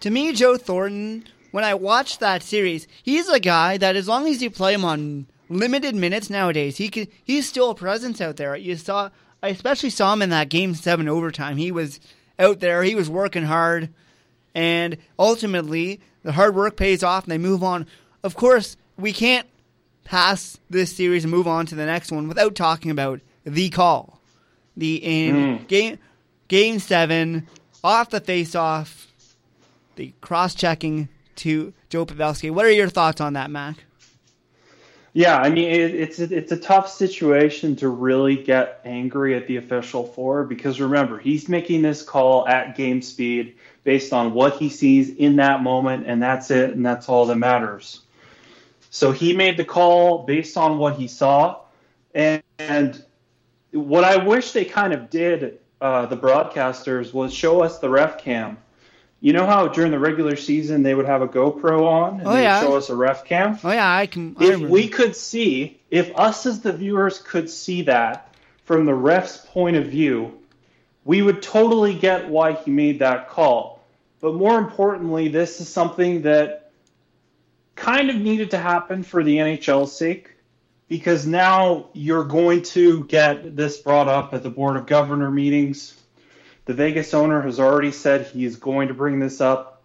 To 0.00 0.10
me, 0.10 0.32
Joe 0.32 0.56
Thornton, 0.56 1.24
when 1.50 1.64
I 1.64 1.74
watched 1.74 2.20
that 2.20 2.42
series, 2.42 2.86
he's 3.02 3.28
a 3.28 3.40
guy 3.40 3.76
that 3.78 3.96
as 3.96 4.08
long 4.08 4.28
as 4.28 4.42
you 4.42 4.50
play 4.50 4.74
him 4.74 4.84
on 4.84 5.26
limited 5.48 5.94
minutes 5.94 6.30
nowadays, 6.30 6.76
he 6.76 6.88
can 6.88 7.08
he's 7.24 7.48
still 7.48 7.70
a 7.70 7.74
presence 7.74 8.20
out 8.20 8.36
there. 8.36 8.56
You 8.56 8.76
saw 8.76 9.10
I 9.42 9.48
especially 9.48 9.90
saw 9.90 10.12
him 10.12 10.22
in 10.22 10.30
that 10.30 10.48
game 10.48 10.74
seven 10.74 11.08
overtime. 11.08 11.56
He 11.56 11.72
was 11.72 12.00
out 12.38 12.60
there, 12.60 12.82
he 12.82 12.94
was 12.94 13.10
working 13.10 13.44
hard, 13.44 13.90
and 14.54 14.96
ultimately 15.18 16.00
the 16.22 16.32
hard 16.32 16.54
work 16.54 16.76
pays 16.76 17.02
off 17.02 17.24
and 17.24 17.32
they 17.32 17.38
move 17.38 17.62
on. 17.62 17.86
Of 18.22 18.36
course, 18.36 18.76
we 18.96 19.12
can't 19.12 19.46
pass 20.10 20.58
this 20.68 20.92
series 20.96 21.22
and 21.22 21.30
move 21.30 21.46
on 21.46 21.66
to 21.66 21.76
the 21.76 21.86
next 21.86 22.10
one 22.10 22.26
without 22.26 22.56
talking 22.56 22.90
about 22.90 23.20
the 23.44 23.70
call. 23.70 24.20
The 24.76 24.96
in 24.96 25.34
Mm. 25.36 25.68
game 25.68 25.98
game 26.48 26.80
seven, 26.80 27.46
off 27.84 28.10
the 28.10 28.20
face 28.20 28.56
off, 28.56 29.06
the 29.94 30.12
cross 30.20 30.52
checking 30.56 31.08
to 31.36 31.72
Joe 31.90 32.04
Pavelski. 32.04 32.50
What 32.50 32.66
are 32.66 32.72
your 32.72 32.88
thoughts 32.88 33.20
on 33.20 33.34
that, 33.34 33.52
Mac? 33.52 33.84
Yeah, 35.12 35.38
I 35.38 35.48
mean 35.48 35.70
it, 35.70 35.94
it's 35.94 36.18
a, 36.18 36.24
it's 36.24 36.50
a 36.50 36.56
tough 36.56 36.88
situation 36.88 37.76
to 37.76 37.88
really 37.88 38.34
get 38.34 38.80
angry 38.84 39.36
at 39.36 39.46
the 39.46 39.58
official 39.58 40.04
for 40.04 40.42
because 40.42 40.80
remember 40.80 41.18
he's 41.18 41.48
making 41.48 41.82
this 41.82 42.02
call 42.02 42.48
at 42.48 42.76
game 42.76 43.00
speed 43.00 43.54
based 43.84 44.12
on 44.12 44.34
what 44.34 44.54
he 44.54 44.70
sees 44.70 45.08
in 45.10 45.36
that 45.36 45.62
moment 45.62 46.04
and 46.08 46.20
that's 46.20 46.50
it 46.50 46.70
and 46.70 46.84
that's 46.84 47.08
all 47.08 47.26
that 47.26 47.36
matters. 47.36 48.00
So 48.90 49.12
he 49.12 49.34
made 49.34 49.56
the 49.56 49.64
call 49.64 50.24
based 50.24 50.56
on 50.56 50.78
what 50.78 50.96
he 50.96 51.06
saw 51.08 51.60
and, 52.14 52.42
and 52.58 53.02
what 53.72 54.02
I 54.04 54.16
wish 54.16 54.50
they 54.52 54.64
kind 54.64 54.92
of 54.92 55.10
did 55.10 55.60
uh, 55.80 56.06
the 56.06 56.16
broadcasters 56.16 57.12
was 57.14 57.32
show 57.32 57.62
us 57.62 57.78
the 57.78 57.88
ref 57.88 58.18
cam. 58.18 58.58
You 59.20 59.32
know 59.32 59.46
how 59.46 59.68
during 59.68 59.90
the 59.92 59.98
regular 59.98 60.34
season 60.34 60.82
they 60.82 60.94
would 60.94 61.06
have 61.06 61.22
a 61.22 61.28
GoPro 61.28 61.86
on 61.86 62.20
and 62.20 62.28
Oh, 62.28 62.34
yeah. 62.36 62.60
show 62.60 62.76
us 62.76 62.88
a 62.90 62.96
ref 62.96 63.24
cam? 63.24 63.58
Oh 63.62 63.70
yeah, 63.70 63.94
I 63.96 64.06
can. 64.06 64.34
I 64.38 64.44
if 64.44 64.50
remember. 64.50 64.68
we 64.72 64.88
could 64.88 65.14
see, 65.14 65.80
if 65.90 66.10
us 66.18 66.46
as 66.46 66.60
the 66.60 66.72
viewers 66.72 67.18
could 67.18 67.48
see 67.48 67.82
that 67.82 68.34
from 68.64 68.86
the 68.86 68.94
ref's 68.94 69.36
point 69.36 69.76
of 69.76 69.86
view, 69.86 70.38
we 71.04 71.22
would 71.22 71.42
totally 71.42 71.94
get 71.94 72.28
why 72.28 72.52
he 72.54 72.70
made 72.70 72.98
that 73.00 73.28
call. 73.28 73.80
But 74.20 74.34
more 74.34 74.58
importantly, 74.58 75.28
this 75.28 75.60
is 75.60 75.68
something 75.68 76.22
that 76.22 76.59
kind 77.80 78.10
of 78.10 78.16
needed 78.16 78.50
to 78.50 78.58
happen 78.58 79.02
for 79.02 79.24
the 79.24 79.38
NHL's 79.38 79.96
sake 79.96 80.32
because 80.86 81.26
now 81.26 81.88
you're 81.94 82.24
going 82.24 82.60
to 82.62 83.04
get 83.04 83.56
this 83.56 83.78
brought 83.78 84.06
up 84.06 84.34
at 84.34 84.42
the 84.42 84.50
Board 84.50 84.76
of 84.76 84.84
Governor 84.86 85.30
meetings. 85.30 85.98
The 86.66 86.74
Vegas 86.74 87.14
owner 87.14 87.40
has 87.40 87.58
already 87.58 87.90
said 87.90 88.26
he 88.26 88.44
is 88.44 88.56
going 88.56 88.88
to 88.88 88.94
bring 88.94 89.18
this 89.18 89.40
up, 89.40 89.82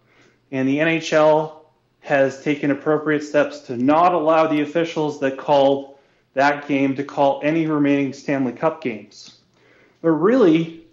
and 0.52 0.68
the 0.68 0.80
NHL 0.80 1.54
has 2.02 2.43
taken 2.43 2.70
appropriate 2.70 3.24
steps 3.24 3.62
to 3.62 3.78
not 3.78 4.14
allow 4.14 4.48
the 4.48 4.62
officials 4.62 5.22
that 5.22 5.38
called 5.38 5.98
that 6.34 6.68
game 6.68 6.98
to 6.98 7.04
call 7.04 7.39
any 7.43 7.66
remaining 7.66 8.12
Stanley 8.12 8.52
Cup 8.52 8.84
games. 8.84 9.38
But 10.02 10.12
really, 10.12 10.86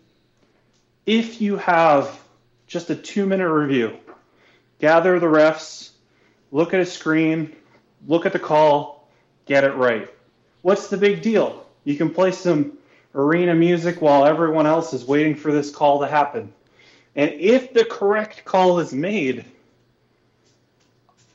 if 1.05 1.41
you 1.41 1.57
have 1.57 2.21
just 2.69 2.91
a 2.91 2.95
two 2.95 3.27
minute 3.27 3.51
review, 3.51 3.97
gather 4.79 5.19
the 5.19 5.27
refs, 5.27 5.92
look 6.53 6.73
at 6.75 6.81
a 6.81 6.87
screen, 6.87 7.57
look 8.07 8.27
at 8.27 8.33
the 8.33 8.39
call, 8.39 9.09
get 9.47 9.65
it 9.65 9.75
right. 9.75 10.09
What's 10.61 10.89
the 10.89 10.97
big 10.97 11.23
deal? 11.23 11.67
You 11.85 11.97
can 11.97 12.11
play 12.11 12.31
some 12.31 12.79
arena 13.15 13.55
music 13.55 14.01
while 14.01 14.25
everyone 14.25 14.67
else 14.67 14.93
is 14.93 15.05
waiting 15.05 15.35
for 15.35 15.51
this 15.51 15.71
call 15.71 16.01
to 16.01 16.07
happen. 16.07 16.53
And 17.17 17.31
if 17.33 17.73
the 17.75 17.85
correct 17.85 18.45
call 18.45 18.79
is 18.79 18.93
made, 18.93 19.45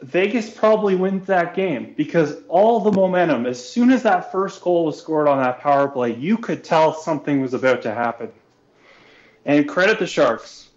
Vegas 0.01 0.49
probably 0.49 0.95
wins 0.95 1.27
that 1.27 1.55
game 1.55 1.93
because 1.97 2.37
all 2.47 2.79
the 2.79 2.91
momentum, 2.91 3.45
as 3.45 3.63
soon 3.67 3.91
as 3.91 4.03
that 4.03 4.31
first 4.31 4.61
goal 4.61 4.85
was 4.85 4.97
scored 4.97 5.27
on 5.27 5.39
that 5.39 5.59
power 5.59 5.87
play, 5.87 6.13
you 6.15 6.37
could 6.37 6.63
tell 6.63 6.93
something 6.93 7.41
was 7.41 7.53
about 7.53 7.81
to 7.81 7.93
happen. 7.93 8.31
And 9.45 9.67
credit 9.67 9.97
the 9.99 10.07
Sharks. 10.07 10.69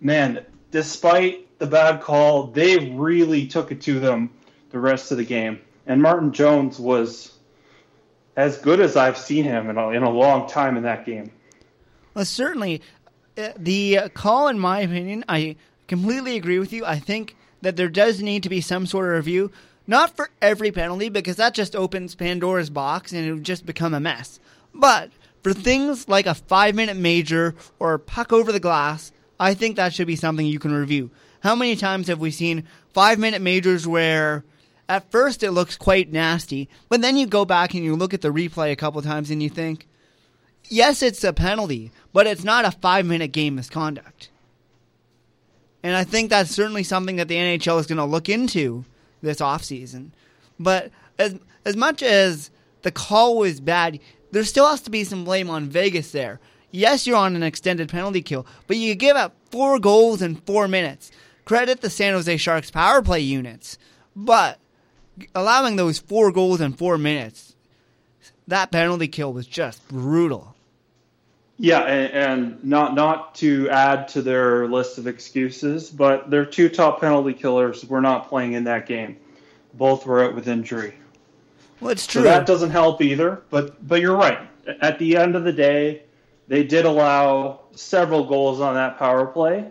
Man, 0.00 0.44
despite 0.70 1.46
the 1.60 1.66
bad 1.66 2.00
call, 2.00 2.48
they 2.48 2.90
really 2.90 3.46
took 3.46 3.70
it 3.70 3.82
to 3.82 4.00
them 4.00 4.30
the 4.70 4.80
rest 4.80 5.12
of 5.12 5.18
the 5.18 5.24
game. 5.24 5.60
And 5.86 6.02
Martin 6.02 6.32
Jones 6.32 6.80
was 6.80 7.32
as 8.34 8.56
good 8.58 8.80
as 8.80 8.96
I've 8.96 9.18
seen 9.18 9.44
him 9.44 9.68
in 9.68 9.76
a, 9.76 9.90
in 9.90 10.02
a 10.02 10.10
long 10.10 10.48
time 10.48 10.76
in 10.76 10.82
that 10.84 11.04
game. 11.04 11.30
Well, 12.14 12.24
certainly, 12.24 12.80
uh, 13.36 13.50
the 13.56 14.08
call, 14.14 14.48
in 14.48 14.58
my 14.58 14.80
opinion, 14.80 15.24
I 15.28 15.56
completely 15.86 16.36
agree 16.36 16.58
with 16.58 16.72
you. 16.72 16.84
I 16.84 16.98
think 16.98 17.36
that 17.60 17.76
there 17.76 17.88
does 17.88 18.22
need 18.22 18.42
to 18.44 18.48
be 18.48 18.62
some 18.62 18.86
sort 18.86 19.08
of 19.08 19.16
review, 19.16 19.52
not 19.86 20.16
for 20.16 20.30
every 20.40 20.72
penalty, 20.72 21.10
because 21.10 21.36
that 21.36 21.52
just 21.52 21.76
opens 21.76 22.14
Pandora's 22.14 22.70
box 22.70 23.12
and 23.12 23.26
it 23.26 23.34
would 23.34 23.44
just 23.44 23.66
become 23.66 23.92
a 23.92 24.00
mess. 24.00 24.40
But 24.72 25.10
for 25.42 25.52
things 25.52 26.08
like 26.08 26.24
a 26.24 26.34
five 26.34 26.74
minute 26.74 26.96
major 26.96 27.54
or 27.78 27.92
a 27.92 27.98
puck 27.98 28.32
over 28.32 28.50
the 28.50 28.60
glass, 28.60 29.12
I 29.38 29.52
think 29.52 29.76
that 29.76 29.92
should 29.92 30.06
be 30.06 30.16
something 30.16 30.46
you 30.46 30.58
can 30.58 30.72
review. 30.72 31.10
How 31.40 31.54
many 31.54 31.76
times 31.76 32.08
have 32.08 32.20
we 32.20 32.30
seen 32.30 32.64
five 32.92 33.18
minute 33.18 33.42
majors 33.42 33.86
where 33.86 34.44
at 34.88 35.10
first 35.10 35.42
it 35.42 35.52
looks 35.52 35.76
quite 35.76 36.12
nasty, 36.12 36.68
but 36.88 37.00
then 37.00 37.16
you 37.16 37.26
go 37.26 37.44
back 37.44 37.74
and 37.74 37.84
you 37.84 37.96
look 37.96 38.12
at 38.12 38.20
the 38.20 38.32
replay 38.32 38.72
a 38.72 38.76
couple 38.76 39.00
times 39.02 39.30
and 39.30 39.42
you 39.42 39.48
think, 39.48 39.86
yes, 40.64 41.02
it's 41.02 41.24
a 41.24 41.32
penalty, 41.32 41.92
but 42.12 42.26
it's 42.26 42.44
not 42.44 42.64
a 42.64 42.70
five 42.70 43.06
minute 43.06 43.32
game 43.32 43.54
misconduct. 43.54 44.30
And 45.82 45.96
I 45.96 46.04
think 46.04 46.28
that's 46.28 46.50
certainly 46.50 46.82
something 46.82 47.16
that 47.16 47.28
the 47.28 47.36
NHL 47.36 47.80
is 47.80 47.86
going 47.86 47.98
to 47.98 48.04
look 48.04 48.28
into 48.28 48.84
this 49.22 49.38
offseason. 49.38 50.10
But 50.58 50.90
as 51.18 51.38
as 51.64 51.76
much 51.76 52.02
as 52.02 52.50
the 52.82 52.90
call 52.90 53.38
was 53.38 53.60
bad, 53.60 54.00
there 54.30 54.44
still 54.44 54.68
has 54.68 54.80
to 54.82 54.90
be 54.90 55.04
some 55.04 55.24
blame 55.24 55.50
on 55.50 55.68
Vegas 55.68 56.12
there. 56.12 56.40
Yes, 56.70 57.06
you're 57.06 57.16
on 57.16 57.34
an 57.34 57.42
extended 57.42 57.88
penalty 57.88 58.22
kill, 58.22 58.46
but 58.66 58.76
you 58.76 58.94
give 58.94 59.16
up 59.16 59.34
four 59.50 59.78
goals 59.78 60.22
in 60.22 60.36
four 60.36 60.68
minutes. 60.68 61.10
Credit 61.50 61.80
the 61.80 61.90
San 61.90 62.12
Jose 62.12 62.36
Sharks 62.36 62.70
power 62.70 63.02
play 63.02 63.18
units, 63.18 63.76
but 64.14 64.60
allowing 65.34 65.74
those 65.74 65.98
four 65.98 66.30
goals 66.30 66.60
in 66.60 66.74
four 66.74 66.96
minutes, 66.96 67.56
that 68.46 68.70
penalty 68.70 69.08
kill 69.08 69.32
was 69.32 69.48
just 69.48 69.88
brutal. 69.88 70.54
Yeah, 71.58 71.80
and, 71.80 72.12
and, 72.12 72.64
not 72.64 72.94
not 72.94 73.34
to 73.34 73.68
add 73.68 74.06
to 74.10 74.22
their 74.22 74.68
list 74.68 74.98
of 74.98 75.08
excuses, 75.08 75.90
but 75.90 76.30
their 76.30 76.44
two 76.44 76.68
top 76.68 77.00
penalty 77.00 77.32
killers 77.34 77.84
were 77.84 78.00
not 78.00 78.28
playing 78.28 78.52
in 78.52 78.62
that 78.62 78.86
game. 78.86 79.16
Both 79.74 80.06
were 80.06 80.22
out 80.22 80.36
with 80.36 80.46
injury. 80.46 80.94
Well, 81.80 81.90
it's 81.90 82.06
true. 82.06 82.22
So 82.22 82.28
that 82.28 82.46
doesn't 82.46 82.70
help 82.70 83.02
either. 83.02 83.42
But 83.50 83.88
but 83.88 84.00
you're 84.00 84.16
right. 84.16 84.38
At 84.80 85.00
the 85.00 85.16
end 85.16 85.34
of 85.34 85.42
the 85.42 85.52
day, 85.52 86.04
they 86.46 86.62
did 86.62 86.84
allow 86.84 87.62
several 87.72 88.26
goals 88.26 88.60
on 88.60 88.74
that 88.74 89.00
power 89.00 89.26
play, 89.26 89.66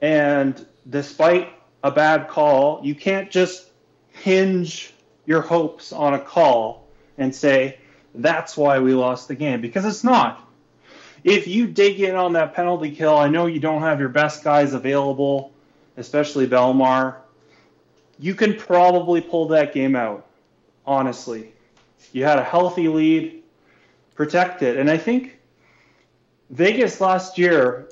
and 0.00 0.66
despite 0.88 1.52
a 1.82 1.90
bad 1.90 2.28
call, 2.28 2.80
you 2.84 2.94
can't 2.94 3.30
just 3.30 3.70
hinge 4.10 4.92
your 5.26 5.40
hopes 5.40 5.92
on 5.92 6.14
a 6.14 6.18
call 6.18 6.86
and 7.18 7.34
say 7.34 7.78
that's 8.14 8.56
why 8.56 8.78
we 8.78 8.92
lost 8.94 9.28
the 9.28 9.34
game 9.34 9.60
because 9.60 9.84
it's 9.84 10.04
not 10.04 10.52
if 11.24 11.46
you 11.46 11.66
dig 11.66 12.00
in 12.00 12.16
on 12.16 12.32
that 12.32 12.54
penalty 12.54 12.90
kill, 12.90 13.16
I 13.16 13.28
know 13.28 13.46
you 13.46 13.60
don't 13.60 13.82
have 13.82 14.00
your 14.00 14.08
best 14.08 14.42
guys 14.42 14.74
available, 14.74 15.52
especially 15.96 16.46
Bellemare. 16.46 17.16
You 18.18 18.34
can 18.34 18.56
probably 18.56 19.20
pull 19.20 19.48
that 19.48 19.72
game 19.72 19.94
out, 19.94 20.26
honestly. 20.84 21.52
You 22.12 22.24
had 22.24 22.38
a 22.38 22.44
healthy 22.44 22.88
lead, 22.88 23.42
protect 24.14 24.62
it. 24.62 24.76
And 24.76 24.90
I 24.90 24.98
think 24.98 25.38
Vegas 26.50 27.00
last 27.00 27.38
year, 27.38 27.88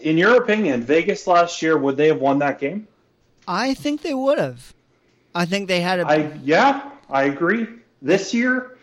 in 0.00 0.18
your 0.18 0.36
opinion, 0.42 0.82
Vegas 0.82 1.26
last 1.26 1.62
year, 1.62 1.76
would 1.76 1.96
they 1.96 2.08
have 2.08 2.20
won 2.20 2.38
that 2.40 2.58
game? 2.58 2.86
I 3.46 3.74
think 3.74 4.02
they 4.02 4.14
would 4.14 4.38
have. 4.38 4.74
I 5.34 5.44
think 5.44 5.68
they 5.68 5.80
had 5.80 6.00
a. 6.00 6.06
I, 6.06 6.32
yeah, 6.42 6.90
I 7.08 7.24
agree. 7.24 7.66
This 8.02 8.34
year, 8.34 8.78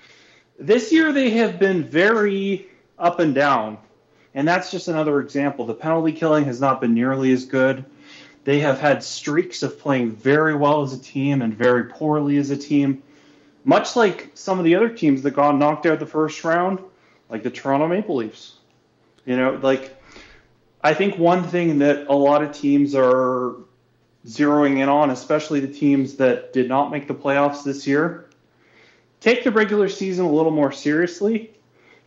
this 0.60 0.92
year 0.92 1.12
they 1.12 1.32
have 1.32 1.60
been 1.60 1.84
very 1.84 2.68
up 2.98 3.20
and 3.20 3.34
down. 3.34 3.78
And 4.34 4.48
that's 4.48 4.70
just 4.70 4.88
another 4.88 5.20
example. 5.20 5.66
The 5.66 5.74
penalty 5.74 6.12
killing 6.12 6.46
has 6.46 6.62
not 6.62 6.80
been 6.80 6.94
nearly 6.94 7.32
as 7.32 7.46
good. 7.46 7.84
They 8.44 8.60
have 8.60 8.80
had 8.80 9.04
streaks 9.04 9.64
of 9.64 9.80
playing 9.80 10.12
very 10.12 10.56
well 10.56 10.84
as 10.84 10.94
a 10.94 11.00
team 11.00 11.42
and 11.42 11.54
very 11.54 11.86
poorly 11.86 12.38
as 12.38 12.50
a 12.50 12.56
team, 12.56 13.02
much 13.66 13.96
like 13.96 14.32
some 14.36 14.60
of 14.60 14.64
the 14.64 14.76
other 14.76 14.90
teams 14.90 15.24
that 15.24 15.32
got 15.32 15.58
knocked 15.58 15.86
out 15.86 16.00
the 16.00 16.06
first 16.06 16.44
round, 16.44 16.80
like 17.30 17.44
the 17.44 17.50
Toronto 17.50 17.88
Maple 17.88 18.16
Leafs. 18.16 18.54
You 19.26 19.36
know, 19.36 19.60
like 19.62 19.97
I 20.88 20.94
think 20.94 21.18
one 21.18 21.44
thing 21.44 21.80
that 21.80 22.08
a 22.08 22.16
lot 22.16 22.42
of 22.42 22.54
teams 22.54 22.96
are 22.96 23.56
zeroing 24.26 24.80
in 24.80 24.88
on, 24.88 25.10
especially 25.10 25.60
the 25.60 25.74
teams 25.74 26.16
that 26.16 26.54
did 26.54 26.70
not 26.70 26.92
make 26.92 27.10
the 27.10 27.14
playoffs 27.14 27.66
this 27.66 27.86
year, 27.86 28.30
take 29.20 29.44
the 29.44 29.52
regular 29.52 29.90
season 29.90 30.24
a 30.24 30.32
little 30.32 30.52
more 30.52 30.72
seriously 30.72 31.52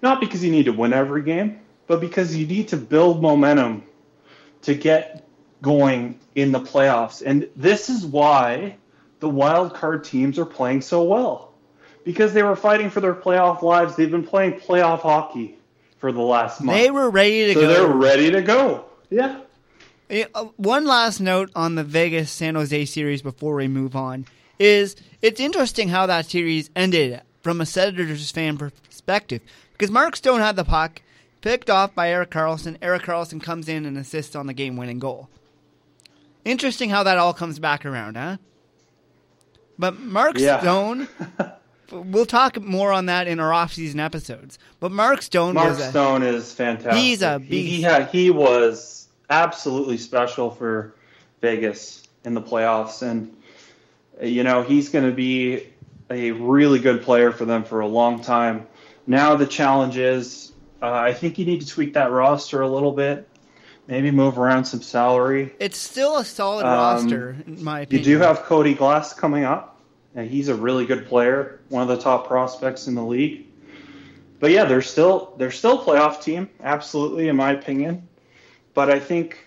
not 0.03 0.18
because 0.18 0.43
you 0.43 0.51
need 0.51 0.64
to 0.64 0.72
win 0.72 0.95
every 0.95 1.22
game, 1.22 1.61
but 1.87 2.01
because 2.01 2.35
you 2.35 2.47
need 2.47 2.68
to 2.68 2.78
build 2.78 3.20
momentum 3.20 3.83
to 4.62 4.74
get 4.74 5.28
going 5.61 6.18
in 6.35 6.53
the 6.53 6.61
playoffs. 6.61 7.22
And 7.24 7.51
this 7.57 7.91
is 7.91 8.07
why 8.07 8.76
the 9.18 9.28
wild 9.28 9.74
card 9.74 10.05
teams 10.05 10.39
are 10.39 10.47
playing 10.47 10.81
so 10.81 11.03
well. 11.03 11.53
Because 12.03 12.33
they 12.33 12.43
were 12.43 12.57
fighting 12.57 12.89
for 12.89 13.03
their 13.03 13.14
playoff 13.14 13.61
lives. 13.61 13.95
They've 13.95 14.11
been 14.11 14.26
playing 14.26 14.55
playoff 14.55 15.01
hockey 15.01 15.59
for 16.01 16.11
the 16.11 16.20
last 16.20 16.61
month. 16.61 16.78
They 16.78 16.90
were 16.90 17.11
ready 17.11 17.46
to 17.46 17.55
so 17.55 17.61
go. 17.61 17.68
They're 17.68 17.86
ready 17.86 18.30
to 18.32 18.42
go. 18.42 18.86
Yeah. 19.11 19.40
Uh, 20.34 20.46
one 20.57 20.86
last 20.86 21.20
note 21.20 21.51
on 21.55 21.76
the 21.76 21.84
Vegas 21.84 22.32
San 22.32 22.57
Jose 22.57 22.84
series 22.86 23.22
before 23.22 23.55
we 23.55 23.68
move 23.68 23.94
on 23.94 24.26
is 24.59 24.96
it's 25.22 25.38
interesting 25.38 25.88
how 25.88 26.07
that 26.07 26.26
series 26.26 26.68
ended 26.74 27.20
from 27.42 27.61
a 27.61 27.66
Senators 27.66 28.30
fan 28.30 28.59
perspective 28.59 29.40
because 29.72 29.90
Mark 29.90 30.16
Stone 30.16 30.40
had 30.40 30.57
the 30.57 30.64
puck, 30.64 31.01
picked 31.42 31.70
off 31.70 31.94
by 31.94 32.11
Erik 32.11 32.30
Karlsson. 32.30 32.76
Erik 32.82 33.03
Karlsson 33.03 33.40
comes 33.40 33.68
in 33.68 33.86
and 33.86 33.96
assists 33.96 34.34
on 34.34 34.46
the 34.46 34.53
game 34.53 34.76
winning 34.76 34.98
goal. 34.98 35.28
Interesting 36.44 36.90
how 36.90 37.03
that 37.05 37.18
all 37.18 37.32
comes 37.32 37.59
back 37.59 37.86
around, 37.86 38.16
huh? 38.16 38.38
But 39.78 40.01
Mark 40.01 40.38
yeah. 40.38 40.61
Stone, 40.61 41.09
we'll 41.91 42.26
talk 42.26 42.61
more 42.61 42.93
on 42.93 43.07
that 43.07 43.28
in 43.28 43.41
our 43.41 43.53
off-season 43.53 44.01
episodes. 44.01 44.59
But 44.78 44.93
Mark 44.93 45.22
Stone, 45.22 45.55
Mark 45.55 45.78
a, 45.78 45.91
Stone 45.91 46.22
is 46.22 46.53
fantastic. 46.53 47.03
He's 47.03 47.22
a 47.22 47.38
beast. 47.38 47.51
He, 47.51 47.76
he, 47.76 47.82
had, 47.82 48.09
he 48.09 48.30
was 48.30 49.09
absolutely 49.28 49.97
special 49.97 50.51
for 50.51 50.95
Vegas 51.41 52.03
in 52.24 52.34
the 52.34 52.43
playoffs, 52.43 53.03
and 53.03 53.34
you 54.22 54.43
know 54.43 54.62
he's 54.62 54.88
going 54.88 55.07
to 55.07 55.14
be 55.14 55.68
a 56.11 56.32
really 56.32 56.78
good 56.78 57.03
player 57.03 57.32
for 57.32 57.45
them 57.45 57.64
for 57.64 57.80
a 57.80 57.86
long 57.86 58.20
time. 58.20 58.66
Now 59.07 59.36
the 59.36 59.47
challenge 59.47 59.97
is, 59.97 60.53
uh, 60.82 60.91
I 60.93 61.12
think 61.12 61.38
you 61.38 61.45
need 61.45 61.61
to 61.61 61.66
tweak 61.66 61.95
that 61.95 62.11
roster 62.11 62.61
a 62.62 62.68
little 62.68 62.93
bit. 62.93 63.26
Maybe 63.86 64.11
move 64.11 64.38
around 64.38 64.66
some 64.66 64.82
salary. 64.82 65.53
It's 65.59 65.78
still 65.78 66.18
a 66.18 66.24
solid 66.24 66.64
um, 66.64 66.72
roster, 66.72 67.36
in 67.45 67.64
my 67.64 67.80
opinion. 67.80 68.09
You 68.09 68.18
do 68.18 68.22
have 68.22 68.43
Cody 68.43 68.74
Glass 68.74 69.12
coming 69.12 69.43
up, 69.45 69.69
and 70.14 70.28
he's 70.28 70.48
a 70.48 70.54
really 70.54 70.86
good 70.86 71.06
player, 71.06 71.61
one 71.68 71.82
of 71.82 71.88
the 71.88 72.02
top 72.02 72.26
prospects 72.26 72.86
in 72.86 72.94
the 72.94 73.04
league. 73.04 73.46
But 74.40 74.50
yeah, 74.50 74.64
they're 74.64 74.82
still 74.82 75.34
they're 75.36 75.50
still 75.50 75.80
a 75.80 75.84
playoff 75.84 76.22
team, 76.22 76.48
absolutely, 76.62 77.28
in 77.28 77.36
my 77.36 77.52
opinion. 77.52 78.08
But 78.74 78.90
I 78.90 78.98
think 78.98 79.38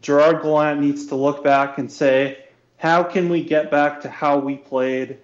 Gerard 0.00 0.42
Gallant 0.42 0.80
needs 0.80 1.06
to 1.06 1.16
look 1.16 1.44
back 1.44 1.78
and 1.78 1.90
say, 1.92 2.44
how 2.78 3.02
can 3.02 3.28
we 3.28 3.42
get 3.42 3.70
back 3.70 4.00
to 4.02 4.08
how 4.08 4.38
we 4.38 4.56
played 4.56 5.18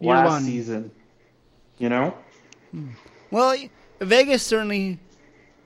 last 0.00 0.44
season? 0.44 0.90
You 1.78 1.88
know. 1.88 2.14
Hmm. 2.70 2.90
Well, 3.30 3.56
Vegas 4.00 4.42
certainly. 4.42 4.98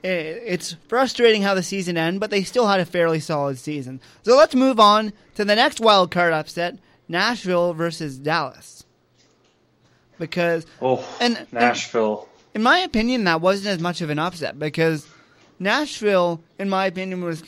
Eh, 0.03 0.39
it's 0.45 0.75
frustrating 0.87 1.41
how 1.41 1.55
the 1.55 1.63
season 1.63 1.97
ended, 1.97 2.19
but 2.19 2.29
they 2.29 2.43
still 2.43 2.67
had 2.67 2.79
a 2.79 2.85
fairly 2.85 3.19
solid 3.19 3.57
season. 3.57 3.99
So 4.23 4.37
let's 4.37 4.53
move 4.53 4.79
on 4.79 5.13
to 5.33 5.43
the 5.43 5.55
next 5.55 5.79
wild 5.79 6.11
card 6.11 6.31
upset: 6.31 6.77
Nashville 7.07 7.73
versus 7.73 8.17
Dallas. 8.17 8.83
because 10.19 10.65
oh, 10.81 11.05
and 11.19 11.45
Nashville. 11.51 12.27
And 12.53 12.61
in 12.61 12.63
my 12.63 12.79
opinion, 12.79 13.25
that 13.25 13.41
wasn't 13.41 13.67
as 13.67 13.79
much 13.79 14.01
of 14.01 14.09
an 14.09 14.19
upset 14.19 14.57
because 14.57 15.05
Nashville, 15.59 16.41
in 16.57 16.69
my 16.69 16.85
opinion, 16.85 17.23
was 17.23 17.43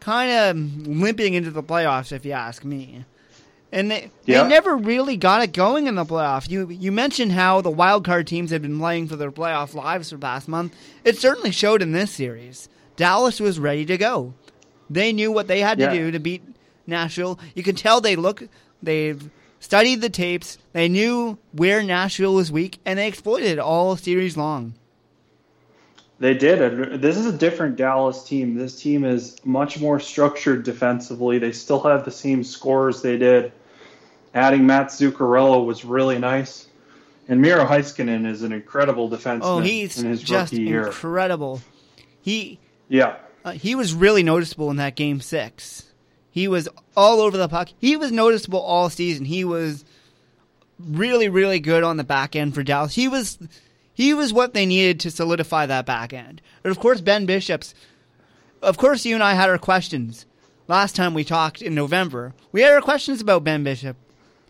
kind 0.00 0.30
of 0.30 0.86
limping 0.88 1.34
into 1.34 1.50
the 1.50 1.62
playoffs, 1.62 2.12
if 2.12 2.24
you 2.24 2.32
ask 2.32 2.64
me. 2.64 3.04
And 3.70 3.90
they, 3.90 4.10
Yeah. 4.24 4.42
they 4.42 4.48
never 4.48 4.76
really 4.76 5.16
got 5.16 5.42
it 5.42 5.52
going 5.52 5.86
in 5.86 5.94
the 5.94 6.04
playoffs. 6.04 6.48
You 6.48 6.68
you 6.70 6.90
mentioned 6.90 7.32
how 7.32 7.60
the 7.60 7.70
wild 7.70 8.04
card 8.04 8.26
teams 8.26 8.50
had 8.50 8.62
been 8.62 8.78
playing 8.78 9.08
for 9.08 9.16
their 9.16 9.30
playoff 9.30 9.74
lives 9.74 10.08
for 10.10 10.16
the 10.16 10.22
past 10.22 10.48
month. 10.48 10.74
It 11.04 11.18
certainly 11.18 11.50
showed 11.50 11.82
in 11.82 11.92
this 11.92 12.10
series. 12.10 12.68
Dallas 12.96 13.38
was 13.40 13.58
ready 13.60 13.84
to 13.86 13.98
go. 13.98 14.34
They 14.90 15.12
knew 15.12 15.30
what 15.30 15.48
they 15.48 15.60
had 15.60 15.78
to 15.78 15.90
do 15.90 16.10
to 16.10 16.18
beat 16.18 16.42
Nashville. 16.88 17.38
You 17.54 17.62
can 17.62 17.76
tell 17.76 18.00
they 18.00 18.16
look 18.16 18.48
they've 18.82 19.30
studied 19.60 20.00
the 20.00 20.10
tapes. 20.10 20.58
They 20.72 20.88
knew 20.88 21.38
where 21.52 21.82
Nashville 21.82 22.34
was 22.34 22.50
weak, 22.50 22.78
and 22.84 22.98
they 22.98 23.06
exploited 23.06 23.48
it 23.50 23.58
all 23.58 23.96
series 23.96 24.36
long. 24.36 24.74
They 26.20 26.34
did. 26.34 27.00
This 27.00 27.16
is 27.16 27.26
a 27.26 27.32
different 27.32 27.76
Dallas 27.76 28.24
team. 28.24 28.56
This 28.56 28.80
team 28.80 29.04
is 29.04 29.36
much 29.44 29.78
more 29.80 30.00
structured 30.00 30.64
defensively. 30.64 31.38
They 31.38 31.52
still 31.52 31.80
have 31.84 32.04
the 32.04 32.10
same 32.10 32.42
scores 32.42 33.02
they 33.02 33.16
did. 33.18 33.52
Adding 34.34 34.66
Matt 34.66 34.88
Zuccarello 34.88 35.64
was 35.64 35.84
really 35.84 36.18
nice. 36.18 36.66
And 37.28 37.40
Miro 37.40 37.64
Heiskanen 37.66 38.26
is 38.26 38.42
an 38.42 38.52
incredible 38.52 39.08
defenseman 39.08 39.40
Oh, 39.42 39.60
he's 39.60 40.02
in 40.02 40.08
his 40.10 40.22
just 40.22 40.52
rookie 40.52 40.64
year. 40.64 40.86
incredible. 40.86 41.60
He 42.20 42.58
yeah. 42.88 43.16
uh, 43.44 43.52
he 43.52 43.74
was 43.74 43.94
really 43.94 44.22
noticeable 44.22 44.70
in 44.70 44.76
that 44.78 44.96
game 44.96 45.20
six. 45.20 45.84
He 46.38 46.46
was 46.48 46.68
all 46.96 47.20
over 47.20 47.36
the 47.36 47.48
puck. 47.48 47.68
He 47.78 47.96
was 47.96 48.12
noticeable 48.12 48.60
all 48.60 48.88
season. 48.90 49.24
He 49.24 49.44
was 49.44 49.84
really, 50.78 51.28
really 51.28 51.60
good 51.60 51.82
on 51.82 51.96
the 51.96 52.04
back 52.04 52.36
end 52.36 52.54
for 52.54 52.62
Dallas. 52.62 52.94
He 52.94 53.08
was 53.08 53.38
he 53.92 54.14
was 54.14 54.32
what 54.32 54.54
they 54.54 54.64
needed 54.66 55.00
to 55.00 55.10
solidify 55.10 55.66
that 55.66 55.84
back 55.86 56.12
end. 56.12 56.40
And 56.62 56.70
of 56.70 56.78
course, 56.78 57.00
Ben 57.00 57.26
Bishop's. 57.26 57.74
Of 58.62 58.76
course, 58.76 59.04
you 59.04 59.14
and 59.14 59.22
I 59.22 59.34
had 59.34 59.50
our 59.50 59.58
questions 59.58 60.26
last 60.68 60.94
time 60.96 61.14
we 61.14 61.24
talked 61.24 61.62
in 61.62 61.74
November. 61.74 62.34
We 62.52 62.62
had 62.62 62.72
our 62.72 62.80
questions 62.80 63.20
about 63.20 63.44
Ben 63.44 63.64
Bishop. 63.64 63.96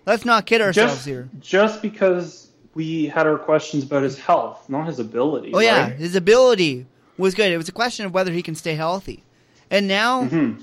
Let's 0.06 0.24
not 0.24 0.46
kid 0.46 0.60
ourselves 0.62 0.94
Just, 0.94 1.06
here. 1.06 1.28
just 1.40 1.82
because 1.82 2.48
we 2.74 3.06
had 3.06 3.26
our 3.26 3.38
questions 3.38 3.84
about 3.84 4.02
his 4.02 4.18
health, 4.18 4.68
not 4.68 4.86
his 4.86 4.98
ability. 4.98 5.52
Oh 5.54 5.58
yeah, 5.60 5.84
right? 5.88 5.92
his 5.98 6.14
ability 6.14 6.86
was 7.18 7.34
good. 7.34 7.50
It 7.52 7.56
was 7.58 7.68
a 7.68 7.72
question 7.72 8.06
of 8.06 8.12
whether 8.14 8.32
he 8.32 8.42
can 8.42 8.54
stay 8.54 8.74
healthy. 8.74 9.24
And 9.70 9.86
now 9.88 10.24
Mhm. 10.24 10.62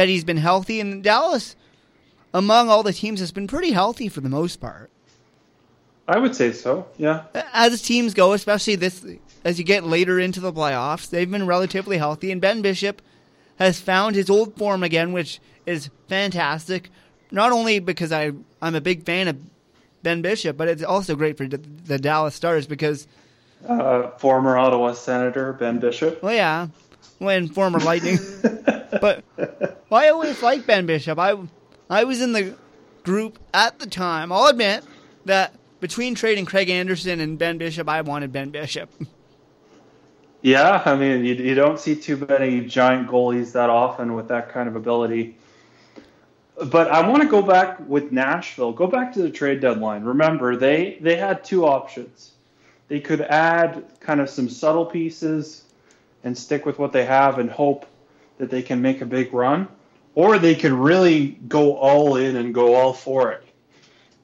That 0.00 0.08
he's 0.08 0.24
been 0.24 0.38
healthy, 0.38 0.80
and 0.80 1.04
Dallas, 1.04 1.56
among 2.32 2.70
all 2.70 2.82
the 2.82 2.94
teams, 2.94 3.20
has 3.20 3.32
been 3.32 3.46
pretty 3.46 3.72
healthy 3.72 4.08
for 4.08 4.22
the 4.22 4.30
most 4.30 4.58
part. 4.58 4.90
I 6.08 6.18
would 6.18 6.34
say 6.34 6.52
so. 6.52 6.86
Yeah. 6.96 7.24
As 7.52 7.82
teams 7.82 8.14
go, 8.14 8.32
especially 8.32 8.76
this 8.76 9.04
as 9.44 9.58
you 9.58 9.64
get 9.66 9.84
later 9.84 10.18
into 10.18 10.40
the 10.40 10.54
playoffs, 10.54 11.10
they've 11.10 11.30
been 11.30 11.46
relatively 11.46 11.98
healthy, 11.98 12.32
and 12.32 12.40
Ben 12.40 12.62
Bishop 12.62 13.02
has 13.58 13.78
found 13.78 14.16
his 14.16 14.30
old 14.30 14.56
form 14.56 14.82
again, 14.82 15.12
which 15.12 15.38
is 15.66 15.90
fantastic. 16.08 16.88
Not 17.30 17.52
only 17.52 17.78
because 17.78 18.10
I 18.10 18.32
I'm 18.62 18.74
a 18.74 18.80
big 18.80 19.04
fan 19.04 19.28
of 19.28 19.36
Ben 20.02 20.22
Bishop, 20.22 20.56
but 20.56 20.66
it's 20.66 20.82
also 20.82 21.14
great 21.14 21.36
for 21.36 21.46
the, 21.46 21.58
the 21.58 21.98
Dallas 21.98 22.34
Stars 22.34 22.66
because 22.66 23.06
Uh, 23.68 24.08
former 24.16 24.56
Ottawa 24.56 24.94
Senator 24.94 25.52
Ben 25.52 25.78
Bishop. 25.78 26.22
Well, 26.22 26.32
yeah, 26.32 26.68
when 27.20 27.48
former 27.48 27.78
Lightning. 27.78 28.18
but 29.00 29.22
well, 29.36 30.00
I 30.00 30.08
always 30.08 30.42
liked 30.42 30.66
Ben 30.66 30.86
Bishop. 30.86 31.18
I 31.18 31.36
I 31.88 32.04
was 32.04 32.20
in 32.20 32.32
the 32.32 32.56
group 33.04 33.38
at 33.54 33.78
the 33.78 33.86
time. 33.86 34.32
I'll 34.32 34.48
admit 34.48 34.82
that 35.26 35.54
between 35.78 36.14
trading 36.14 36.46
Craig 36.46 36.68
Anderson 36.68 37.20
and 37.20 37.38
Ben 37.38 37.58
Bishop, 37.58 37.88
I 37.88 38.00
wanted 38.00 38.32
Ben 38.32 38.50
Bishop. 38.50 38.90
Yeah, 40.42 40.82
I 40.86 40.96
mean, 40.96 41.24
you, 41.24 41.34
you 41.34 41.54
don't 41.54 41.78
see 41.78 41.94
too 41.94 42.16
many 42.16 42.62
giant 42.62 43.08
goalies 43.08 43.52
that 43.52 43.68
often 43.68 44.14
with 44.14 44.28
that 44.28 44.48
kind 44.48 44.70
of 44.70 44.74
ability. 44.74 45.36
But 46.64 46.90
I 46.90 47.06
want 47.06 47.22
to 47.22 47.28
go 47.28 47.42
back 47.42 47.78
with 47.86 48.10
Nashville. 48.10 48.72
Go 48.72 48.86
back 48.86 49.12
to 49.14 49.22
the 49.22 49.30
trade 49.30 49.60
deadline. 49.60 50.02
Remember, 50.02 50.56
they 50.56 50.96
they 51.02 51.16
had 51.16 51.44
two 51.44 51.66
options. 51.66 52.32
They 52.88 53.00
could 53.00 53.20
add 53.20 53.84
kind 54.00 54.18
of 54.20 54.30
some 54.30 54.48
subtle 54.48 54.86
pieces 54.86 55.64
and 56.24 56.36
stick 56.36 56.66
with 56.66 56.78
what 56.78 56.92
they 56.92 57.04
have 57.04 57.38
and 57.38 57.50
hope 57.50 57.86
that 58.38 58.50
they 58.50 58.62
can 58.62 58.82
make 58.82 59.00
a 59.00 59.06
big 59.06 59.32
run, 59.32 59.68
or 60.14 60.38
they 60.38 60.54
could 60.54 60.72
really 60.72 61.28
go 61.28 61.76
all 61.76 62.16
in 62.16 62.36
and 62.36 62.54
go 62.54 62.74
all 62.74 62.92
for 62.92 63.32
it. 63.32 63.44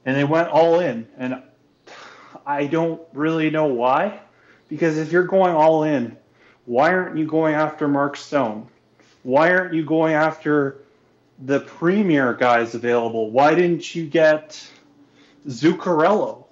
And 0.05 0.15
they 0.15 0.23
went 0.23 0.49
all 0.49 0.79
in, 0.79 1.07
and 1.17 1.41
I 2.45 2.65
don't 2.65 3.01
really 3.13 3.49
know 3.49 3.67
why. 3.67 4.19
Because 4.69 4.97
if 4.97 5.11
you're 5.11 5.23
going 5.23 5.53
all 5.53 5.83
in, 5.83 6.17
why 6.65 6.93
aren't 6.93 7.17
you 7.17 7.25
going 7.25 7.55
after 7.55 7.87
Mark 7.87 8.17
Stone? 8.17 8.67
Why 9.23 9.51
aren't 9.51 9.73
you 9.73 9.85
going 9.85 10.13
after 10.13 10.79
the 11.39 11.59
premier 11.59 12.33
guys 12.33 12.75
available? 12.75 13.31
Why 13.31 13.55
didn't 13.55 13.95
you 13.95 14.05
get 14.05 14.67
Zuccarello? 15.47 16.46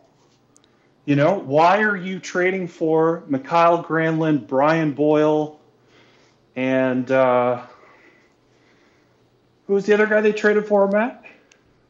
You 1.05 1.15
know, 1.15 1.35
why 1.39 1.81
are 1.83 1.95
you 1.95 2.19
trading 2.19 2.67
for 2.67 3.23
Mikael 3.27 3.83
Granlund, 3.83 4.47
Brian 4.47 4.93
Boyle, 4.93 5.59
and 6.55 7.09
uh, 7.11 7.61
who 9.67 9.73
was 9.73 9.85
the 9.85 9.93
other 9.93 10.07
guy 10.07 10.21
they 10.21 10.33
traded 10.33 10.65
for, 10.65 10.87
Matt? 10.89 11.23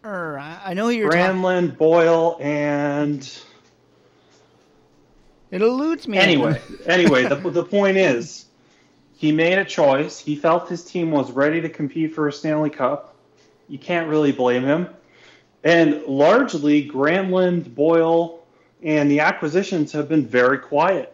Err, 0.04 0.38
I 0.38 0.74
know 0.74 0.90
you're 0.90 1.10
talking. 1.10 1.42
Granlund, 1.42 1.78
Boyle, 1.78 2.38
and 2.42 3.22
It 5.50 5.62
eludes 5.62 6.08
me. 6.08 6.18
anyway, 6.18 6.62
anyway, 6.86 7.26
the, 7.26 7.36
the 7.36 7.64
point 7.64 7.98
is, 7.98 8.46
he 9.16 9.32
made 9.32 9.58
a 9.58 9.66
choice. 9.66 10.20
He 10.20 10.36
felt 10.36 10.68
his 10.68 10.84
team 10.84 11.12
was 11.12 11.32
ready 11.32 11.62
to 11.62 11.70
compete 11.70 12.14
for 12.14 12.28
a 12.28 12.34
Stanley 12.34 12.70
Cup. 12.70 13.16
You 13.70 13.80
can't 13.80 14.10
really 14.10 14.34
blame 14.34 14.64
him. 14.64 14.90
And 15.64 16.04
largely, 16.04 16.88
Granlund, 16.88 17.74
Boyle, 17.74 18.45
and 18.86 19.10
the 19.10 19.20
acquisitions 19.20 19.92
have 19.92 20.08
been 20.08 20.26
very 20.26 20.60
quiet. 20.60 21.14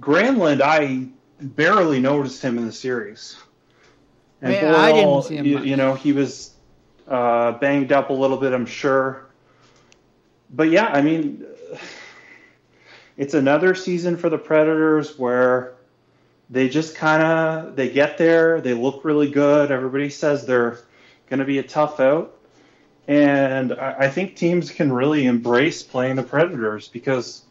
Granlund, 0.00 0.60
I 0.62 1.06
barely 1.40 2.00
noticed 2.00 2.42
him 2.42 2.58
in 2.58 2.66
the 2.66 2.72
series. 2.72 3.36
And 4.40 4.52
Yeah, 4.52 4.72
Boyle, 4.72 4.76
I 4.76 4.92
didn't 4.92 5.22
see 5.22 5.36
him 5.36 5.46
you, 5.46 5.58
you 5.60 5.76
know, 5.76 5.94
he 5.94 6.12
was 6.12 6.54
uh, 7.06 7.52
banged 7.52 7.92
up 7.92 8.10
a 8.10 8.12
little 8.12 8.38
bit, 8.38 8.52
I'm 8.52 8.66
sure. 8.66 9.26
But 10.50 10.70
yeah, 10.70 10.86
I 10.86 11.02
mean, 11.02 11.44
it's 13.16 13.34
another 13.34 13.74
season 13.74 14.16
for 14.16 14.30
the 14.30 14.38
Predators 14.38 15.18
where 15.18 15.74
they 16.48 16.68
just 16.68 16.94
kind 16.94 17.22
of 17.22 17.76
they 17.76 17.90
get 17.90 18.16
there, 18.16 18.60
they 18.60 18.74
look 18.74 19.04
really 19.04 19.30
good. 19.30 19.70
Everybody 19.70 20.08
says 20.08 20.46
they're 20.46 20.78
going 21.28 21.40
to 21.40 21.44
be 21.44 21.58
a 21.58 21.62
tough 21.62 22.00
out, 22.00 22.38
and 23.06 23.72
I, 23.74 24.08
think 24.08 24.36
teams 24.36 24.70
can 24.70 24.90
really 24.92 25.26
embrace 25.26 25.82
playing 25.82 26.16
the 26.16 26.22
Predators 26.22 26.88
because 26.88 27.42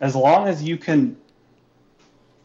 as 0.00 0.14
long 0.14 0.46
as 0.46 0.62
you 0.62 0.76
can 0.76 1.16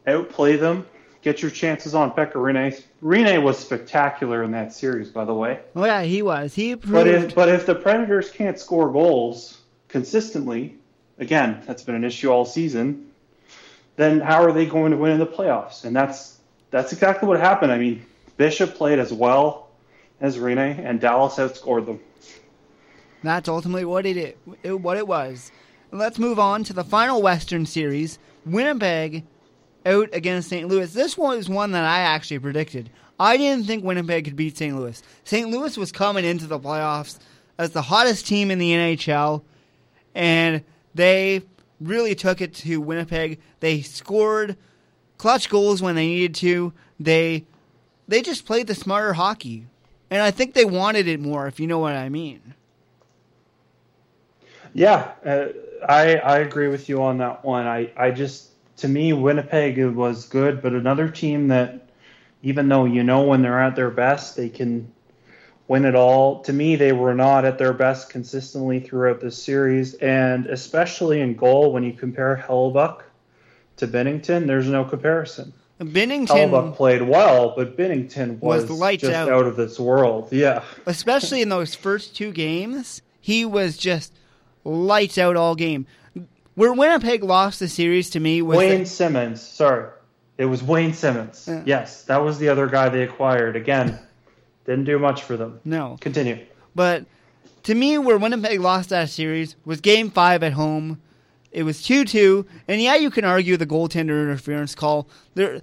outplay 0.08 0.56
them, 0.56 0.88
get 1.22 1.42
your 1.44 1.52
chances 1.52 1.94
on 1.94 2.12
Pekka 2.12 2.34
Rinne. 2.34 2.82
Rinne 3.04 3.44
was 3.44 3.60
spectacular 3.60 4.42
in 4.44 4.52
that 4.52 4.74
series, 4.74 5.10
by 5.10 5.26
the 5.26 5.34
way. 5.34 5.60
Oh 5.76 5.86
yeah, 5.86 6.02
he 6.02 6.24
was. 6.24 6.56
He 6.56 6.76
proved. 6.76 6.94
But 6.94 7.08
if 7.08 7.36
but 7.36 7.50
if 7.50 7.66
the 7.68 7.76
Predators 7.76 8.32
can't 8.32 8.58
score 8.58 8.92
goals 8.92 9.60
consistently, 9.88 10.76
again, 11.20 11.62
that's 11.68 11.84
been 11.84 11.96
an 11.96 12.04
issue 12.04 12.32
all 12.32 12.46
season. 12.46 13.12
Then 13.96 14.22
how 14.22 14.42
are 14.42 14.54
they 14.54 14.66
going 14.66 14.92
to 14.92 14.98
win 14.98 15.12
in 15.12 15.20
the 15.20 15.28
playoffs? 15.28 15.84
And 15.86 15.96
that's 15.96 16.40
that's 16.72 16.94
exactly 16.94 17.28
what 17.28 17.40
happened. 17.40 17.72
I 17.72 17.78
mean, 17.78 18.06
Bishop 18.38 18.74
played 18.74 18.98
as 18.98 19.14
well 19.14 19.69
as 20.22 20.38
Rinne, 20.38 20.80
and 20.84 21.00
Dallas 21.00 21.36
outscored 21.36 21.86
them. 21.86 22.00
That's 23.24 23.50
ultimately 23.50 23.86
what 23.86 24.06
it, 24.06 24.38
it 24.64 24.74
what 24.74 24.98
it 24.98 25.08
was. 25.08 25.52
Let's 25.92 26.20
move 26.20 26.40
on 26.40 26.64
to 26.66 26.74
the 26.74 26.84
final 26.84 27.22
Western 27.22 27.66
Series. 27.66 28.20
Winnipeg 28.46 29.26
out 29.86 30.10
against 30.14 30.50
St. 30.50 30.68
Louis. 30.68 30.94
This 30.94 31.18
one 31.18 31.38
is 31.38 31.50
one 31.50 31.72
that 31.72 31.84
I 31.84 32.00
actually 32.00 32.40
predicted. 32.40 32.90
I 33.20 33.36
didn't 33.38 33.66
think 33.66 33.84
Winnipeg 33.84 34.26
could 34.26 34.36
beat 34.36 34.58
St. 34.58 34.76
Louis. 34.76 35.02
St. 35.26 35.50
Louis 35.50 35.78
was 35.78 35.92
coming 35.92 36.24
into 36.24 36.48
the 36.48 36.60
playoffs 36.60 37.20
as 37.58 37.72
the 37.72 37.82
hottest 37.82 38.26
team 38.26 38.52
in 38.52 38.60
the 38.60 38.72
NHL, 38.72 39.42
and 40.16 40.64
they 40.96 41.42
really 41.82 42.16
took 42.16 42.40
it 42.40 42.54
to 42.54 42.80
Winnipeg. 42.80 43.40
They 43.60 43.82
scored 43.82 44.56
clutch 45.18 45.50
goals 45.50 45.82
when 45.82 45.96
they 45.96 46.08
needed 46.08 46.36
to. 46.36 46.74
They 47.00 47.46
they 48.08 48.22
just 48.22 48.46
played 48.46 48.68
the 48.68 48.76
smarter 48.76 49.14
hockey. 49.14 49.68
And 50.12 50.22
I 50.22 50.32
think 50.32 50.54
they 50.54 50.66
wanted 50.66 51.08
it 51.08 51.20
more, 51.20 51.48
if 51.48 51.60
you 51.60 51.68
know 51.68 51.80
what 51.80 51.94
I 51.94 52.10
mean. 52.10 52.56
Yeah, 54.74 55.12
uh, 55.26 55.48
I 55.88 56.16
I 56.18 56.38
agree 56.40 56.68
with 56.68 56.90
you 56.90 57.02
on 57.02 57.18
that 57.20 57.44
one. 57.44 57.68
I 57.68 57.92
I 57.98 58.12
just 58.12 58.50
to 58.78 58.88
me 58.88 59.14
Winnipeg 59.14 59.84
was 59.96 60.26
good, 60.28 60.62
but 60.62 60.74
another 60.74 61.10
team 61.10 61.48
that 61.50 61.90
even 62.42 62.70
though 62.70 62.86
you 62.86 63.04
know 63.04 63.24
when 63.24 63.42
they're 63.42 63.62
at 63.62 63.76
their 63.76 63.90
best, 63.92 64.36
they 64.36 64.50
can 64.50 64.92
win 65.68 65.86
it 65.86 65.96
all. 65.96 66.42
To 66.44 66.54
me, 66.54 66.76
they 66.76 66.92
were 66.92 67.14
not 67.14 67.46
at 67.46 67.58
their 67.58 67.74
best 67.74 68.10
consistently 68.10 68.80
throughout 68.80 69.20
this 69.20 69.42
series, 69.42 69.96
and 69.96 70.48
especially 70.48 71.22
in 71.22 71.36
goal 71.36 71.72
when 71.74 71.84
you 71.84 71.94
compare 71.94 72.44
Hellebuyck 72.48 73.02
to 73.78 73.88
Binnington, 73.88 74.48
there's 74.48 74.68
no 74.68 74.84
comparison. 74.84 75.54
Binnington 75.80 76.28
Hellebuyck 76.28 76.76
played 76.76 77.02
well, 77.04 77.54
but 77.56 77.78
Binnington 77.78 78.40
was, 78.40 78.64
Was 78.70 78.72
lights 78.80 79.02
just 79.02 79.14
out. 79.14 79.30
out. 79.30 79.46
of 79.46 79.56
this 79.56 79.80
world. 79.80 80.28
Yeah. 80.32 80.64
especially 80.86 81.42
in 81.42 81.50
those 81.50 81.74
first 81.76 82.16
two 82.16 82.32
games, 82.34 83.02
he 83.22 83.46
was 83.46 83.78
just 83.78 84.14
lights 84.66 85.18
out 85.18 85.36
all 85.38 85.56
game. 85.56 85.86
Where 86.56 86.74
Winnipeg 86.74 87.24
lost 87.24 87.60
the 87.62 87.70
series 87.70 88.10
to 88.12 88.20
me 88.20 88.42
was 88.42 88.58
Wayne 88.58 88.80
that- 88.80 88.88
Simmonds, 88.88 89.42
sorry. 89.42 89.90
It 90.38 90.46
was 90.46 90.62
Wayne 90.64 90.94
Simmonds. 90.94 91.50
Yes, 91.66 92.04
that 92.04 92.18
was 92.24 92.40
the 92.40 92.50
other 92.50 92.68
guy 92.68 92.90
they 92.90 93.04
acquired. 93.04 93.56
Again, 93.56 94.00
didn't 94.66 94.86
do 94.86 95.00
much 95.00 95.24
for 95.24 95.38
them. 95.38 95.60
no, 95.66 95.98
Continue. 96.02 96.46
but 96.76 97.06
to 97.64 97.76
me, 97.76 97.98
where 97.98 98.18
Winnipeg 98.18 98.60
lost 98.60 98.90
that 98.90 99.10
series 99.10 99.56
was 99.66 99.80
Game 99.82 100.10
Five 100.10 100.44
at 100.44 100.54
home. 100.54 101.02
It 101.52 101.64
was 101.64 101.82
two 101.82 102.06
two, 102.06 102.46
and 102.68 102.82
yeah, 102.82 102.96
you 102.96 103.10
can 103.10 103.26
argue 103.26 103.58
the 103.58 103.66
goaltender 103.66 104.22
interference 104.22 104.76
call 104.76 105.08
there, 105.34 105.62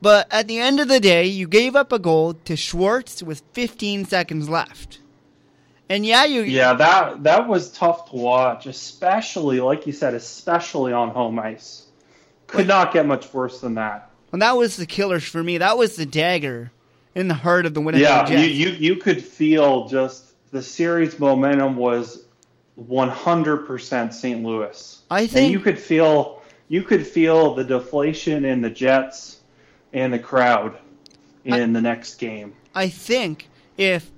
but 0.00 0.26
at 0.30 0.48
the 0.48 0.58
end 0.58 0.80
of 0.80 0.88
the 0.88 1.00
day, 1.00 1.24
you 1.26 1.46
gave 1.46 1.76
up 1.76 1.92
a 1.92 1.98
goal 1.98 2.34
to 2.34 2.56
Schwartz 2.56 3.22
with 3.22 3.42
15 3.52 4.06
seconds 4.06 4.48
left, 4.48 5.00
and 5.90 6.06
yeah, 6.06 6.24
you 6.24 6.40
Yeah, 6.42 6.72
that 6.74 7.22
that 7.24 7.48
was 7.48 7.70
tough 7.70 8.10
to 8.10 8.16
watch, 8.16 8.66
especially 8.66 9.60
like 9.60 9.86
you 9.86 9.92
said, 9.92 10.14
especially 10.14 10.92
on 10.94 11.10
home 11.10 11.38
ice. 11.38 11.82
Could 12.46 12.68
not 12.68 12.92
get 12.92 13.04
much 13.06 13.32
worse 13.34 13.60
than 13.60 13.74
that. 13.74 14.10
and 14.32 14.40
that 14.40 14.56
was 14.56 14.76
the 14.76 14.86
killers 14.86 15.24
for 15.24 15.42
me. 15.42 15.58
That 15.58 15.76
was 15.76 15.96
the 15.96 16.06
dagger 16.06 16.70
in 17.14 17.28
the 17.28 17.34
heart 17.34 17.66
of 17.66 17.74
the 17.74 17.80
Winnipeg 17.80 18.02
Yeah, 18.04 18.24
Jets. 18.24 18.42
you, 18.42 18.68
you 18.70 18.76
you 18.76 18.96
could 18.96 19.22
feel 19.22 19.88
just 19.88 20.24
the 20.52 20.62
series 20.62 21.18
momentum 21.18 21.76
was 21.76 22.25
100% 22.78 24.12
St. 24.12 24.44
Louis. 24.44 25.02
I 25.10 25.22
And 25.22 25.30
think 25.30 25.52
you 25.52 25.60
could 25.60 25.78
feel 25.78 26.42
you 26.68 26.82
could 26.82 27.06
feel 27.06 27.54
the 27.54 27.64
deflation 27.64 28.44
in 28.44 28.60
the 28.60 28.70
Jets 28.70 29.40
and 29.92 30.12
the 30.12 30.18
crowd 30.18 30.76
in 31.44 31.72
the 31.72 31.80
next 31.80 32.16
game. 32.16 32.54
I 32.74 32.88
think 32.88 33.48
if 33.76 34.10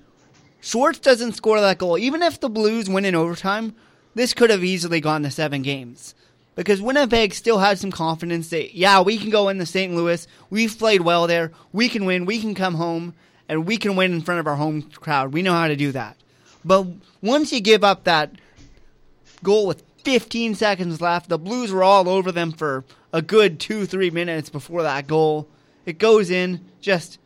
Schwartz 0.61 0.99
doesn't 0.99 1.35
score 1.35 1.61
that 1.61 1.79
goal, 1.79 1.99
even 1.99 2.23
if 2.23 2.41
the 2.41 2.49
Blues 2.49 2.89
win 2.89 3.05
in 3.05 3.15
overtime, 3.15 3.75
this 4.15 4.33
could 4.33 4.51
have 4.51 4.65
easily 4.65 5.01
gone 5.01 5.23
to 5.23 5.31
seven 5.31 5.63
games. 5.63 6.15
Because 6.57 6.83
Winnipeg 6.83 7.35
still 7.35 7.59
had 7.59 7.79
some 7.79 7.93
confidence 7.93 8.49
that, 8.49 8.75
yeah, 8.75 9.01
we 9.01 9.17
can 9.17 9.31
go 9.31 9.49
into 9.49 9.65
St. 9.65 9.95
Louis. 9.95 10.27
We've 10.51 10.77
played 10.77 11.03
well 11.03 11.29
there. 11.29 11.53
We 11.73 11.89
can 11.89 12.05
win. 12.05 12.25
We 12.25 12.41
can 12.41 12.57
come 12.57 12.75
home. 12.75 13.15
And 13.49 13.65
we 13.65 13.77
can 13.77 13.95
win 13.95 14.13
in 14.13 14.23
front 14.23 14.41
of 14.41 14.47
our 14.49 14.57
home 14.57 14.83
crowd. 14.83 15.33
We 15.33 15.43
know 15.43 15.53
how 15.53 15.69
to 15.69 15.77
do 15.77 15.93
that. 15.93 16.17
But 16.65 16.87
once 17.23 17.53
you 17.53 17.61
give 17.61 17.85
up 17.85 18.05
that 18.05 18.33
goal 19.43 19.67
with 19.67 19.83
15 20.05 20.55
seconds 20.55 21.01
left, 21.01 21.29
the 21.29 21.39
Blues 21.39 21.73
were 21.73 21.83
all 21.83 22.09
over 22.09 22.33
them 22.33 22.53
for 22.53 22.85
a 23.13 23.23
good 23.23 23.61
two, 23.61 23.87
three 23.87 24.11
minutes 24.11 24.51
before 24.51 24.83
that 24.83 25.07
goal. 25.07 25.49
It 25.87 25.99
goes 25.99 26.31
in, 26.31 26.65
just 26.81 27.19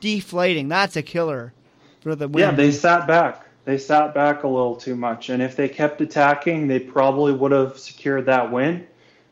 deflating. 0.00 0.68
That's 0.68 0.96
a 0.96 1.02
killer 1.02 1.52
for 2.00 2.14
the 2.14 2.28
win. 2.28 2.40
Yeah, 2.40 2.50
they 2.52 2.72
sat 2.72 3.06
back. 3.06 3.46
They 3.64 3.78
sat 3.78 4.14
back 4.14 4.42
a 4.42 4.48
little 4.48 4.76
too 4.76 4.94
much, 4.94 5.30
and 5.30 5.42
if 5.42 5.56
they 5.56 5.68
kept 5.68 6.00
attacking, 6.00 6.68
they 6.68 6.78
probably 6.78 7.32
would 7.32 7.52
have 7.52 7.78
secured 7.78 8.26
that 8.26 8.52
win. 8.52 8.86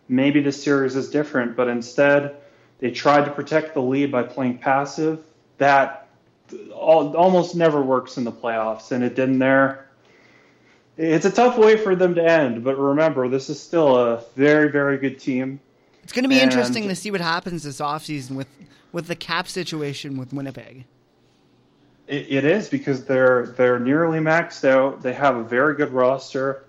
Maybe 0.09 0.41
the 0.41 0.53
series 0.53 0.97
is 0.97 1.11
different, 1.11 1.55
but 1.55 1.69
instead, 1.69 2.37
they 2.79 2.91
tried 2.91 3.27
to 3.27 3.31
protect 3.31 3.75
the 3.75 3.83
lead 3.83 4.11
by 4.11 4.23
playing 4.23 4.59
passive. 4.59 5.25
That 5.59 6.09
uh, 6.51 6.75
almost 6.75 7.55
never 7.55 7.83
works 7.83 8.17
in 8.17 8.25
the 8.25 8.33
playoffs, 8.33 8.91
and 8.91 9.05
it 9.05 9.15
didn't 9.15 9.39
there. 9.39 9.82
It's 10.97 11.25
a 11.25 11.31
tough 11.31 11.57
way 11.57 11.77
for 11.77 11.97
them 11.97 12.15
to 12.17 12.23
end, 12.25 12.65
but 12.65 12.79
remember, 12.79 13.29
this 13.29 13.49
is 13.49 13.59
still 13.59 13.97
a 13.97 14.23
very, 14.37 14.71
very 14.71 14.99
good 14.99 15.19
team. 15.19 15.59
It's 16.03 16.13
going 16.13 16.25
to 16.25 16.29
be 16.29 16.41
And- 16.41 16.51
interesting 16.51 16.89
to 16.89 16.95
see 16.95 17.11
what 17.11 17.21
happens 17.21 17.63
this 17.63 17.81
offseason 17.81 18.33
with, 18.33 18.49
with 18.93 19.07
the 19.07 19.17
cap 19.17 19.49
situation 19.49 20.19
with 20.19 20.33
Winnipeg. 20.33 20.85
It, 22.09 22.27
it 22.31 22.45
is 22.45 22.69
because 22.69 23.05
they're 23.05 23.47
they're 23.57 23.79
nearly 23.79 24.19
maxed 24.19 24.69
out. 24.69 25.03
They 25.03 25.13
have 25.13 25.37
a 25.37 25.45
very 25.45 25.77
good 25.77 25.93
roster, 25.93 26.65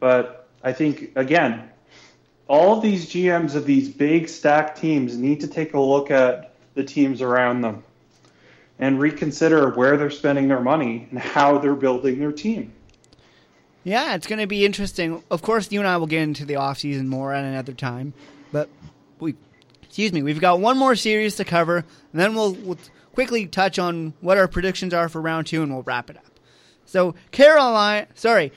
but 0.00 0.48
I 0.64 0.72
think 0.72 1.12
again, 1.14 1.70
all 2.48 2.76
of 2.76 2.82
these 2.82 3.06
GMs 3.08 3.54
of 3.54 3.64
these 3.64 3.88
big 3.88 4.28
stacked 4.28 4.78
teams 4.78 5.16
need 5.16 5.40
to 5.40 5.46
take 5.46 5.74
a 5.74 5.80
look 5.80 6.10
at 6.10 6.54
the 6.74 6.82
teams 6.82 7.22
around 7.22 7.60
them 7.62 7.84
and 8.80 8.98
reconsider 9.00 9.70
where 9.70 9.96
they're 9.96 10.10
spending 10.10 10.48
their 10.48 10.60
money 10.60 11.06
and 11.10 11.18
how 11.20 11.58
they're 11.58 11.74
building 11.76 12.18
their 12.18 12.32
team. 12.32 12.72
Yeah, 13.84 14.14
it's 14.14 14.26
going 14.26 14.40
to 14.40 14.46
be 14.46 14.64
interesting. 14.64 15.22
Of 15.30 15.42
course, 15.42 15.70
you 15.72 15.80
and 15.80 15.88
I 15.88 15.96
will 15.96 16.06
get 16.06 16.22
into 16.22 16.44
the 16.44 16.54
offseason 16.54 17.06
more 17.06 17.32
at 17.32 17.44
another 17.44 17.72
time, 17.72 18.12
but 18.52 18.68
we, 19.18 19.34
excuse 19.82 20.12
me, 20.12 20.22
we've 20.22 20.40
got 20.40 20.60
one 20.60 20.76
more 20.76 20.94
series 20.94 21.36
to 21.36 21.44
cover, 21.44 21.78
and 21.78 22.20
then 22.20 22.34
we'll, 22.34 22.52
we'll 22.54 22.78
quickly 23.14 23.46
touch 23.46 23.78
on 23.78 24.12
what 24.20 24.36
our 24.36 24.48
predictions 24.48 24.92
are 24.92 25.08
for 25.08 25.20
round 25.20 25.46
two, 25.46 25.62
and 25.62 25.72
we'll 25.72 25.82
wrap 25.82 26.10
it 26.10 26.16
up. 26.16 26.24
So, 26.84 27.14
Carolina, 27.30 28.06
sorry, 28.14 28.52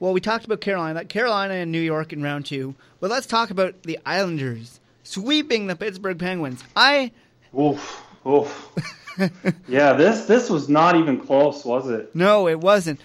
well, 0.00 0.12
we 0.12 0.20
talked 0.20 0.44
about 0.44 0.60
Carolina, 0.60 1.04
Carolina 1.04 1.54
and 1.54 1.72
New 1.72 1.80
York 1.80 2.12
in 2.12 2.22
round 2.22 2.46
two, 2.46 2.74
but 3.00 3.10
let's 3.10 3.26
talk 3.26 3.50
about 3.50 3.84
the 3.84 3.98
Islanders 4.04 4.80
sweeping 5.02 5.66
the 5.66 5.76
Pittsburgh 5.76 6.18
Penguins. 6.18 6.62
I, 6.74 7.12
Oof, 7.58 8.02
oof. 8.26 8.70
yeah, 9.68 9.92
this 9.92 10.24
this 10.26 10.50
was 10.50 10.68
not 10.68 10.96
even 10.96 11.20
close, 11.20 11.64
was 11.64 11.88
it? 11.88 12.14
No, 12.14 12.48
it 12.48 12.58
wasn't. 12.58 13.00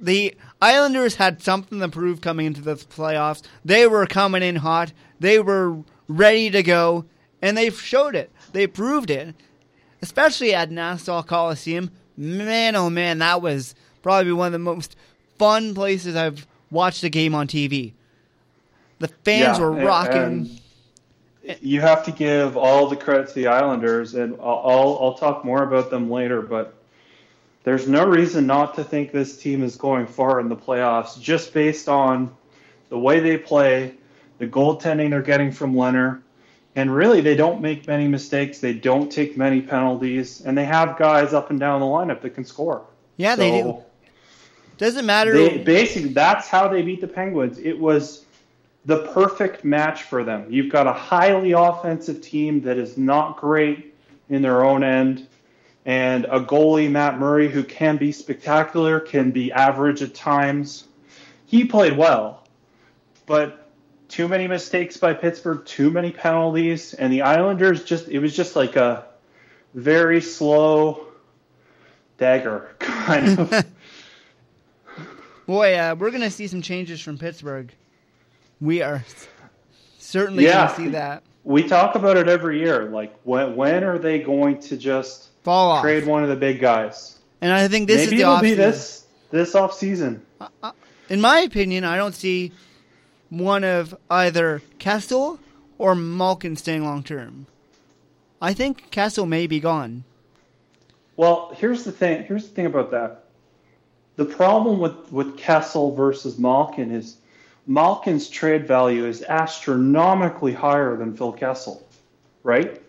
The 0.00 0.34
Islanders 0.60 1.16
had 1.16 1.42
something 1.42 1.80
to 1.80 1.88
prove 1.88 2.20
coming 2.20 2.46
into 2.46 2.60
the 2.60 2.74
playoffs. 2.74 3.42
They 3.64 3.86
were 3.86 4.06
coming 4.06 4.42
in 4.42 4.56
hot. 4.56 4.92
They 5.20 5.38
were 5.38 5.78
ready 6.08 6.50
to 6.50 6.62
go, 6.62 7.04
and 7.40 7.56
they 7.56 7.70
showed 7.70 8.14
it. 8.14 8.30
They 8.52 8.66
proved 8.66 9.10
it, 9.10 9.34
especially 10.02 10.54
at 10.54 10.70
Nassau 10.70 11.22
Coliseum. 11.22 11.90
Man, 12.16 12.76
oh 12.76 12.90
man, 12.90 13.18
that 13.18 13.42
was 13.42 13.74
probably 14.02 14.32
one 14.32 14.46
of 14.46 14.52
the 14.52 14.58
most 14.58 14.96
fun 15.38 15.74
places 15.74 16.16
I've 16.16 16.46
watched 16.70 17.02
a 17.04 17.08
game 17.08 17.34
on 17.34 17.46
TV. 17.46 17.92
The 18.98 19.08
fans 19.08 19.58
Yeah, 19.58 19.64
were 19.64 19.72
rocking. 19.72 20.58
you 21.60 21.80
have 21.80 22.04
to 22.04 22.12
give 22.12 22.56
all 22.56 22.86
the 22.88 22.96
credit 22.96 23.28
to 23.28 23.34
the 23.34 23.46
Islanders, 23.48 24.14
and 24.14 24.34
I'll, 24.40 24.62
I'll 24.64 24.98
I'll 25.02 25.14
talk 25.14 25.44
more 25.44 25.62
about 25.62 25.90
them 25.90 26.10
later. 26.10 26.40
But 26.42 26.74
there's 27.66 27.88
no 27.88 28.06
reason 28.06 28.46
not 28.46 28.76
to 28.76 28.84
think 28.84 29.10
this 29.10 29.36
team 29.36 29.64
is 29.64 29.74
going 29.74 30.06
far 30.06 30.38
in 30.38 30.48
the 30.48 30.54
playoffs, 30.54 31.20
just 31.20 31.52
based 31.52 31.88
on 31.88 32.32
the 32.90 32.98
way 32.98 33.18
they 33.18 33.36
play, 33.36 33.96
the 34.38 34.46
goaltending 34.46 35.10
they're 35.10 35.20
getting 35.20 35.50
from 35.50 35.76
Leonard, 35.76 36.22
and 36.76 36.94
really 36.94 37.20
they 37.20 37.34
don't 37.34 37.60
make 37.60 37.88
many 37.88 38.06
mistakes. 38.06 38.60
They 38.60 38.72
don't 38.72 39.10
take 39.10 39.36
many 39.36 39.60
penalties, 39.60 40.42
and 40.42 40.56
they 40.56 40.64
have 40.64 40.96
guys 40.96 41.34
up 41.34 41.50
and 41.50 41.58
down 41.58 41.80
the 41.80 41.86
lineup 41.86 42.20
that 42.20 42.36
can 42.36 42.44
score. 42.44 42.86
yeah, 43.16 43.34
they 43.34 43.50
do. 43.50 43.82
Doesn't 44.78 45.04
matter. 45.04 45.32
they 45.32 45.58
basically 45.58 46.10
that's 46.10 46.46
how 46.46 46.68
they 46.68 46.82
beat 46.82 47.00
the 47.00 47.08
Penguins. 47.08 47.58
It 47.58 47.76
was 47.76 48.26
the 48.84 49.08
perfect 49.08 49.64
match 49.64 50.04
for 50.04 50.22
them. 50.22 50.46
You've 50.48 50.70
got 50.70 50.86
a 50.86 50.92
highly 50.92 51.50
offensive 51.50 52.20
team 52.20 52.60
that 52.60 52.78
is 52.78 52.96
not 52.96 53.38
great 53.38 53.92
in 54.28 54.40
their 54.42 54.64
own 54.64 54.84
end, 54.84 55.26
and 55.86 56.24
a 56.24 56.40
goalie 56.40 56.90
Matt 56.90 57.18
Murray 57.18 57.48
who 57.48 57.62
can 57.62 57.96
be 57.96 58.10
spectacular, 58.10 58.98
can 58.98 59.30
be 59.30 59.52
average 59.52 60.02
at 60.02 60.14
times. 60.14 60.84
He 61.46 61.64
played 61.64 61.96
well, 61.96 62.44
but 63.24 63.70
too 64.08 64.26
many 64.26 64.48
mistakes 64.48 64.96
by 64.96 65.14
Pittsburgh, 65.14 65.64
too 65.64 65.90
many 65.92 66.10
penalties, 66.10 66.92
and 66.92 67.12
the 67.12 67.22
Islanders 67.22 67.84
just 67.84 68.08
it 68.08 68.18
was 68.18 68.34
just 68.36 68.56
like 68.56 68.74
a 68.74 69.04
very 69.74 70.20
slow 70.20 71.06
dagger 72.18 72.74
kind 72.80 73.38
of. 73.38 73.64
Boy, 75.46 75.78
uh, 75.78 75.94
we're 75.96 76.10
going 76.10 76.22
to 76.22 76.30
see 76.30 76.48
some 76.48 76.62
changes 76.62 77.00
from 77.00 77.16
Pittsburgh. 77.16 77.72
We 78.60 78.82
are 78.82 79.04
certainly 79.98 80.44
Yeah. 80.44 80.66
going 80.66 80.68
to 80.68 80.74
see 80.74 80.88
that 80.88 81.22
we 81.44 81.62
talk 81.62 81.94
about 81.94 82.16
it 82.16 82.28
every 82.28 82.58
year. 82.58 82.86
Like 82.86 83.14
when 83.22 83.54
when 83.54 83.84
are 83.84 83.98
they 83.98 84.18
going 84.18 84.58
to 84.62 84.76
just 84.76 85.28
fall 85.46 85.70
off. 85.70 85.82
trade 85.82 86.04
one 86.04 86.24
of 86.24 86.28
the 86.28 86.34
big 86.34 86.60
guys? 86.60 87.18
And 87.40 87.52
I 87.52 87.68
think 87.68 87.86
this 87.86 87.98
Maybe 87.98 88.04
is 88.04 88.10
the 88.10 88.20
it'll 88.22 88.34
off 88.34 88.42
be 88.42 88.54
this 88.54 89.06
this 89.30 89.54
off 89.54 89.72
season. 89.72 90.20
Uh, 90.40 90.48
uh, 90.60 90.72
in 91.08 91.20
my 91.20 91.38
opinion, 91.40 91.84
I 91.84 91.96
don't 91.96 92.16
see 92.16 92.50
one 93.30 93.62
of 93.62 93.96
either 94.10 94.60
Kessel 94.80 95.38
or 95.78 95.94
Malkin 95.94 96.56
staying 96.56 96.84
long 96.84 97.04
term. 97.04 97.46
I 98.42 98.54
think 98.54 98.90
Kessel 98.90 99.24
may 99.24 99.46
be 99.46 99.60
gone. 99.60 100.02
Well, 101.16 101.52
here's 101.56 101.84
the 101.84 101.92
thing. 101.92 102.24
Here's 102.24 102.48
the 102.48 102.54
thing 102.54 102.66
about 102.66 102.90
that. 102.90 103.26
The 104.16 104.24
problem 104.24 104.80
with 104.80 105.12
with 105.12 105.38
Kessel 105.38 105.94
versus 105.94 106.40
Malkin 106.40 106.90
is 106.90 107.18
Malkin's 107.68 108.28
trade 108.28 108.66
value 108.66 109.06
is 109.06 109.22
astronomically 109.22 110.54
higher 110.54 110.96
than 110.96 111.16
Phil 111.16 111.32
Kessel, 111.32 111.86
right? 112.42 112.82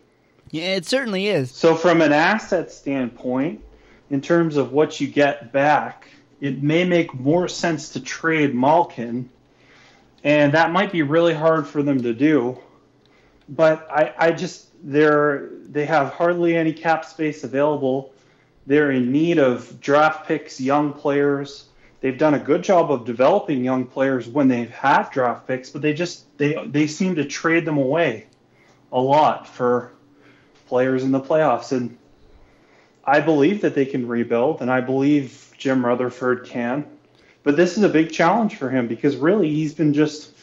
Yeah, 0.51 0.75
it 0.75 0.85
certainly 0.85 1.27
is. 1.27 1.51
So 1.51 1.75
from 1.75 2.01
an 2.01 2.13
asset 2.13 2.71
standpoint, 2.71 3.61
in 4.09 4.21
terms 4.21 4.57
of 4.57 4.71
what 4.71 4.99
you 4.99 5.07
get 5.07 5.51
back, 5.51 6.07
it 6.39 6.61
may 6.61 6.83
make 6.83 7.13
more 7.13 7.47
sense 7.47 7.89
to 7.89 7.99
trade 7.99 8.55
Malkin, 8.55 9.29
and 10.23 10.53
that 10.53 10.71
might 10.71 10.91
be 10.91 11.01
really 11.01 11.33
hard 11.33 11.67
for 11.67 11.83
them 11.83 12.01
to 12.03 12.13
do. 12.13 12.57
But 13.49 13.87
I, 13.91 14.13
I 14.17 14.31
just 14.31 14.67
they're 14.83 15.49
they 15.67 15.85
have 15.85 16.13
hardly 16.13 16.55
any 16.55 16.73
cap 16.73 17.05
space 17.05 17.43
available. 17.43 18.13
They're 18.65 18.91
in 18.91 19.11
need 19.11 19.39
of 19.39 19.79
draft 19.79 20.27
picks, 20.27 20.59
young 20.59 20.93
players. 20.93 21.65
They've 21.99 22.17
done 22.17 22.35
a 22.35 22.39
good 22.39 22.63
job 22.63 22.91
of 22.91 23.05
developing 23.05 23.63
young 23.63 23.85
players 23.85 24.27
when 24.27 24.47
they've 24.47 24.69
had 24.69 25.09
draft 25.09 25.47
picks, 25.47 25.69
but 25.69 25.81
they 25.81 25.93
just 25.93 26.37
they 26.37 26.55
they 26.67 26.87
seem 26.87 27.15
to 27.15 27.25
trade 27.25 27.65
them 27.65 27.77
away 27.77 28.27
a 28.91 28.99
lot 28.99 29.47
for 29.47 29.93
players 30.67 31.03
in 31.03 31.11
the 31.11 31.19
playoffs. 31.19 31.71
And 31.71 31.97
I 33.05 33.19
believe 33.21 33.61
that 33.61 33.73
they 33.73 33.85
can 33.85 34.07
rebuild, 34.07 34.61
and 34.61 34.69
I 34.69 34.81
believe 34.81 35.53
Jim 35.57 35.85
Rutherford 35.85 36.45
can. 36.45 36.85
But 37.43 37.55
this 37.55 37.77
is 37.77 37.83
a 37.83 37.89
big 37.89 38.11
challenge 38.11 38.55
for 38.55 38.69
him 38.69 38.87
because 38.87 39.15
really 39.15 39.49
he's 39.49 39.73
been 39.73 39.93
just 39.93 40.33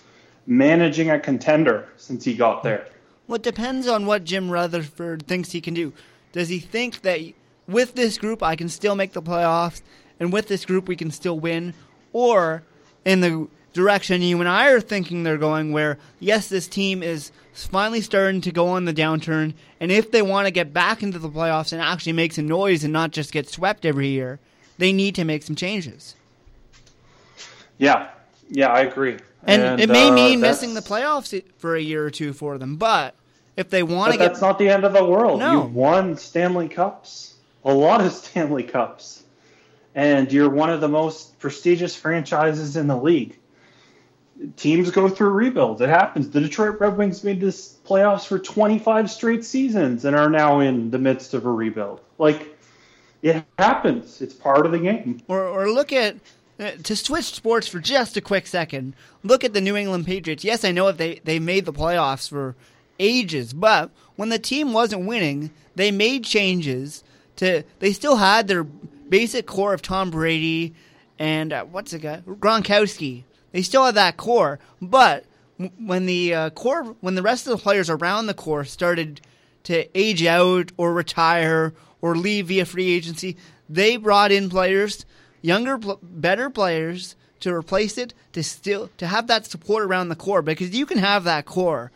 managing 0.47 1.11
a 1.11 1.21
contender 1.21 1.89
since 1.97 2.25
he 2.25 2.35
got 2.35 2.63
there. 2.63 2.89
Well, 3.27 3.37
it 3.37 3.43
depends 3.43 3.87
on 3.89 4.07
what 4.07 4.25
Jim 4.25 4.51
Rutherford 4.51 5.27
thinks 5.27 5.53
he 5.53 5.61
can 5.61 5.75
do. 5.75 5.93
Does 6.33 6.49
he 6.49 6.59
think 6.59 7.03
that 7.03 7.21
with 7.69 7.95
this 7.95 8.19
group 8.19 8.43
I 8.43 8.57
can 8.57 8.69
still 8.69 8.95
make 8.95 9.13
the 9.13 9.23
playoffs, 9.23 9.83
and 10.21 10.33
with 10.33 10.49
this 10.49 10.65
group 10.65 10.89
we 10.89 10.97
can 10.97 11.11
still 11.11 11.39
win? 11.39 11.75
Or 12.13 12.63
in 13.05 13.21
the 13.21 13.49
direction 13.75 14.23
you 14.23 14.41
and 14.41 14.49
I 14.49 14.69
are 14.69 14.81
thinking 14.81 15.23
they're 15.23 15.37
going, 15.37 15.73
where 15.73 15.99
yes, 16.21 16.49
this 16.49 16.67
team 16.67 17.03
is 17.03 17.31
finally 17.53 18.01
starting 18.01 18.41
to 18.41 18.51
go 18.51 18.69
on 18.69 18.87
the 18.87 18.95
downturn, 18.95 19.53
and 19.79 19.93
if 19.93 20.11
they 20.11 20.23
want 20.23 20.47
to 20.47 20.51
get 20.51 20.73
back 20.73 21.03
into 21.03 21.19
the 21.19 21.29
playoffs 21.29 21.73
and 21.73 21.83
actually 21.83 22.13
make 22.13 22.33
some 22.33 22.49
noise 22.49 22.83
and 22.83 22.93
not 22.93 23.11
just 23.11 23.33
get 23.33 23.49
swept 23.49 23.85
every 23.85 24.09
year, 24.09 24.41
they 24.79 24.93
need 24.93 25.15
to 25.17 25.25
make 25.25 25.43
some 25.43 25.55
changes. 25.55 26.15
Yeah, 27.77 28.09
yeah, 28.49 28.69
I 28.69 28.81
agree. 28.81 29.19
And, 29.47 29.63
and 29.63 29.81
it 29.81 29.91
may 29.91 30.09
uh, 30.09 30.13
mean 30.13 30.41
missing 30.41 30.75
the 30.75 30.81
playoffs 30.81 31.43
for 31.59 31.77
a 31.77 31.81
year 31.81 32.05
or 32.05 32.11
two 32.11 32.33
for 32.33 32.57
them, 32.57 32.77
but 32.77 33.15
if 33.57 33.69
they 33.71 33.83
want 33.83 34.13
to 34.13 34.19
get, 34.19 34.29
that's 34.29 34.41
not 34.41 34.59
the 34.59 34.69
end 34.69 34.85
of 34.85 34.93
the 34.93 35.05
world. 35.05 35.41
No. 35.41 35.63
You've 35.63 35.75
won 35.75 36.17
Stanley 36.17 36.69
Cups, 36.69 37.35
a 37.65 37.75
lot 37.75 38.01
of 38.01 38.13
Stanley 38.13 38.63
Cups, 38.63 39.25
and 39.95 40.33
you're 40.33 40.49
one 40.49 40.71
of 40.71 40.81
the 40.81 40.89
most 40.89 41.39
prestigious 41.39 41.95
franchises 41.95 42.77
in 42.77 42.87
the 42.87 42.97
league. 42.97 43.37
Teams 44.57 44.91
go 44.91 45.09
through 45.09 45.31
rebuilds. 45.31 45.81
It 45.81 45.89
happens. 45.89 46.29
The 46.31 46.41
Detroit 46.41 46.81
Red 46.81 46.97
Wings 46.97 47.23
made 47.23 47.41
this 47.41 47.77
playoffs 47.87 48.27
for 48.27 48.39
25 48.39 49.11
straight 49.11 49.45
seasons 49.45 50.05
and 50.05 50.17
are 50.17 50.29
now 50.29 50.61
in 50.61 50.91
the 50.91 50.99
midst 50.99 51.35
of 51.35 51.47
a 51.47 51.51
rebuild. 51.51 52.01
Like 52.19 52.57
it 53.23 53.45
happens. 53.59 54.21
It's 54.21 54.35
part 54.35 54.67
of 54.67 54.73
the 54.73 54.79
game. 54.79 55.23
Or, 55.29 55.45
or 55.45 55.71
look 55.71 55.93
at 55.93 56.17
uh, 56.59 56.73
to 56.83 56.95
switch 56.95 57.25
sports 57.25 57.67
for 57.67 57.81
just 57.81 58.17
a 58.17 58.21
quick 58.21 58.47
second, 58.47 58.95
look 59.23 59.45
at 59.45 59.55
the 59.55 59.61
New 59.61 59.77
England 59.77 60.07
Patriots. 60.07 60.45
Yes, 60.45 60.65
I 60.65 60.73
know 60.73 60.91
they 60.93 61.21
they 61.25 61.39
made 61.39 61.65
the 61.65 61.73
playoffs 61.73 62.29
for 62.29 62.55
ages, 62.99 63.53
but 63.53 63.91
when 64.17 64.29
the 64.29 64.39
team 64.39 64.73
wasn't 64.73 65.07
winning, 65.07 65.51
they 65.75 65.91
made 65.91 66.25
changes 66.25 67.03
to. 67.37 67.63
They 67.79 67.93
still 67.93 68.17
had 68.17 68.47
their 68.47 68.65
basic 68.65 69.47
core 69.47 69.75
of 69.75 69.83
Tom 69.83 70.11
Brady 70.11 70.75
and 71.19 71.53
uh, 71.53 71.65
what's 71.65 71.93
the 71.93 71.99
guy 71.99 72.23
Gronkowski. 72.27 73.25
They 73.55 73.63
still 73.63 73.85
had 73.85 73.95
that 73.95 74.17
core, 74.17 74.59
but 74.83 75.27
when 75.79 76.07
the 76.07 76.35
uh, 76.35 76.51
core, 76.51 76.97
when 77.01 77.15
the 77.15 77.23
rest 77.23 77.47
of 77.47 77.57
the 77.57 77.63
players 77.63 77.89
around 77.89 78.27
the 78.27 78.35
core 78.35 78.65
started 78.65 79.21
to 79.63 79.87
age 79.97 80.25
out 80.25 80.73
or 80.77 80.93
retire 80.93 81.73
or 82.03 82.17
leave 82.17 82.49
via 82.49 82.65
free 82.65 82.91
agency, 82.91 83.37
they 83.69 83.97
brought 83.97 84.33
in 84.33 84.51
players 84.51 85.07
younger, 85.41 85.79
better 86.03 86.51
players 86.51 87.15
to 87.39 87.55
replace 87.55 87.97
it 87.97 88.13
to 88.33 88.43
still 88.43 88.91
to 88.97 89.07
have 89.07 89.29
that 89.29 89.47
support 89.47 89.85
around 89.85 90.09
the 90.09 90.17
core 90.17 90.43
because 90.43 90.75
you 90.75 90.85
can 90.85 90.99
have 90.99 91.23
that 91.23 91.47
core 91.47 91.93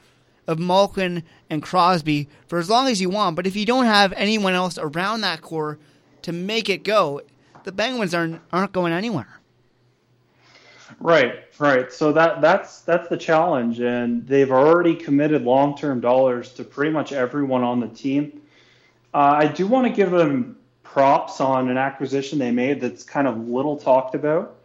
of 0.47 0.61
Malkin 0.61 1.25
and 1.51 1.61
Crosby 1.61 2.29
for 2.47 2.61
as 2.61 2.71
long 2.71 2.87
as 2.87 3.01
you 3.01 3.11
want, 3.11 3.35
but 3.35 3.49
if 3.49 3.57
you 3.57 3.67
don't 3.67 3.87
have 3.87 4.13
anyone 4.13 4.55
else 4.55 4.79
around 4.79 5.23
that 5.23 5.43
core 5.43 5.77
to 6.23 6.31
make 6.31 6.69
it 6.69 6.85
go, 6.85 7.21
the 7.65 7.73
Penguins 7.73 8.15
aren't 8.15 8.41
aren't 8.53 8.71
going 8.71 8.93
anywhere. 8.93 9.38
Right, 11.01 11.45
right. 11.59 11.93
So 11.93 12.13
that 12.13 12.41
that's 12.41 12.81
that's 12.81 13.09
the 13.09 13.17
challenge, 13.17 13.79
and 13.81 14.27
they've 14.27 14.51
already 14.51 14.97
committed 14.97 15.43
long 15.43 15.77
term 15.77 16.01
dollars 16.01 16.53
to 16.55 16.65
pretty 16.65 16.91
much 16.91 17.13
everyone 17.13 17.63
on 17.63 17.81
the 17.81 17.89
team. 17.89 18.41
Uh, 19.15 19.37
I 19.39 19.47
do 19.47 19.67
want 19.67 19.87
to 19.87 19.93
give 19.93 20.11
them 20.11 20.57
props 20.83 21.41
on 21.41 21.69
an 21.69 21.77
acquisition 21.77 22.39
they 22.39 22.51
made 22.51 22.81
that's 22.81 23.05
kind 23.05 23.29
of 23.29 23.49
little 23.49 23.77
talked 23.77 24.15
about. 24.15 24.57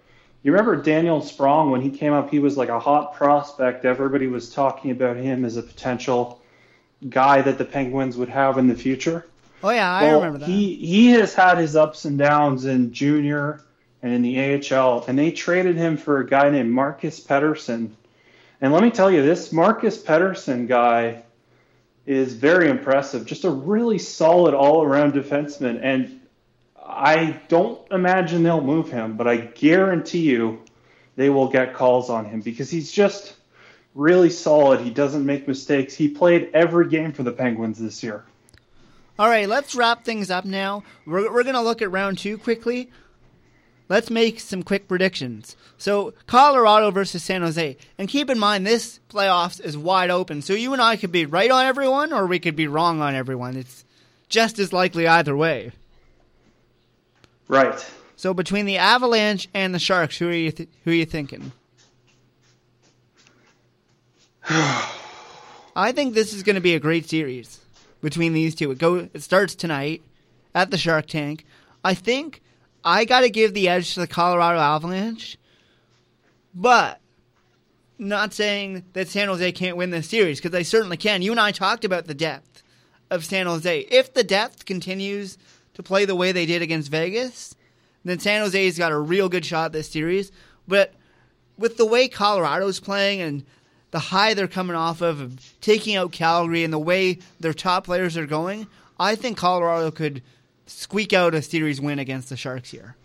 You 0.42 0.52
remember 0.52 0.76
Daniel 0.76 1.22
Sprong 1.22 1.70
when 1.70 1.82
he 1.82 1.90
came 1.90 2.12
up, 2.14 2.30
he 2.30 2.40
was 2.40 2.58
like 2.58 2.70
a 2.70 2.80
hot 2.80 3.14
prospect. 3.14 3.86
Everybody 3.86 4.28
was 4.28 4.52
talking 4.52 4.92
about 4.92 5.16
him 5.16 5.46
as 5.46 5.56
a 5.56 5.64
potential 5.64 6.42
guy 7.10 7.42
that 7.42 7.58
the 7.58 7.66
Penguins 7.66 8.18
would 8.18 8.30
have 8.30 8.58
in 8.58 8.68
the 8.68 8.76
future. 8.76 9.26
Oh 9.64 9.70
yeah, 9.70 9.90
I 9.90 10.04
well, 10.04 10.16
remember 10.16 10.40
that. 10.40 10.50
He 10.50 10.76
he 10.76 11.12
has 11.12 11.34
had 11.34 11.58
his 11.58 11.76
ups 11.76 12.06
and 12.06 12.18
downs 12.18 12.66
in 12.66 12.92
junior 12.92 13.62
and 14.04 14.14
in 14.14 14.22
the 14.22 14.76
AHL, 14.76 15.06
and 15.08 15.18
they 15.18 15.32
traded 15.32 15.78
him 15.78 15.95
for 15.95 16.20
a 16.20 16.28
guy 16.28 16.49
named 16.49 16.70
Marcus 16.70 17.22
Pettersson. 17.22 17.91
And 18.62 18.74
let 18.74 18.84
me 18.84 18.91
tell 18.91 19.10
you, 19.10 19.24
this 19.24 19.54
Marcus 19.54 19.97
Pettersson 19.97 20.68
guy 20.68 21.24
is 22.06 22.34
very 22.34 22.70
impressive. 22.70 23.26
Just 23.26 23.45
a 23.45 23.49
really 23.49 23.97
solid 23.97 24.54
all 24.54 24.84
around 24.84 25.14
defenseman. 25.14 25.80
And 25.82 26.20
I 26.86 27.39
don't 27.47 27.80
imagine 27.91 28.43
they'll 28.43 28.62
move 28.62 28.91
him, 28.91 29.16
but 29.16 29.28
I 29.28 29.38
guarantee 29.38 30.30
you 30.30 30.62
they 31.16 31.30
will 31.30 31.47
get 31.47 31.74
calls 31.74 32.10
on 32.10 32.26
him 32.26 32.41
because 32.41 32.70
he's 32.70 32.91
just 32.91 33.36
really 33.95 34.30
solid. 34.30 34.82
He 34.82 34.89
doesn't 34.89 35.26
make 35.26 35.47
mistakes. 35.47 35.95
He 35.95 36.10
played 36.10 36.49
every 36.54 36.89
game 36.89 37.14
for 37.14 37.24
the 37.24 37.32
Penguins 37.32 37.80
this 37.80 38.04
year. 38.04 38.26
All 39.18 39.30
right, 39.30 39.47
let's 39.47 39.76
wrap 39.76 40.04
things 40.04 40.32
up 40.32 40.43
now. 40.43 40.84
We're, 41.06 41.32
we're 41.32 41.43
going 41.43 41.56
to 41.56 41.62
look 41.62 41.82
at 41.82 41.91
round 41.91 42.18
two 42.18 42.38
quickly. 42.38 42.89
Let's 43.90 44.10
make 44.10 44.40
some 44.40 44.64
quick 44.64 44.88
predictions. 44.88 45.56
So, 45.78 46.14
Colorado 46.26 46.90
versus 46.92 47.24
San 47.24 47.42
Jose. 47.42 47.78
And 47.98 48.08
keep 48.08 48.30
in 48.30 48.40
mind, 48.40 48.66
this 48.66 49.00
playoffs 49.10 49.60
is 49.60 49.78
wide 49.78 50.10
open. 50.10 50.42
So, 50.42 50.54
you 50.54 50.74
and 50.74 50.82
I 50.82 50.96
could 50.96 51.12
be 51.12 51.26
right 51.26 51.52
on 51.52 51.66
everyone, 51.66 52.14
or 52.14 52.26
we 52.26 52.40
could 52.40 52.56
be 52.56 52.68
wrong 52.68 53.02
on 53.02 53.14
everyone. 53.14 53.58
It's 53.58 53.84
just 54.30 54.58
as 54.58 54.72
likely 54.72 55.08
either 55.08 55.36
way. 55.36 55.72
Right. 57.48 57.86
So, 58.16 58.34
between 58.34 58.66
the 58.66 58.78
Avalanche 58.78 59.50
and 59.54 59.76
the 59.76 59.80
Sharks, 59.80 60.18
who 60.18 60.30
are 60.30 60.34
you, 60.34 60.52
th- 60.52 60.70
who 60.86 60.92
are 60.92 60.96
you 60.96 61.06
thinking? 61.06 61.52
I 65.76 65.92
think 65.92 66.14
this 66.14 66.34
is 66.34 66.44
going 66.44 66.56
to 66.56 66.62
be 66.62 66.76
a 66.76 66.80
great 66.80 67.10
series 67.10 67.60
between 68.02 68.34
these 68.34 68.56
two. 68.56 68.72
It 68.72 68.78
go 68.78 69.08
it 69.14 69.22
starts 69.22 69.56
tonight 69.56 70.02
at 70.54 70.70
the 70.70 70.78
Shark 70.78 71.08
Tank. 71.08 71.46
I 71.84 71.94
think 71.94 72.42
I 72.84 73.06
got 73.06 73.22
to 73.22 73.30
give 73.30 73.54
the 73.54 73.70
edge 73.70 73.94
to 73.94 74.02
the 74.02 74.08
Colorado 74.08 74.60
Avalanche, 74.60 75.38
but 76.54 77.00
not 77.98 78.34
saying 78.34 78.84
that 78.94 79.08
San 79.08 79.28
Jose 79.28 79.52
can't 79.54 79.78
win 79.78 79.92
this 79.92 80.10
series 80.10 80.40
because 80.40 80.52
they 80.52 80.64
certainly 80.64 80.98
can. 80.98 81.22
You 81.22 81.32
and 81.32 81.40
I 81.40 81.52
talked 81.52 81.86
about 81.86 82.08
the 82.08 82.14
depth 82.14 82.64
of 83.10 83.26
San 83.26 83.46
Jose. 83.46 83.80
If 83.90 84.14
the 84.14 84.24
depth 84.24 84.66
continues 84.66 85.38
to 85.76 85.84
play 85.84 86.06
the 86.06 86.16
way 86.16 86.32
they 86.32 86.46
did 86.46 86.62
against 86.62 86.92
Vegas, 86.92 87.56
then 88.04 88.20
San 88.20 88.42
Jose's 88.42 88.78
got 88.78 88.92
a 88.92 89.00
real 89.00 89.30
good 89.30 89.46
shot 89.46 89.72
this 89.72 89.90
series. 89.90 90.32
But 90.68 90.94
with 91.58 91.78
the 91.78 91.86
way 91.86 92.08
Colorado's 92.08 92.80
playing 92.80 93.22
and 93.22 93.46
the 93.92 94.00
high 94.00 94.34
they're 94.34 94.48
coming 94.48 94.76
off 94.76 95.02
of, 95.02 95.22
of 95.22 95.62
taking 95.62 95.96
out 95.96 96.12
Calgary 96.12 96.64
and 96.64 96.74
the 96.74 96.80
way 96.80 97.20
their 97.40 97.54
top 97.54 97.86
players 97.86 98.18
are 98.18 98.26
going, 98.26 98.68
I 99.00 99.16
think 99.16 99.38
Colorado 99.38 99.92
could 99.92 100.22
squeak 100.66 101.14
out 101.14 101.34
a 101.34 101.41
series 101.41 101.80
win 101.82 101.99
against 101.99 102.30
the 102.30 102.38
Sharks 102.38 102.72
here? 102.72 102.95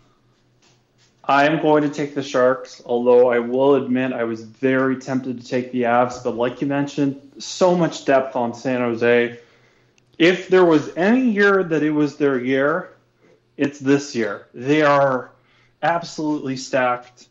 I 1.23 1.45
am 1.45 1.61
going 1.61 1.83
to 1.83 1.89
take 1.89 2.15
the 2.15 2.23
Sharks, 2.23 2.81
although 2.85 3.29
I 3.29 3.37
will 3.37 3.75
admit 3.75 4.13
I 4.13 4.23
was 4.23 4.43
very 4.43 4.97
tempted 4.97 5.39
to 5.39 5.47
take 5.47 5.71
the 5.71 5.83
Avs. 5.83 6.23
But 6.23 6.35
like 6.35 6.59
you 6.59 6.65
mentioned, 6.65 7.21
so 7.37 7.75
much 7.75 8.05
depth 8.05 8.35
on 8.35 8.55
San 8.55 8.81
Jose. 8.81 9.39
If 10.17 10.47
there 10.47 10.65
was 10.65 10.89
any 10.97 11.29
year 11.29 11.63
that 11.63 11.83
it 11.83 11.91
was 11.91 12.17
their 12.17 12.39
year, 12.39 12.89
it's 13.57 13.79
this 13.79 14.15
year. 14.15 14.47
They 14.55 14.81
are 14.81 15.29
absolutely 15.83 16.57
stacked. 16.57 17.27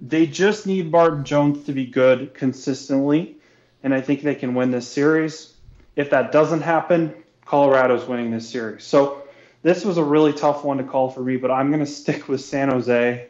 They 0.00 0.26
just 0.26 0.66
need 0.66 0.90
Martin 0.90 1.24
Jones 1.24 1.64
to 1.66 1.72
be 1.72 1.86
good 1.86 2.34
consistently, 2.34 3.36
and 3.84 3.94
I 3.94 4.00
think 4.00 4.22
they 4.22 4.34
can 4.34 4.54
win 4.54 4.72
this 4.72 4.88
series. 4.88 5.54
If 5.94 6.10
that 6.10 6.32
doesn't 6.32 6.62
happen, 6.62 7.14
Colorado's 7.44 8.04
winning 8.08 8.32
this 8.32 8.48
series. 8.48 8.82
So 8.82 9.21
this 9.62 9.84
was 9.84 9.96
a 9.96 10.04
really 10.04 10.32
tough 10.32 10.64
one 10.64 10.78
to 10.78 10.84
call 10.84 11.10
for 11.10 11.20
me, 11.20 11.36
but 11.36 11.50
I'm 11.50 11.68
going 11.68 11.80
to 11.80 11.86
stick 11.86 12.28
with 12.28 12.40
San 12.40 12.68
Jose. 12.68 13.28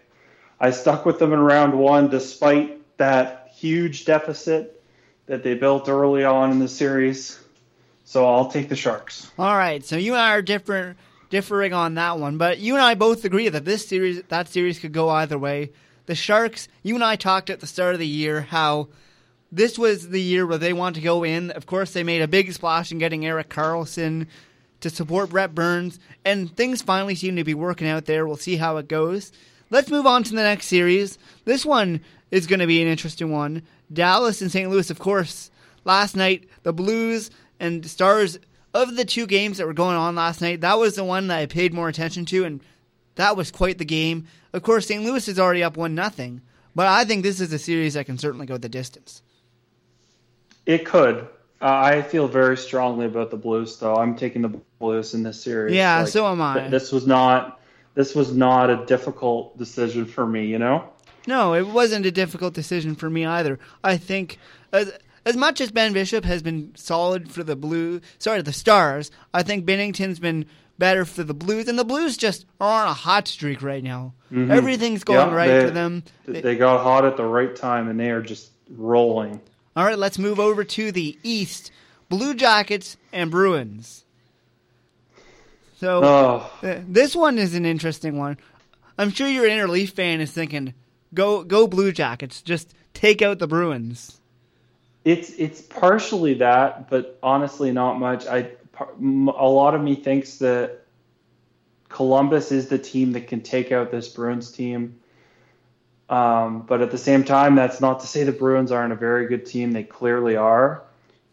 I 0.59 0.71
stuck 0.71 1.05
with 1.05 1.19
them 1.19 1.33
in 1.33 1.41
round 1.41 1.79
one 1.79 2.09
despite 2.09 2.97
that 2.97 3.53
huge 3.55 4.05
deficit 4.05 4.83
that 5.27 5.43
they 5.43 5.55
built 5.55 5.89
early 5.89 6.25
on 6.25 6.51
in 6.51 6.59
the 6.59 6.69
series. 6.69 7.39
So 8.05 8.27
I'll 8.27 8.49
take 8.49 8.69
the 8.69 8.77
Sharks. 8.77 9.31
All 9.39 9.57
right. 9.57 9.85
So 9.85 9.97
you 9.97 10.13
and 10.13 10.21
I 10.21 10.35
are 10.35 10.43
different 10.43 10.99
differing 11.31 11.73
on 11.73 11.95
that 11.95 12.19
one, 12.19 12.37
but 12.37 12.59
you 12.59 12.75
and 12.75 12.83
I 12.83 12.95
both 12.95 13.25
agree 13.25 13.49
that 13.49 13.65
this 13.65 13.87
series, 13.87 14.23
that 14.25 14.49
series, 14.49 14.79
could 14.79 14.93
go 14.93 15.09
either 15.09 15.39
way. 15.39 15.73
The 16.07 16.15
Sharks, 16.15 16.69
you 16.83 16.95
and 16.95 17.03
I 17.03 17.17
talked 17.17 17.49
at 17.49 17.61
the 17.61 17.67
start 17.67 17.95
of 17.95 18.01
the 18.01 18.07
year 18.07 18.43
how 18.43 18.89
this 19.51 19.79
was 19.79 20.11
the 20.11 20.21
year 20.21 20.47
where 20.47 20.59
they 20.59 20.73
want 20.73 20.97
to 20.97 21.01
go 21.01 21.25
in. 21.25 21.51
Of 21.51 21.67
course, 21.67 21.93
they 21.93 22.03
made 22.03 22.23
a 22.23 22.29
big 22.29 22.53
splash 22.53 22.93
in 22.93 22.99
getting 22.99 23.25
Erik 23.25 23.49
Karlsson 23.49 24.27
to 24.83 24.91
support 24.91 25.31
Brent 25.31 25.55
Burns, 25.55 25.99
and 26.25 26.55
things 26.57 26.83
finally 26.83 27.15
seem 27.15 27.37
to 27.37 27.45
be 27.45 27.55
working 27.55 27.89
out 27.89 28.05
there. 28.05 28.27
We'll 28.27 28.37
see 28.37 28.57
how 28.57 28.77
it 28.77 28.89
goes. 28.89 29.33
Let's 29.71 29.91
move 29.91 30.07
on 30.07 30.23
to 30.25 30.31
the 30.31 30.43
next 30.43 30.67
series. 30.67 31.19
This 31.45 31.65
one 31.65 32.01
is 32.31 32.47
going 32.47 32.61
to 32.61 32.67
be 32.67 32.83
an 32.83 32.89
interesting 32.89 33.31
one. 33.31 33.63
Dallas 33.93 34.43
and 34.43 34.51
St. 34.51 34.71
Louis, 34.71 34.91
of 34.91 34.99
course. 34.99 35.51
Last 35.85 36.15
night, 36.15 36.49
the 36.63 36.73
Blues 36.73 37.31
and 37.59 37.85
Stars 37.87 38.39
of 38.75 38.97
the 38.97 39.05
two 39.05 39.27
games 39.27 39.59
that 39.59 39.67
were 39.67 39.73
going 39.73 39.97
on 39.97 40.15
last 40.15 40.41
night, 40.41 40.61
that 40.63 40.79
was 40.79 40.97
the 40.97 41.05
one 41.05 41.29
that 41.29 41.39
I 41.39 41.47
paid 41.47 41.75
more 41.75 41.89
attention 41.89 42.25
to, 42.27 42.45
and 42.45 42.61
that 43.17 43.37
was 43.37 43.51
quite 43.51 43.79
the 43.79 43.85
game. 43.85 44.27
Of 44.53 44.63
course, 44.63 44.87
St. 44.87 45.03
Louis 45.03 45.29
is 45.29 45.39
already 45.39 45.63
up 45.63 45.77
one 45.77 45.95
nothing, 45.95 46.41
but 46.75 46.87
I 46.87 47.05
think 47.05 47.23
this 47.23 47.41
is 47.41 47.53
a 47.53 47.59
series 47.59 47.95
that 47.95 48.07
can 48.07 48.19
certainly 48.19 48.47
go 48.47 48.57
the 48.57 48.69
distance. 48.69 49.23
It 50.65 50.85
could. 50.87 51.29
Uh, 51.61 51.81
I 51.83 52.03
feel 52.03 52.29
very 52.29 52.57
strongly 52.57 53.07
about 53.07 53.31
the 53.31 53.37
Blues, 53.37 53.79
though. 53.79 53.97
I'm 53.97 54.17
taking 54.17 54.43
the 54.43 54.61
Blues 54.83 55.15
in 55.15 55.23
this 55.23 55.41
series. 55.41 55.75
Yeah, 55.75 56.01
like, 56.01 56.09
so 56.09 56.27
am 56.27 56.43
I. 56.43 56.69
This 56.69 56.93
was 56.93 57.07
not. 57.07 57.61
This 57.95 58.15
was 58.15 58.35
not 58.35 58.69
a 58.69 58.85
difficult 58.85 59.57
decision 59.57 60.05
for 60.05 60.27
me. 60.27 60.45
You 60.45 60.59
know. 60.59 60.91
No, 61.27 61.55
it 61.55 61.67
wasn't 61.67 62.05
a 62.05 62.11
difficult 62.11 62.53
decision 62.53 62.97
for 62.97 63.09
me 63.09 63.25
either. 63.25 63.59
I 63.83 63.97
think 63.97 64.39
as 64.73 64.93
as 65.25 65.37
much 65.37 65.61
as 65.61 65.71
Ben 65.71 65.93
Bishop 65.93 66.25
has 66.25 66.43
been 66.43 66.73
solid 66.75 67.31
for 67.31 67.45
the 67.45 67.57
Blue, 67.57 68.01
sorry, 68.19 68.43
the 68.43 68.53
Stars, 68.53 69.11
I 69.33 69.43
think 69.43 69.65
Binnington's 69.65 70.19
been 70.19 70.47
better 70.79 71.05
for 71.05 71.23
the 71.23 71.35
Blues, 71.35 71.69
and 71.69 71.79
the 71.79 71.85
Blues 71.85 72.17
just 72.17 72.45
are 72.61 72.83
on 72.83 72.89
a 72.89 72.95
hot 72.95 73.29
streak 73.29 73.63
right 73.63 73.85
now. 73.85 74.15
Mm-hmm. 74.33 74.51
Everything's 74.51 75.05
going 75.05 75.29
yeah, 75.29 75.35
right 75.35 75.49
they, 75.49 75.67
for 75.67 75.71
them. 75.71 76.03
They 76.27 76.57
got 76.57 76.83
hot 76.83 77.05
at 77.05 77.17
the 77.17 77.25
right 77.25 77.55
time, 77.55 77.89
and 77.89 78.01
they 78.01 78.11
are 78.11 78.23
just 78.23 78.51
rolling. 78.69 79.41
All 79.77 79.85
right, 79.85 79.99
let's 79.99 80.19
move 80.19 80.41
over 80.41 80.65
to 80.65 80.91
the 80.91 81.17
East. 81.23 81.71
Blue 82.09 82.35
Jackets 82.35 82.97
and 83.13 83.31
Bruins. 83.31 84.05
So 85.83 86.01
oh. 86.05 86.51
uh, 86.63 86.79
this 86.87 87.17
one 87.17 87.39
is 87.39 87.57
an 87.57 87.67
interesting 87.67 88.17
one. 88.17 88.39
I'm 88.97 89.11
sure 89.11 89.27
your 89.27 89.49
inner 89.49 89.67
Leaf 89.67 89.91
fan 89.91 90.21
is 90.21 90.31
thinking, 90.31 90.75
"Go, 91.13 91.43
go 91.43 91.67
Blue 91.67 91.91
Jackets! 91.91 92.41
Just 92.41 92.73
take 92.95 93.21
out 93.21 93.41
the 93.41 93.49
Bruins." 93.49 94.21
It's 95.05 95.31
it's 95.31 95.61
partially 95.61 96.35
that, 96.35 96.89
but 96.89 97.19
honestly, 97.21 97.73
not 97.73 97.99
much. 97.99 98.29
I 98.29 98.53
a 98.79 99.49
lot 99.49 99.75
of 99.75 99.83
me 99.83 99.97
thinks 99.97 100.37
that 100.39 100.85
Columbus 101.89 102.53
is 102.53 102.69
the 102.69 102.79
team 102.79 103.11
that 103.15 103.27
can 103.27 103.41
take 103.41 103.73
out 103.73 103.91
this 103.91 104.07
Bruins 104.07 104.53
team. 104.53 105.01
Um, 106.09 106.63
but 106.63 106.81
at 106.81 106.93
the 106.93 106.99
same 106.99 107.25
time, 107.25 107.57
that's 107.57 107.81
not 107.81 107.99
to 108.03 108.07
say 108.07 108.23
the 108.23 108.31
Bruins 108.31 108.71
aren't 108.71 108.93
a 108.93 108.97
very 108.97 109.27
good 109.27 109.47
team. 109.47 109.73
They 109.73 109.83
clearly 109.83 110.37
are. 110.37 110.85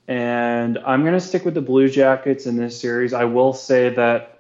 And 0.08 0.80
I'm 0.80 1.02
going 1.02 1.14
to 1.14 1.22
stick 1.22 1.46
with 1.46 1.54
the 1.54 1.62
Blue 1.62 1.88
Jackets 1.88 2.48
in 2.48 2.58
this 2.58 2.82
series. 2.82 3.14
I 3.14 3.26
will 3.26 3.54
say 3.54 3.90
that 3.94 4.39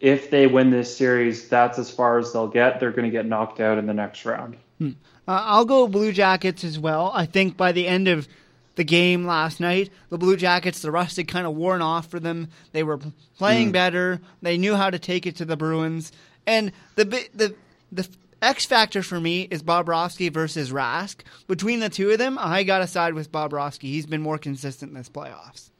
if 0.00 0.30
they 0.30 0.46
win 0.46 0.70
this 0.70 0.94
series, 0.94 1.48
that's 1.48 1.78
as 1.78 1.90
far 1.90 2.18
as 2.18 2.32
they'll 2.32 2.48
get. 2.48 2.80
They're 2.80 2.90
going 2.90 3.04
to 3.04 3.10
get 3.10 3.26
knocked 3.26 3.60
out 3.60 3.78
in 3.78 3.86
the 3.86 3.94
next 3.94 4.24
round. 4.24 4.56
Hmm. 4.78 4.90
Uh, 5.26 5.42
I'll 5.44 5.64
go 5.64 5.88
Blue 5.88 6.12
Jackets 6.12 6.64
as 6.64 6.78
well. 6.78 7.10
I 7.14 7.26
think 7.26 7.56
by 7.56 7.72
the 7.72 7.86
end 7.86 8.08
of 8.08 8.28
the 8.76 8.84
game 8.84 9.26
last 9.26 9.58
night, 9.58 9.90
the 10.10 10.18
Blue 10.18 10.36
Jackets, 10.36 10.80
the 10.80 10.90
rust 10.90 11.16
had 11.16 11.28
kind 11.28 11.46
of 11.46 11.54
worn 11.54 11.82
off 11.82 12.08
for 12.08 12.20
them. 12.20 12.48
They 12.72 12.82
were 12.82 12.98
playing 13.38 13.70
mm. 13.70 13.72
better. 13.72 14.20
They 14.42 14.58
knew 14.58 14.76
how 14.76 14.90
to 14.90 14.98
take 14.98 15.26
it 15.26 15.36
to 15.36 15.44
the 15.44 15.56
Bruins. 15.56 16.12
And 16.46 16.72
the 16.94 17.04
the 17.34 17.54
the 17.90 18.08
X 18.42 18.66
factor 18.66 19.02
for 19.02 19.18
me 19.18 19.48
is 19.50 19.62
Bobrovsky 19.62 20.32
versus 20.32 20.70
Rask. 20.70 21.22
Between 21.48 21.80
the 21.80 21.88
two 21.88 22.10
of 22.10 22.18
them, 22.18 22.38
I 22.38 22.62
got 22.62 22.78
to 22.78 22.86
side 22.86 23.14
with 23.14 23.32
Bobrovsky. 23.32 23.84
He's 23.84 24.06
been 24.06 24.22
more 24.22 24.38
consistent 24.38 24.90
in 24.90 24.98
this 24.98 25.08
playoffs. 25.08 25.70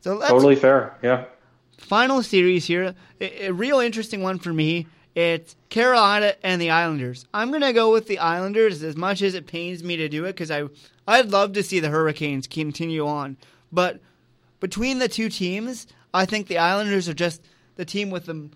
So 0.00 0.20
totally 0.20 0.56
fair. 0.56 0.96
Yeah. 1.02 1.24
Final 1.82 2.22
series 2.22 2.64
here, 2.64 2.94
a, 3.20 3.46
a 3.46 3.52
real 3.52 3.80
interesting 3.80 4.22
one 4.22 4.38
for 4.38 4.52
me. 4.52 4.86
It's 5.14 5.56
Carolina 5.68 6.34
and 6.42 6.60
the 6.60 6.70
Islanders. 6.70 7.26
I'm 7.34 7.50
gonna 7.50 7.72
go 7.72 7.92
with 7.92 8.06
the 8.06 8.18
Islanders 8.18 8.82
as 8.82 8.96
much 8.96 9.20
as 9.20 9.34
it 9.34 9.46
pains 9.46 9.84
me 9.84 9.96
to 9.96 10.08
do 10.08 10.24
it 10.24 10.32
because 10.32 10.50
I 10.50 10.64
I'd 11.06 11.30
love 11.30 11.52
to 11.54 11.62
see 11.62 11.80
the 11.80 11.90
Hurricanes 11.90 12.46
continue 12.46 13.06
on, 13.06 13.36
but 13.70 14.00
between 14.60 15.00
the 15.00 15.08
two 15.08 15.28
teams, 15.28 15.86
I 16.14 16.24
think 16.24 16.46
the 16.46 16.58
Islanders 16.58 17.08
are 17.08 17.14
just 17.14 17.42
the 17.74 17.84
team 17.84 18.10
with 18.10 18.26
the 18.26 18.48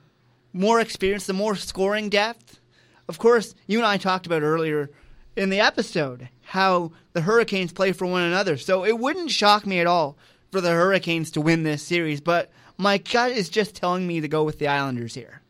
more 0.53 0.81
experience, 0.81 1.27
the 1.27 1.33
more 1.33 1.57
scoring 1.57 2.09
depth, 2.09 2.61
of 3.09 3.19
course, 3.19 3.55
you 3.67 3.79
and 3.79 3.87
I 3.87 3.99
talked 3.99 4.27
about 4.27 4.43
earlier 4.43 4.91
in 5.37 5.51
the 5.51 5.61
episode 5.61 6.29
how 6.43 6.93
the 7.13 7.21
Hurricanes 7.21 7.73
play 7.73 7.93
for 7.93 8.07
one 8.07 8.23
another. 8.23 8.57
So 8.57 8.85
it 8.85 8.99
wouldn't 8.99 9.31
shock 9.31 9.67
me 9.67 9.81
at 9.81 9.87
all 9.87 10.17
for 10.51 10.61
the 10.61 10.71
Hurricanes 10.71 11.31
to 11.33 11.41
win 11.41 11.63
this 11.63 11.83
series, 11.83 12.21
but 12.21 12.51
my 12.79 12.99
gut 12.99 13.33
is 13.33 13.49
just 13.49 13.75
telling 13.75 14.07
me 14.07 14.21
to 14.21 14.29
go 14.29 14.45
with 14.45 14.59
the 14.59 14.69
Islanders 14.69 15.15
here. 15.15 15.41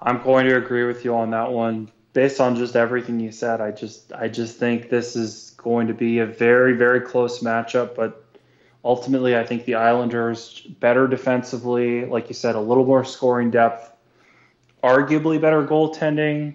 I'm 0.00 0.22
going 0.22 0.46
to 0.46 0.56
agree 0.56 0.84
with 0.84 1.04
you 1.04 1.14
on 1.14 1.30
that 1.30 1.50
one. 1.50 1.90
Based 2.12 2.40
on 2.40 2.56
just 2.56 2.74
everything 2.74 3.20
you 3.20 3.30
said, 3.30 3.60
I 3.60 3.70
just 3.70 4.12
I 4.12 4.28
just 4.28 4.58
think 4.58 4.88
this 4.88 5.14
is 5.14 5.54
going 5.56 5.86
to 5.88 5.94
be 5.94 6.18
a 6.18 6.26
very 6.26 6.72
very 6.72 7.00
close 7.00 7.40
matchup, 7.40 7.94
but 7.94 8.24
ultimately 8.84 9.36
I 9.36 9.44
think 9.44 9.66
the 9.66 9.74
Islanders 9.74 10.60
better 10.80 11.06
defensively, 11.06 12.06
like 12.06 12.28
you 12.28 12.34
said, 12.34 12.54
a 12.54 12.60
little 12.60 12.86
more 12.86 13.04
scoring 13.04 13.50
depth 13.50 13.92
arguably 14.82 15.40
better 15.40 15.64
goaltending. 15.64 16.54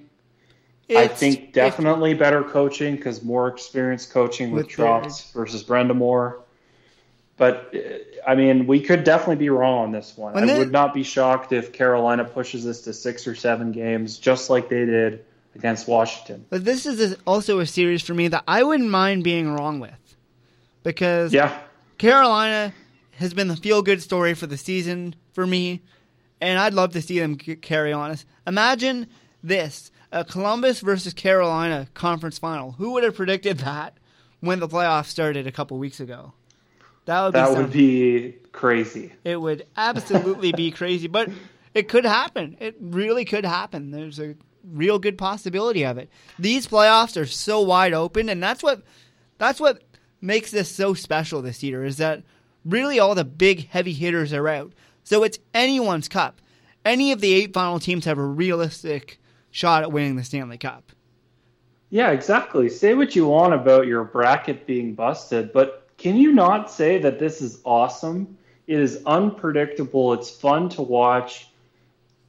It's, 0.87 0.99
I 0.99 1.07
think 1.07 1.53
definitely 1.53 2.13
better 2.13 2.43
coaching 2.43 2.95
because 2.95 3.23
more 3.23 3.47
experienced 3.47 4.11
coaching 4.11 4.51
with, 4.51 4.67
with 4.67 4.75
Trotz 4.75 5.31
versus 5.33 5.63
Brind'Amour. 5.63 6.41
But 7.37 7.73
uh, 7.73 7.79
I 8.25 8.35
mean, 8.35 8.67
we 8.67 8.79
could 8.79 9.03
definitely 9.03 9.37
be 9.37 9.49
wrong 9.49 9.85
on 9.85 9.91
this 9.91 10.17
one. 10.17 10.33
When 10.33 10.49
I 10.49 10.57
would 10.57 10.71
not 10.71 10.93
be 10.93 11.03
shocked 11.03 11.51
if 11.51 11.73
Carolina 11.73 12.23
pushes 12.23 12.63
this 12.63 12.81
to 12.81 12.93
six 12.93 13.27
or 13.27 13.35
seven 13.35 13.71
games, 13.71 14.17
just 14.17 14.49
like 14.49 14.69
they 14.69 14.85
did 14.85 15.25
against 15.55 15.87
Washington. 15.87 16.45
But 16.49 16.65
this 16.65 16.85
is 16.85 17.15
also 17.27 17.59
a 17.59 17.65
series 17.65 18.01
for 18.01 18.13
me 18.13 18.27
that 18.29 18.43
I 18.47 18.63
wouldn't 18.63 18.89
mind 18.89 19.23
being 19.23 19.51
wrong 19.51 19.79
with, 19.79 20.15
because 20.83 21.33
yeah, 21.33 21.57
Carolina 21.97 22.73
has 23.17 23.33
been 23.33 23.47
the 23.47 23.55
feel 23.55 23.81
good 23.81 24.01
story 24.01 24.33
for 24.33 24.47
the 24.47 24.57
season 24.57 25.15
for 25.33 25.45
me 25.45 25.81
and 26.43 26.59
I'd 26.59 26.73
love 26.73 26.91
to 26.91 27.01
see 27.01 27.19
them 27.19 27.37
carry 27.37 27.93
on. 27.93 28.11
Us. 28.11 28.25
Imagine 28.45 29.07
this: 29.41 29.91
a 30.11 30.25
Columbus 30.25 30.81
versus 30.81 31.13
Carolina 31.13 31.87
conference 31.93 32.37
final. 32.37 32.73
Who 32.73 32.91
would 32.91 33.03
have 33.05 33.15
predicted 33.15 33.59
that 33.59 33.97
when 34.41 34.59
the 34.59 34.67
playoffs 34.67 35.05
started 35.05 35.47
a 35.47 35.51
couple 35.51 35.77
weeks 35.77 36.01
ago? 36.01 36.33
That 37.05 37.23
would 37.23 37.33
be 37.33 37.57
would 37.57 37.71
be 37.71 38.35
crazy. 38.51 39.13
It 39.23 39.39
would 39.39 39.65
absolutely 39.75 40.51
be 40.53 40.71
crazy, 40.71 41.07
but 41.07 41.29
it 41.73 41.89
could 41.89 42.05
happen. 42.05 42.57
It 42.59 42.75
really 42.79 43.25
could 43.25 43.45
happen. 43.45 43.91
There's 43.91 44.19
a 44.19 44.35
real 44.63 44.99
good 44.99 45.17
possibility 45.17 45.83
of 45.83 45.97
it. 45.97 46.09
These 46.39 46.67
playoffs 46.67 47.19
are 47.19 47.25
so 47.25 47.61
wide 47.61 47.93
open, 47.93 48.29
and 48.29 48.41
that's 48.41 48.63
what 48.63 48.81
that's 49.37 49.59
what 49.59 49.83
makes 50.21 50.51
this 50.51 50.71
so 50.71 50.93
special 50.93 51.41
this 51.41 51.63
year. 51.63 51.83
Is 51.83 51.97
that 51.97 52.23
really 52.65 52.99
all 52.99 53.15
the 53.15 53.25
big 53.25 53.67
heavy 53.69 53.93
hitters 53.93 54.33
are 54.33 54.47
out. 54.47 54.73
So 55.03 55.23
it's 55.23 55.39
anyone's 55.53 56.07
cup. 56.07 56.41
Any 56.85 57.11
of 57.11 57.21
the 57.21 57.33
eight 57.33 57.53
final 57.53 57.79
teams 57.79 58.05
have 58.05 58.17
a 58.17 58.25
realistic 58.25 59.19
shot 59.51 59.83
at 59.83 59.91
winning 59.91 60.15
the 60.15 60.23
Stanley 60.23 60.57
Cup. 60.57 60.91
Yeah, 61.89 62.11
exactly. 62.11 62.69
Say 62.69 62.95
what 62.95 63.15
you 63.15 63.27
want 63.27 63.53
about 63.53 63.85
your 63.85 64.03
bracket 64.03 64.65
being 64.65 64.95
busted, 64.95 65.53
but 65.53 65.82
can 66.03 66.17
you 66.17 66.33
not 66.33 66.69
say 66.69 66.97
that 66.97 67.17
this 67.17 67.41
is 67.41 67.61
awesome? 67.63 68.37
It 68.67 68.77
is 68.77 69.01
unpredictable. 69.05 70.11
It's 70.11 70.29
fun 70.29 70.67
to 70.71 70.81
watch. 70.81 71.47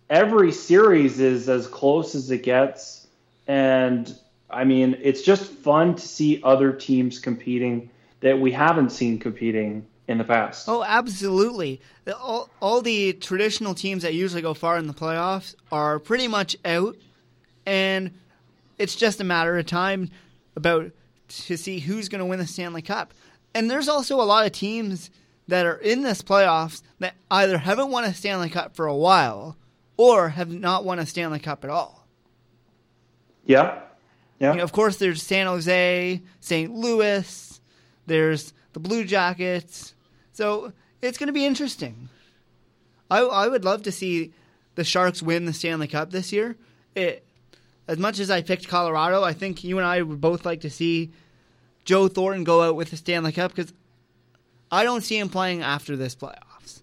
Every 0.08 0.52
series 0.52 1.18
is 1.18 1.48
as 1.48 1.66
close 1.66 2.14
as 2.14 2.30
it 2.30 2.44
gets. 2.44 3.08
And 3.48 4.16
I 4.48 4.62
mean, 4.62 4.96
it's 5.02 5.22
just 5.22 5.50
fun 5.50 5.96
to 5.96 6.06
see 6.06 6.40
other 6.44 6.72
teams 6.72 7.18
competing 7.18 7.90
that 8.20 8.38
we 8.38 8.52
haven't 8.52 8.90
seen 8.90 9.18
competing 9.18 9.84
in 10.06 10.18
the 10.18 10.24
past. 10.24 10.68
Oh, 10.68 10.84
absolutely. 10.84 11.80
All, 12.16 12.48
all 12.62 12.80
the 12.80 13.14
traditional 13.14 13.74
teams 13.74 14.04
that 14.04 14.14
usually 14.14 14.42
go 14.42 14.54
far 14.54 14.78
in 14.78 14.86
the 14.86 14.94
playoffs 14.94 15.56
are 15.72 15.98
pretty 15.98 16.28
much 16.28 16.56
out, 16.64 16.94
and 17.66 18.12
it's 18.78 18.94
just 18.94 19.20
a 19.20 19.24
matter 19.24 19.58
of 19.58 19.66
time 19.66 20.10
about 20.54 20.92
to 21.26 21.56
see 21.56 21.80
who's 21.80 22.08
going 22.08 22.20
to 22.20 22.24
win 22.24 22.38
the 22.38 22.46
Stanley 22.46 22.80
Cup. 22.82 23.12
And 23.54 23.70
there's 23.70 23.88
also 23.88 24.20
a 24.20 24.22
lot 24.22 24.46
of 24.46 24.52
teams 24.52 25.10
that 25.46 25.66
are 25.66 25.76
in 25.76 26.02
this 26.02 26.22
playoffs 26.22 26.82
that 26.98 27.14
either 27.30 27.58
haven't 27.58 27.90
won 27.90 28.04
a 28.04 28.14
Stanley 28.14 28.50
Cup 28.50 28.74
for 28.74 28.86
a 28.86 28.96
while 28.96 29.56
or 29.96 30.30
have 30.30 30.50
not 30.50 30.84
won 30.84 30.98
a 30.98 31.06
Stanley 31.06 31.38
Cup 31.38 31.64
at 31.64 31.70
all. 31.70 32.06
Yeah. 33.44 33.80
Yeah. 34.40 34.52
You 34.52 34.58
know, 34.58 34.64
of 34.64 34.72
course, 34.72 34.96
there's 34.96 35.22
San 35.22 35.46
Jose, 35.46 36.20
St. 36.40 36.74
Louis, 36.74 37.60
there's 38.06 38.52
the 38.72 38.80
Blue 38.80 39.04
Jackets, 39.04 39.94
so 40.32 40.72
it's 41.00 41.18
going 41.18 41.28
to 41.28 41.32
be 41.32 41.46
interesting. 41.46 42.08
I 43.10 43.20
I 43.20 43.48
would 43.48 43.64
love 43.64 43.82
to 43.84 43.92
see 43.92 44.32
the 44.74 44.84
Sharks 44.84 45.22
win 45.22 45.44
the 45.44 45.52
Stanley 45.52 45.86
Cup 45.86 46.10
this 46.10 46.32
year. 46.32 46.56
It, 46.94 47.24
as 47.86 47.98
much 47.98 48.18
as 48.18 48.30
I 48.30 48.42
picked 48.42 48.66
Colorado, 48.66 49.22
I 49.22 49.32
think 49.34 49.62
you 49.62 49.78
and 49.78 49.86
I 49.86 50.02
would 50.02 50.20
both 50.20 50.44
like 50.44 50.62
to 50.62 50.70
see 50.70 51.12
Joe 51.84 52.08
Thornton 52.08 52.44
go 52.44 52.62
out 52.62 52.76
with 52.76 52.90
the 52.90 52.96
Stanley 52.96 53.32
Cup 53.32 53.54
because 53.54 53.72
I 54.70 54.84
don't 54.84 55.02
see 55.02 55.18
him 55.18 55.28
playing 55.28 55.62
after 55.62 55.96
this 55.96 56.14
playoffs. 56.14 56.82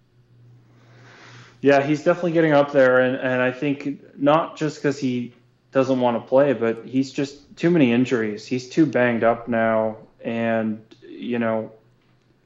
Yeah, 1.61 1.85
he's 1.85 2.03
definitely 2.03 2.31
getting 2.31 2.53
up 2.53 2.71
there, 2.71 3.01
and, 3.01 3.15
and 3.17 3.41
I 3.41 3.51
think 3.51 4.17
not 4.17 4.57
just 4.57 4.77
because 4.77 4.97
he 4.97 5.33
doesn't 5.71 5.99
want 5.99 6.17
to 6.21 6.27
play, 6.27 6.53
but 6.53 6.85
he's 6.85 7.11
just 7.11 7.55
too 7.55 7.69
many 7.69 7.91
injuries. 7.91 8.45
He's 8.45 8.67
too 8.67 8.85
banged 8.85 9.23
up 9.23 9.47
now, 9.47 9.97
and 10.23 10.83
you 11.07 11.37
know, 11.37 11.71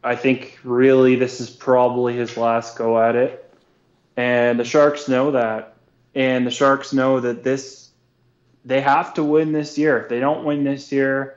I 0.04 0.16
think 0.16 0.60
really 0.64 1.16
this 1.16 1.40
is 1.40 1.50
probably 1.50 2.16
his 2.16 2.36
last 2.36 2.78
go 2.78 3.02
at 3.02 3.16
it, 3.16 3.54
and 4.18 4.60
the 4.60 4.66
Sharks 4.66 5.08
know 5.08 5.32
that, 5.32 5.76
and 6.14 6.46
the 6.46 6.52
Sharks 6.52 6.92
know 6.92 7.20
that 7.22 7.44
this 7.44 7.90
they 8.66 8.82
have 8.82 9.14
to 9.14 9.24
win 9.24 9.52
this 9.52 9.78
year. 9.78 10.00
If 10.00 10.10
they 10.10 10.20
don't 10.20 10.44
win 10.44 10.64
this 10.64 10.92
year, 10.92 11.35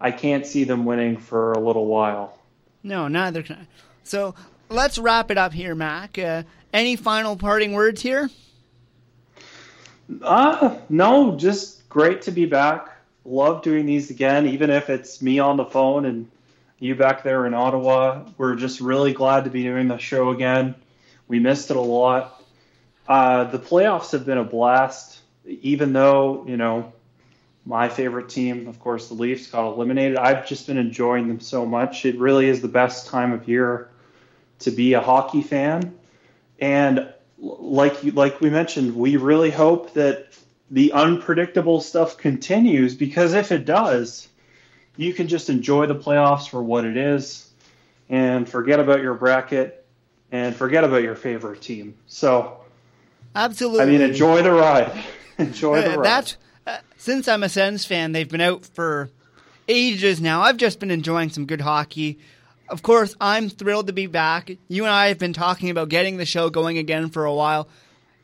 I 0.00 0.10
can't 0.10 0.46
see 0.46 0.64
them 0.64 0.84
winning 0.84 1.16
for 1.16 1.52
a 1.52 1.60
little 1.60 1.86
while. 1.86 2.38
No, 2.82 3.08
neither 3.08 3.42
can 3.42 3.56
I. 3.56 3.66
So 4.04 4.34
let's 4.68 4.98
wrap 4.98 5.30
it 5.30 5.38
up 5.38 5.52
here, 5.52 5.74
Mac. 5.74 6.18
Uh, 6.18 6.42
any 6.72 6.96
final 6.96 7.36
parting 7.36 7.72
words 7.72 8.02
here? 8.02 8.30
Uh, 10.22 10.76
no, 10.88 11.36
just 11.36 11.88
great 11.88 12.22
to 12.22 12.30
be 12.30 12.46
back. 12.46 12.90
Love 13.24 13.62
doing 13.62 13.86
these 13.86 14.10
again, 14.10 14.46
even 14.46 14.70
if 14.70 14.88
it's 14.88 15.20
me 15.20 15.38
on 15.38 15.56
the 15.56 15.64
phone 15.64 16.04
and 16.04 16.30
you 16.78 16.94
back 16.94 17.22
there 17.22 17.46
in 17.46 17.54
Ottawa. 17.54 18.24
We're 18.36 18.54
just 18.54 18.80
really 18.80 19.12
glad 19.12 19.44
to 19.44 19.50
be 19.50 19.62
doing 19.62 19.88
the 19.88 19.98
show 19.98 20.30
again. 20.30 20.74
We 21.26 21.40
missed 21.40 21.70
it 21.70 21.76
a 21.76 21.80
lot. 21.80 22.42
Uh, 23.08 23.44
the 23.44 23.58
playoffs 23.58 24.12
have 24.12 24.26
been 24.26 24.38
a 24.38 24.44
blast, 24.44 25.20
even 25.46 25.92
though, 25.92 26.44
you 26.46 26.56
know, 26.56 26.92
my 27.66 27.88
favorite 27.88 28.28
team, 28.28 28.68
of 28.68 28.78
course, 28.78 29.08
the 29.08 29.14
Leafs, 29.14 29.48
got 29.48 29.66
eliminated. 29.66 30.16
I've 30.16 30.46
just 30.46 30.68
been 30.68 30.78
enjoying 30.78 31.26
them 31.26 31.40
so 31.40 31.66
much. 31.66 32.06
It 32.06 32.16
really 32.18 32.48
is 32.48 32.62
the 32.62 32.68
best 32.68 33.08
time 33.08 33.32
of 33.32 33.48
year 33.48 33.90
to 34.60 34.70
be 34.70 34.92
a 34.92 35.00
hockey 35.00 35.42
fan. 35.42 35.98
And 36.60 37.12
like 37.38 38.02
like 38.14 38.40
we 38.40 38.50
mentioned, 38.50 38.94
we 38.94 39.16
really 39.16 39.50
hope 39.50 39.92
that 39.94 40.28
the 40.70 40.92
unpredictable 40.92 41.80
stuff 41.80 42.16
continues 42.16 42.94
because 42.94 43.34
if 43.34 43.50
it 43.52 43.64
does, 43.64 44.28
you 44.96 45.12
can 45.12 45.28
just 45.28 45.50
enjoy 45.50 45.86
the 45.86 45.94
playoffs 45.94 46.48
for 46.48 46.62
what 46.62 46.84
it 46.84 46.96
is 46.96 47.50
and 48.08 48.48
forget 48.48 48.80
about 48.80 49.02
your 49.02 49.14
bracket 49.14 49.84
and 50.32 50.54
forget 50.54 50.84
about 50.84 51.02
your 51.02 51.16
favorite 51.16 51.60
team. 51.60 51.96
So 52.06 52.60
Absolutely. 53.34 53.82
I 53.82 53.86
mean, 53.86 54.00
enjoy 54.00 54.42
the 54.42 54.52
ride. 54.52 55.04
enjoy 55.38 55.82
the 55.82 55.94
Uh, 55.94 55.96
ride. 55.96 56.04
That's 56.06 56.36
since 56.96 57.28
I'm 57.28 57.42
a 57.42 57.48
Sens 57.48 57.84
fan, 57.84 58.12
they've 58.12 58.28
been 58.28 58.40
out 58.40 58.64
for 58.66 59.10
ages 59.68 60.20
now. 60.20 60.42
I've 60.42 60.56
just 60.56 60.80
been 60.80 60.90
enjoying 60.90 61.30
some 61.30 61.46
good 61.46 61.60
hockey. 61.60 62.18
Of 62.68 62.82
course, 62.82 63.14
I'm 63.20 63.48
thrilled 63.48 63.86
to 63.86 63.92
be 63.92 64.06
back. 64.06 64.50
You 64.68 64.84
and 64.84 64.92
I 64.92 65.08
have 65.08 65.18
been 65.18 65.32
talking 65.32 65.70
about 65.70 65.88
getting 65.88 66.16
the 66.16 66.24
show 66.24 66.50
going 66.50 66.78
again 66.78 67.10
for 67.10 67.24
a 67.24 67.34
while. 67.34 67.68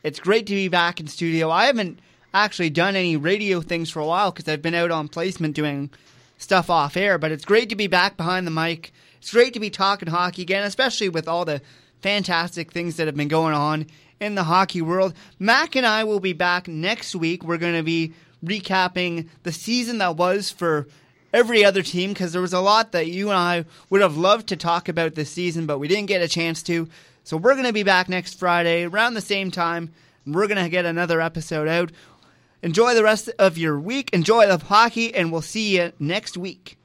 It's 0.03 0.19
great 0.19 0.47
to 0.47 0.53
be 0.53 0.67
back 0.67 0.99
in 0.99 1.07
studio. 1.07 1.49
I 1.49 1.65
haven't 1.65 1.99
actually 2.33 2.69
done 2.69 2.95
any 2.95 3.15
radio 3.15 3.61
things 3.61 3.89
for 3.89 3.99
a 3.99 4.05
while 4.05 4.31
because 4.31 4.51
I've 4.51 4.61
been 4.61 4.75
out 4.75 4.91
on 4.91 5.07
placement 5.07 5.55
doing 5.55 5.89
stuff 6.37 6.69
off 6.69 6.97
air, 6.97 7.17
but 7.17 7.31
it's 7.31 7.45
great 7.45 7.69
to 7.69 7.75
be 7.75 7.87
back 7.87 8.17
behind 8.17 8.45
the 8.45 8.51
mic. 8.51 8.91
It's 9.19 9.31
great 9.31 9.53
to 9.53 9.59
be 9.59 9.69
talking 9.69 10.09
hockey 10.09 10.41
again, 10.41 10.63
especially 10.63 11.07
with 11.07 11.27
all 11.27 11.45
the 11.45 11.61
fantastic 12.01 12.71
things 12.73 12.97
that 12.97 13.07
have 13.07 13.15
been 13.15 13.29
going 13.29 13.53
on 13.53 13.87
in 14.19 14.35
the 14.35 14.43
hockey 14.43 14.81
world. 14.81 15.13
Mac 15.39 15.75
and 15.75 15.85
I 15.85 16.03
will 16.03 16.19
be 16.19 16.33
back 16.33 16.67
next 16.67 17.15
week. 17.15 17.43
We're 17.43 17.57
going 17.57 17.75
to 17.75 17.83
be 17.83 18.13
recapping 18.43 19.29
the 19.43 19.51
season 19.51 19.99
that 19.99 20.17
was 20.17 20.49
for 20.49 20.87
every 21.33 21.65
other 21.65 21.81
team 21.81 22.11
because 22.11 22.31
there 22.31 22.41
was 22.41 22.53
a 22.53 22.59
lot 22.59 22.91
that 22.91 23.07
you 23.07 23.29
and 23.29 23.37
I 23.37 23.65
would 23.89 24.01
have 24.01 24.17
loved 24.17 24.47
to 24.49 24.55
talk 24.55 24.87
about 24.87 25.15
this 25.15 25.31
season, 25.31 25.65
but 25.65 25.79
we 25.79 25.87
didn't 25.87 26.07
get 26.07 26.21
a 26.21 26.27
chance 26.27 26.61
to. 26.63 26.87
So 27.23 27.37
we're 27.37 27.53
going 27.53 27.65
to 27.65 27.73
be 27.73 27.83
back 27.83 28.09
next 28.09 28.37
Friday 28.37 28.83
around 28.83 29.13
the 29.13 29.21
same 29.21 29.49
time. 29.49 29.93
We're 30.25 30.47
going 30.47 30.63
to 30.63 30.69
get 30.69 30.85
another 30.85 31.21
episode 31.21 31.67
out. 31.67 31.91
Enjoy 32.61 32.93
the 32.93 33.03
rest 33.03 33.29
of 33.39 33.57
your 33.57 33.79
week. 33.79 34.11
Enjoy 34.13 34.47
the 34.47 34.57
hockey, 34.57 35.13
and 35.13 35.31
we'll 35.31 35.41
see 35.41 35.77
you 35.77 35.91
next 35.99 36.37
week. 36.37 36.77